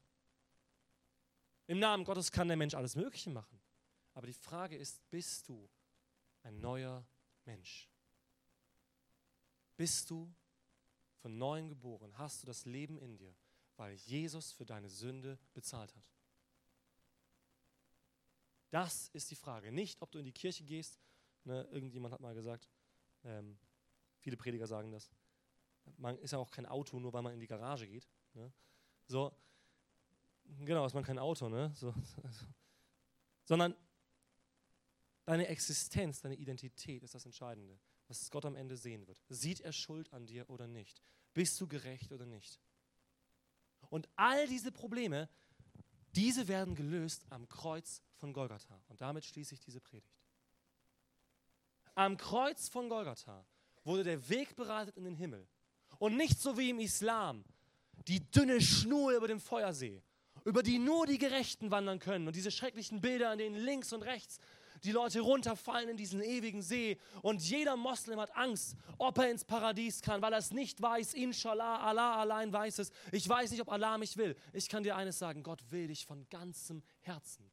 Im 1.67 1.79
Namen 1.79 2.05
Gottes 2.05 2.31
kann 2.31 2.49
der 2.49 2.57
Mensch 2.57 2.75
alles 2.75 2.97
Mögliche 2.97 3.31
machen. 3.31 3.61
Aber 4.15 4.27
die 4.27 4.33
Frage 4.33 4.77
ist, 4.77 5.09
bist 5.11 5.49
du 5.49 5.69
ein 6.43 6.61
neuer 6.61 7.07
Mensch? 7.45 7.89
Bist 9.77 10.11
du 10.11 10.33
von 11.21 11.39
neuem 11.39 11.69
geboren? 11.69 12.17
Hast 12.19 12.43
du 12.43 12.47
das 12.47 12.67
Leben 12.67 12.99
in 12.99 13.17
dir, 13.17 13.35
weil 13.77 13.95
Jesus 13.95 14.53
für 14.53 14.67
deine 14.67 14.89
Sünde 14.89 15.39
bezahlt 15.55 15.95
hat? 15.95 16.13
Das 18.71 19.09
ist 19.09 19.31
die 19.31 19.37
Frage. 19.37 19.71
Nicht, 19.71 20.01
ob 20.01 20.11
du 20.11 20.19
in 20.19 20.25
die 20.25 20.33
Kirche 20.33 20.65
gehst. 20.65 20.99
Ne, 21.45 21.63
irgendjemand 21.73 22.15
hat 22.15 22.21
mal 22.21 22.35
gesagt, 22.35 22.69
ähm, 23.25 23.59
viele 24.21 24.37
Prediger 24.37 24.67
sagen 24.67 24.91
das. 24.93 25.11
Man 25.97 26.19
ist 26.19 26.31
ja 26.31 26.39
auch 26.39 26.51
kein 26.51 26.67
Auto, 26.67 26.99
nur 26.99 27.13
weil 27.13 27.23
man 27.23 27.35
in 27.35 27.41
die 27.41 27.47
Garage 27.47 27.87
geht. 27.87 28.09
Ne? 28.35 28.53
So, 29.07 29.33
Genau, 30.61 30.87
ist 30.87 30.95
man 30.95 31.05
kein 31.05 31.19
Auto, 31.19 31.49
ne? 31.49 31.73
So, 31.75 31.95
also. 32.23 32.47
Sondern 33.45 33.75
deine 35.25 35.49
Existenz, 35.49 36.21
deine 36.21 36.37
Identität 36.37 37.03
ist 37.03 37.15
das 37.15 37.25
Entscheidende, 37.25 37.79
was 38.09 38.31
Gott 38.31 38.45
am 38.45 38.57
Ende 38.57 38.77
sehen 38.77 39.07
wird. 39.07 39.19
Sieht 39.29 39.61
er 39.61 39.73
Schuld 39.73 40.13
an 40.13 40.27
dir 40.27 40.49
oder 40.49 40.67
nicht? 40.67 41.03
Bist 41.35 41.61
du 41.61 41.67
gerecht 41.67 42.13
oder 42.13 42.27
nicht? 42.27 42.61
Und 43.91 44.09
all 44.17 44.47
diese 44.47 44.71
Probleme, 44.71 45.29
diese 46.13 46.49
werden 46.49 46.75
gelöst 46.75 47.25
am 47.31 47.49
Kreuz 47.49 48.03
von 48.15 48.33
Golgatha. 48.33 48.83
Und 48.89 49.01
damit 49.01 49.25
schließe 49.25 49.55
ich 49.55 49.61
diese 49.61 49.81
Predigt. 49.81 50.23
Am 51.95 52.17
Kreuz 52.17 52.69
von 52.69 52.89
Golgatha 52.89 53.45
wurde 53.85 54.05
der 54.05 54.29
Weg 54.29 54.55
bereitet 54.57 54.97
in 54.97 55.05
den 55.05 55.15
Himmel. 55.15 55.47
Und 55.99 56.17
nicht 56.17 56.41
so 56.41 56.57
wie 56.57 56.71
im 56.71 56.81
Islam, 56.81 57.45
die 58.09 58.31
dünne 58.31 58.61
Schnur 58.61 59.13
über 59.13 59.29
dem 59.29 59.41
Feuersee, 59.41 60.03
über 60.45 60.63
die 60.63 60.79
nur 60.79 61.07
die 61.07 61.19
Gerechten 61.19 61.71
wandern 61.71 61.99
können. 61.99 62.27
Und 62.27 62.37
diese 62.37 62.51
schrecklichen 62.51 63.01
Bilder, 63.01 63.31
an 63.31 63.39
denen 63.39 63.57
links 63.57 63.93
und 63.93 64.03
rechts 64.03 64.39
die 64.85 64.93
Leute 64.93 65.21
runterfallen 65.21 65.91
in 65.91 65.97
diesen 65.97 66.23
ewigen 66.23 66.63
See. 66.63 66.99
Und 67.23 67.41
jeder 67.41 67.77
Moslem 67.77 68.19
hat 68.19 68.35
Angst, 68.37 68.77
ob 68.99 69.19
er 69.19 69.31
ins 69.31 69.45
Paradies 69.45 70.03
kann, 70.03 70.23
weil 70.23 70.33
er 70.33 70.41
es 70.41 70.51
nicht 70.51 70.81
weiß. 70.83 71.15
Inshallah, 71.15 71.81
Allah 71.81 72.17
allein 72.17 72.53
weiß 72.53 72.81
es. 72.81 72.91
Ich 73.13 73.29
weiß 73.29 73.53
nicht, 73.53 73.61
ob 73.61 73.71
Allah 73.71 73.99
mich 73.99 74.17
will. 74.17 74.37
Ich 74.53 74.69
kann 74.69 74.83
dir 74.83 74.97
eines 74.97 75.19
sagen, 75.19 75.43
Gott 75.43 75.61
will 75.71 75.87
dich 75.87 76.05
von 76.05 76.29
ganzem 76.31 76.83
Herzen. 77.01 77.52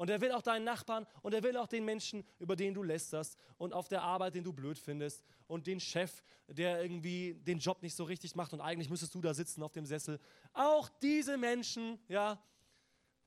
Und 0.00 0.08
er 0.08 0.22
will 0.22 0.32
auch 0.32 0.40
deinen 0.40 0.64
Nachbarn 0.64 1.06
und 1.20 1.34
er 1.34 1.42
will 1.42 1.58
auch 1.58 1.66
den 1.66 1.84
Menschen, 1.84 2.24
über 2.38 2.56
den 2.56 2.72
du 2.72 2.82
lästerst 2.82 3.36
und 3.58 3.74
auf 3.74 3.88
der 3.88 4.00
Arbeit, 4.00 4.34
den 4.34 4.42
du 4.42 4.50
blöd 4.50 4.78
findest 4.78 5.22
und 5.46 5.66
den 5.66 5.78
Chef, 5.78 6.22
der 6.46 6.80
irgendwie 6.80 7.34
den 7.34 7.58
Job 7.58 7.82
nicht 7.82 7.94
so 7.94 8.04
richtig 8.04 8.34
macht 8.34 8.54
und 8.54 8.62
eigentlich 8.62 8.88
müsstest 8.88 9.14
du 9.14 9.20
da 9.20 9.34
sitzen 9.34 9.62
auf 9.62 9.72
dem 9.72 9.84
Sessel. 9.84 10.18
Auch 10.54 10.88
diese 11.02 11.36
Menschen, 11.36 12.02
ja, 12.08 12.42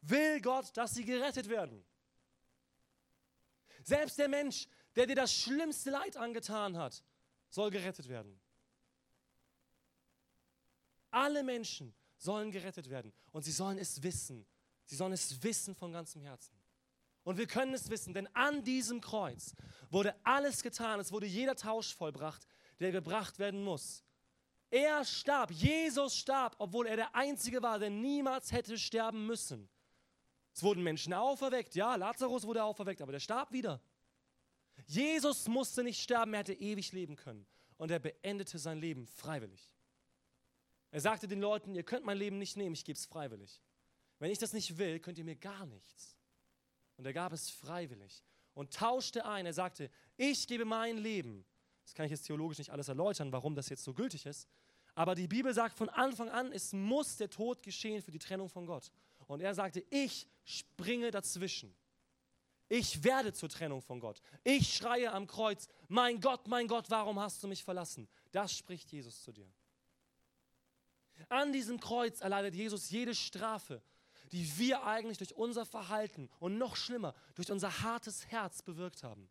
will 0.01 0.41
Gott, 0.41 0.76
dass 0.76 0.95
sie 0.95 1.05
gerettet 1.05 1.47
werden. 1.47 1.86
Selbst 3.84 4.17
der 4.17 4.28
Mensch, 4.28 4.67
der 4.95 5.05
dir 5.05 5.15
das 5.15 5.32
schlimmste 5.32 5.91
Leid 5.91 6.17
angetan 6.17 6.76
hat, 6.76 7.03
soll 7.49 7.69
gerettet 7.69 8.09
werden. 8.09 8.41
Alle 11.11 11.43
Menschen 11.43 11.93
sollen 12.17 12.49
gerettet 12.49 12.89
werden 12.89 13.13
und 13.32 13.43
sie 13.43 13.51
sollen 13.51 13.78
es 13.78 14.01
wissen. 14.01 14.43
Sie 14.86 14.95
sollen 14.95 15.13
es 15.13 15.43
wissen 15.43 15.76
von 15.76 15.93
ganzem 15.93 16.24
Herzen. 16.24 16.62
Und 17.24 17.38
wir 17.38 17.47
können 17.47 17.74
es 17.74 17.89
wissen, 17.89 18.13
denn 18.13 18.28
an 18.36 18.63
diesem 18.63 18.99
Kreuz 18.99 19.55
wurde 19.89 20.15
alles 20.24 20.61
getan, 20.61 20.99
es 20.99 21.11
wurde 21.11 21.26
jeder 21.26 21.55
Tausch 21.55 21.95
vollbracht, 21.95 22.45
der 22.80 22.91
gebracht 22.91 23.39
werden 23.39 23.63
muss. 23.63 24.03
Er 24.69 25.05
starb, 25.05 25.51
Jesus 25.51 26.17
starb, 26.17 26.55
obwohl 26.57 26.88
er 26.88 26.95
der 26.95 27.15
Einzige 27.15 27.61
war, 27.61 27.80
der 27.80 27.91
niemals 27.91 28.51
hätte 28.51 28.78
sterben 28.78 29.28
müssen. 29.28 29.69
Es 30.53 30.63
wurden 30.63 30.84
Menschen 30.84 31.13
auferweckt, 31.13 31.76
ja, 31.76 31.95
Lazarus 31.95 32.45
wurde 32.45 32.63
auferweckt, 32.63 33.01
aber 33.01 33.11
der 33.11 33.19
starb 33.19 33.51
wieder. 33.51 33.82
Jesus 34.86 35.47
musste 35.47 35.84
nicht 35.84 36.01
sterben, 36.01 36.34
er 36.34 36.39
hätte 36.39 36.53
ewig 36.53 36.91
leben 36.91 37.15
können. 37.15 37.45
Und 37.78 37.91
er 37.91 37.99
beendete 37.99 38.59
sein 38.59 38.80
Leben 38.80 39.07
freiwillig. 39.07 39.76
Er 40.91 41.01
sagte 41.01 41.28
den 41.28 41.41
Leuten, 41.41 41.76
ihr 41.76 41.84
könnt 41.84 42.05
mein 42.05 42.17
Leben 42.17 42.38
nicht 42.38 42.57
nehmen, 42.57 42.74
ich 42.74 42.86
gebe 42.86 42.97
es 42.97 43.05
freiwillig. 43.05 43.61
Wenn 44.19 44.32
ich 44.32 44.39
das 44.39 44.53
nicht 44.53 44.78
will, 44.78 44.99
könnt 44.99 45.17
ihr 45.17 45.24
mir 45.24 45.36
gar 45.36 45.65
nichts. 45.65 46.17
Und 46.98 47.06
er 47.06 47.14
gab 47.14 47.34
es 47.34 47.50
freiwillig 47.50 48.24
und 48.54 48.74
tauschte 48.74 49.26
ein. 49.26 49.46
Er 49.46 49.54
sagte, 49.54 49.89
ich 50.18 50.48
gebe 50.48 50.66
mein 50.66 50.98
Leben. 50.98 51.46
Das 51.84 51.94
kann 51.94 52.06
ich 52.06 52.12
jetzt 52.12 52.26
theologisch 52.26 52.60
nicht 52.60 52.70
alles 52.70 52.88
erläutern, 52.88 53.32
warum 53.32 53.56
das 53.56 53.70
jetzt 53.70 53.84
so 53.84 53.94
gültig 53.94 54.26
ist. 54.26 54.48
Aber 54.96 55.16
die 55.16 55.28
Bibel 55.28 55.54
sagt 55.54 55.78
von 55.78 55.89
Anfang 55.89 56.30
an, 56.30 56.52
es 56.52 56.72
muss 56.72 57.18
der 57.18 57.30
Tod 57.30 57.64
geschehen 57.64 58.02
für 58.02 58.12
die 58.12 58.20
Trennung 58.20 58.50
von 58.50 58.66
Gott. 58.66 58.91
Und 59.28 59.41
er 59.41 59.56
sagte, 59.56 59.84
ich 59.89 60.28
springe 60.44 61.10
dazwischen. 61.10 61.76
Ich 62.70 63.04
werde 63.04 63.34
zur 63.34 63.50
Trennung 63.50 63.82
von 63.82 64.00
Gott. 64.00 64.22
Ich 64.44 64.74
schreie 64.74 65.12
am 65.12 65.28
Kreuz, 65.28 65.68
mein 65.88 66.20
Gott, 66.20 66.48
mein 66.48 66.68
Gott, 66.68 66.89
warum 66.89 67.20
hast 67.20 67.44
du 67.44 67.48
mich 67.48 67.64
verlassen? 67.64 68.08
Das 68.32 68.56
spricht 68.56 68.91
Jesus 68.91 69.22
zu 69.22 69.32
dir. 69.32 69.52
An 71.30 71.54
diesem 71.54 71.80
Kreuz 71.80 72.22
erleidet 72.22 72.56
Jesus 72.56 72.89
jede 72.89 73.14
Strafe, 73.14 73.82
die 74.34 74.57
wir 74.57 74.84
eigentlich 74.84 75.19
durch 75.19 75.36
unser 75.36 75.65
Verhalten 75.65 76.27
und 76.39 76.57
noch 76.57 76.75
schlimmer, 76.75 77.13
durch 77.36 77.51
unser 77.51 77.81
hartes 77.81 78.27
Herz 78.27 78.63
bewirkt 78.63 79.03
haben. 79.03 79.29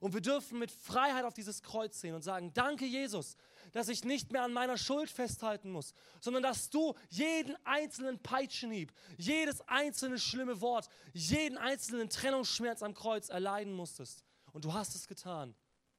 Und 0.00 0.12
wir 0.12 0.20
dürfen 0.20 0.58
mit 0.58 0.70
Freiheit 0.70 1.24
auf 1.24 1.34
dieses 1.34 1.62
Kreuz 1.62 2.00
sehen 2.00 2.14
und 2.14 2.22
sagen, 2.22 2.52
danke 2.52 2.84
Jesus, 2.84 3.36
dass 3.72 3.88
ich 3.88 4.04
nicht 4.04 4.32
mehr 4.32 4.42
an 4.42 4.52
meiner 4.52 4.76
Schuld 4.76 5.08
festhalten 5.08 5.70
muss, 5.70 5.94
sondern 6.20 6.42
dass 6.42 6.68
du 6.68 6.94
jeden 7.08 7.56
einzelnen 7.64 8.18
Peitschenhieb, 8.18 8.92
jedes 9.16 9.60
einzelne 9.62 10.18
schlimme 10.18 10.60
Wort, 10.60 10.88
jeden 11.12 11.56
einzelnen 11.56 12.10
Trennungsschmerz 12.10 12.82
am 12.82 12.92
Kreuz 12.92 13.30
erleiden 13.30 13.72
musstest. 13.72 14.24
Und 14.52 14.64
du 14.64 14.74
hast 14.74 14.94
es 14.94 15.08
getan. 15.08 15.54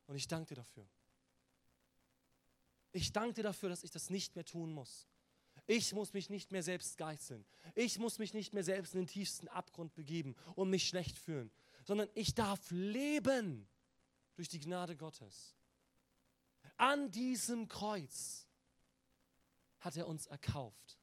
Und 0.08 0.16
ich 0.16 0.28
danke 0.28 0.50
dir 0.50 0.56
dafür. 0.56 0.88
Ich 2.92 3.12
danke 3.12 3.34
dir 3.34 3.44
dafür, 3.44 3.70
dass 3.70 3.84
ich 3.84 3.92
das 3.92 4.10
nicht 4.10 4.36
mehr 4.36 4.46
tun 4.46 4.72
muss. 4.72 5.08
Ich 5.68 5.94
muss 5.94 6.14
mich 6.14 6.30
nicht 6.30 6.52
mehr 6.52 6.64
selbst 6.64 6.98
geißeln. 6.98 7.46
Ich 7.74 7.98
muss 7.98 8.20
mich 8.20 8.34
nicht 8.34 8.54
mehr 8.54 8.64
selbst 8.64 8.94
in 8.94 9.02
den 9.02 9.08
tiefsten 9.08 9.48
Abgrund 9.48 9.96
begeben 9.96 10.36
und 10.56 10.70
mich 10.70 10.88
schlecht 10.88 11.18
fühlen, 11.18 11.52
sondern 11.84 12.10
ich 12.14 12.36
darf 12.36 12.60
leben 12.70 13.68
durch 14.36 14.48
die 14.48 14.60
Gnade 14.60 14.96
Gottes. 14.96 15.56
An 16.78 17.10
diesem 17.12 17.68
Kreuz 17.68 18.48
hat 19.80 19.98
er 19.98 20.08
uns 20.08 20.28
erkauft. 20.28 21.00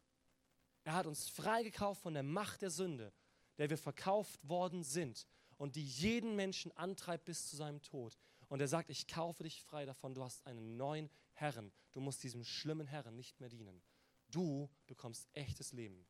Er 0.85 0.95
hat 0.95 1.07
uns 1.07 1.29
freigekauft 1.29 2.03
von 2.03 2.15
der 2.15 2.23
Macht 2.23 2.63
der 2.63 2.71
Sünde, 2.71 3.13
der 3.59 3.71
wir 3.71 3.79
verkauft 3.79 4.49
worden 4.49 4.83
sind 4.83 5.27
und 5.57 5.77
die 5.77 5.85
jeden 5.85 6.37
Menschen 6.37 6.77
antreibt 6.77 7.25
bis 7.25 7.49
zu 7.49 7.57
seinem 7.57 7.81
Tod. 7.83 8.19
Und 8.49 8.61
er 8.61 8.69
sagt, 8.69 8.91
ich 8.91 9.07
kaufe 9.07 9.45
dich 9.45 9.63
frei 9.63 9.87
davon, 9.87 10.15
du 10.15 10.23
hast 10.23 10.45
einen 10.47 10.77
neuen 10.77 11.09
Herren. 11.33 11.73
Du 11.93 12.01
musst 12.01 12.23
diesem 12.23 12.45
schlimmen 12.45 12.87
Herren 12.87 13.17
nicht 13.17 13.41
mehr 13.41 13.49
dienen. 13.49 13.83
Du 14.33 14.69
bekommst 14.87 15.29
echtes 15.35 15.73
Leben. 15.73 16.05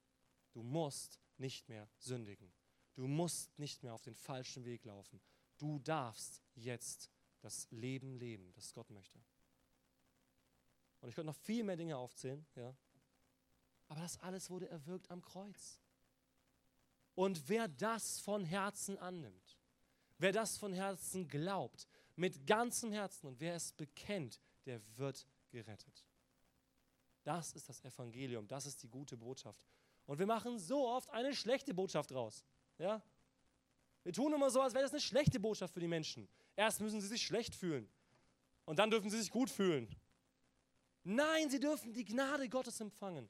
Du 0.53 0.63
musst 0.63 1.21
nicht 1.37 1.69
mehr 1.69 1.89
sündigen. 1.99 2.51
Du 2.95 3.07
musst 3.07 3.59
nicht 3.59 3.83
mehr 3.83 3.93
auf 3.93 4.03
den 4.03 4.15
falschen 4.15 4.65
Weg 4.65 4.85
laufen. 4.85 5.21
Du 5.59 5.79
darfst 5.81 6.41
jetzt 6.55 7.11
das 7.41 7.67
Leben 7.71 8.15
leben, 8.15 8.53
das 8.55 8.73
Gott 8.73 8.89
möchte. 8.91 9.21
Und 11.01 11.09
ich 11.09 11.15
könnte 11.15 11.27
noch 11.27 11.37
viel 11.37 11.65
mehr 11.65 11.77
Dinge 11.77 11.97
aufzählen, 11.97 12.47
ja. 12.55 12.75
Aber 13.89 14.01
das 14.01 14.19
alles 14.21 14.49
wurde 14.49 14.69
erwirkt 14.69 15.11
am 15.11 15.21
Kreuz. 15.21 15.81
Und 17.15 17.49
wer 17.49 17.69
das 17.69 18.21
von 18.21 18.45
Herzen 18.45 18.97
annimmt, 18.99 19.59
wer 20.19 20.33
das 20.33 20.57
von 20.57 20.73
Herzen 20.73 21.29
glaubt, 21.29 21.89
mit 22.15 22.47
ganzem 22.47 22.93
Herzen 22.93 23.27
und 23.27 23.41
wer 23.41 23.55
es 23.55 23.73
bekennt, 23.73 24.41
der 24.65 24.81
wird 24.97 25.27
gerettet. 25.51 26.07
Das 27.23 27.53
ist 27.53 27.69
das 27.69 27.85
Evangelium, 27.85 28.47
das 28.49 28.67
ist 28.67 28.83
die 28.83 28.89
gute 28.89 29.17
Botschaft. 29.17 29.63
Und 30.07 30.19
wir 30.19 30.27
machen 30.27 30.59
so 30.59 30.89
oft 30.89 31.09
eine 31.11 31.35
schlechte 31.35 31.73
Botschaft 31.73 32.13
raus. 32.13 32.45
Ja? 32.79 33.03
Wir 34.03 34.13
tun 34.13 34.33
immer 34.33 34.51
so, 34.51 34.61
als 34.61 34.75
wäre 34.75 34.83
das 34.83 34.93
eine 34.93 35.01
schlechte 35.01 35.39
Botschaft 35.39 35.73
für 35.73 35.81
die 35.81 35.89
Menschen. 35.89 36.29
Erst 36.57 36.81
müssen 36.81 37.01
sie 37.01 37.07
sich 37.07 37.23
schlecht 37.23 37.55
fühlen 37.55 37.89
und 38.65 38.79
dann 38.79 38.91
dürfen 38.91 39.11
sie 39.11 39.19
sich 39.19 39.31
gut 39.31 39.51
fühlen. 39.51 39.89
Nein, 41.05 41.51
sie 41.51 41.61
dürfen 41.61 41.93
die 41.93 42.05
Gnade 42.05 42.49
Gottes 42.49 42.81
empfangen. 42.81 43.29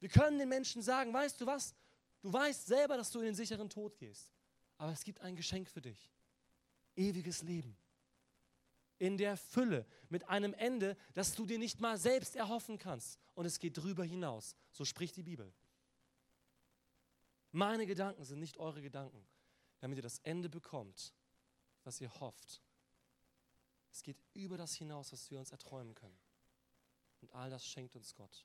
Wir 0.00 0.08
können 0.08 0.38
den 0.38 0.48
Menschen 0.48 0.82
sagen, 0.82 1.12
weißt 1.12 1.40
du 1.40 1.46
was? 1.46 1.74
Du 2.20 2.32
weißt 2.32 2.66
selber, 2.66 2.96
dass 2.96 3.10
du 3.10 3.20
in 3.20 3.26
den 3.26 3.34
sicheren 3.34 3.68
Tod 3.68 3.96
gehst. 3.98 4.32
Aber 4.76 4.92
es 4.92 5.04
gibt 5.04 5.20
ein 5.20 5.36
Geschenk 5.36 5.68
für 5.68 5.80
dich. 5.80 6.10
Ewiges 6.96 7.42
Leben. 7.42 7.76
In 8.98 9.16
der 9.16 9.36
Fülle, 9.36 9.86
mit 10.08 10.28
einem 10.28 10.54
Ende, 10.54 10.96
das 11.14 11.34
du 11.34 11.46
dir 11.46 11.58
nicht 11.58 11.80
mal 11.80 11.98
selbst 11.98 12.36
erhoffen 12.36 12.78
kannst. 12.78 13.18
Und 13.34 13.46
es 13.46 13.58
geht 13.58 13.76
drüber 13.76 14.04
hinaus. 14.04 14.54
So 14.70 14.84
spricht 14.84 15.16
die 15.16 15.22
Bibel. 15.22 15.52
Meine 17.50 17.86
Gedanken 17.86 18.24
sind 18.24 18.40
nicht 18.40 18.56
eure 18.58 18.82
Gedanken, 18.82 19.24
damit 19.78 19.98
ihr 19.98 20.02
das 20.02 20.18
Ende 20.20 20.48
bekommt, 20.48 21.12
was 21.84 22.00
ihr 22.00 22.12
hofft. 22.20 22.60
Es 23.92 24.02
geht 24.02 24.20
über 24.32 24.56
das 24.56 24.74
hinaus, 24.74 25.12
was 25.12 25.30
wir 25.30 25.38
uns 25.38 25.52
erträumen 25.52 25.94
können. 25.94 26.18
Und 27.20 27.32
all 27.32 27.50
das 27.50 27.64
schenkt 27.64 27.94
uns 27.94 28.14
Gott. 28.14 28.44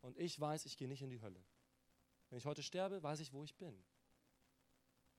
Und 0.00 0.16
ich 0.16 0.38
weiß, 0.38 0.64
ich 0.66 0.76
gehe 0.76 0.86
nicht 0.86 1.02
in 1.02 1.10
die 1.10 1.20
Hölle. 1.20 1.44
Wenn 2.30 2.38
ich 2.38 2.46
heute 2.46 2.62
sterbe, 2.62 3.02
weiß 3.02 3.20
ich, 3.20 3.32
wo 3.32 3.42
ich 3.42 3.56
bin. 3.56 3.82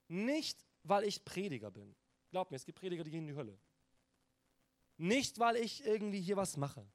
Nicht, 0.08 0.64
weil 0.84 1.04
ich 1.04 1.26
Prediger 1.26 1.72
bin. 1.72 1.96
Glaubt 2.32 2.52
mir, 2.52 2.58
es 2.58 2.66
gibt 2.66 2.80
Prediger, 2.80 3.04
die 3.04 3.12
gehen 3.12 3.28
in 3.28 3.34
die 3.34 3.36
Hölle. 3.36 3.60
Nicht, 5.00 5.40
weil 5.40 5.56
ich 5.56 5.84
irgendwie 5.84 6.22
hier 6.22 6.38
was 6.38 6.56
mache. 6.56 6.86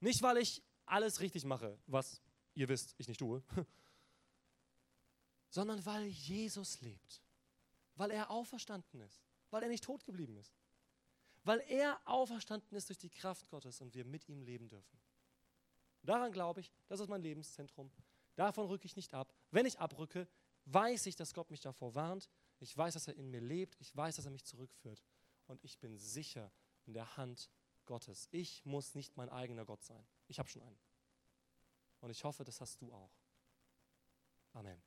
Nicht, 0.00 0.22
weil 0.22 0.38
ich 0.38 0.62
alles 0.86 1.20
richtig 1.20 1.44
mache, 1.44 1.78
was 1.86 2.22
ihr 2.54 2.68
wisst, 2.68 2.94
ich 2.96 3.08
nicht 3.08 3.18
tue. 3.18 3.42
Sondern 5.50 5.84
weil 5.84 6.06
Jesus 6.06 6.80
lebt. 6.80 7.22
Weil 7.96 8.12
er 8.12 8.30
auferstanden 8.30 9.02
ist. 9.02 9.22
Weil 9.50 9.62
er 9.64 9.68
nicht 9.68 9.84
tot 9.84 10.06
geblieben 10.06 10.38
ist 10.38 10.58
weil 11.48 11.60
er 11.60 11.98
auferstanden 12.04 12.76
ist 12.76 12.90
durch 12.90 12.98
die 12.98 13.08
Kraft 13.08 13.48
Gottes 13.48 13.80
und 13.80 13.94
wir 13.94 14.04
mit 14.04 14.28
ihm 14.28 14.42
leben 14.42 14.68
dürfen. 14.68 15.00
Daran 16.02 16.30
glaube 16.30 16.60
ich, 16.60 16.70
das 16.88 17.00
ist 17.00 17.08
mein 17.08 17.22
Lebenszentrum. 17.22 17.90
Davon 18.34 18.66
rücke 18.66 18.84
ich 18.84 18.96
nicht 18.96 19.14
ab. 19.14 19.32
Wenn 19.50 19.64
ich 19.64 19.80
abrücke, 19.80 20.28
weiß 20.66 21.06
ich, 21.06 21.16
dass 21.16 21.32
Gott 21.32 21.50
mich 21.50 21.60
davor 21.60 21.94
warnt. 21.94 22.28
Ich 22.60 22.76
weiß, 22.76 22.92
dass 22.92 23.08
er 23.08 23.16
in 23.16 23.30
mir 23.30 23.40
lebt. 23.40 23.76
Ich 23.80 23.96
weiß, 23.96 24.16
dass 24.16 24.26
er 24.26 24.30
mich 24.30 24.44
zurückführt. 24.44 25.02
Und 25.46 25.64
ich 25.64 25.78
bin 25.78 25.96
sicher 25.96 26.52
in 26.88 26.94
der 26.94 27.16
Hand 27.16 27.50
Gottes. 27.84 28.28
Ich 28.32 28.64
muss 28.64 28.94
nicht 28.94 29.16
mein 29.16 29.28
eigener 29.28 29.64
Gott 29.64 29.84
sein. 29.84 30.04
Ich 30.26 30.38
habe 30.38 30.48
schon 30.48 30.62
einen. 30.62 30.78
Und 32.00 32.10
ich 32.10 32.24
hoffe, 32.24 32.44
das 32.44 32.60
hast 32.60 32.80
du 32.80 32.92
auch. 32.92 33.12
Amen. 34.54 34.82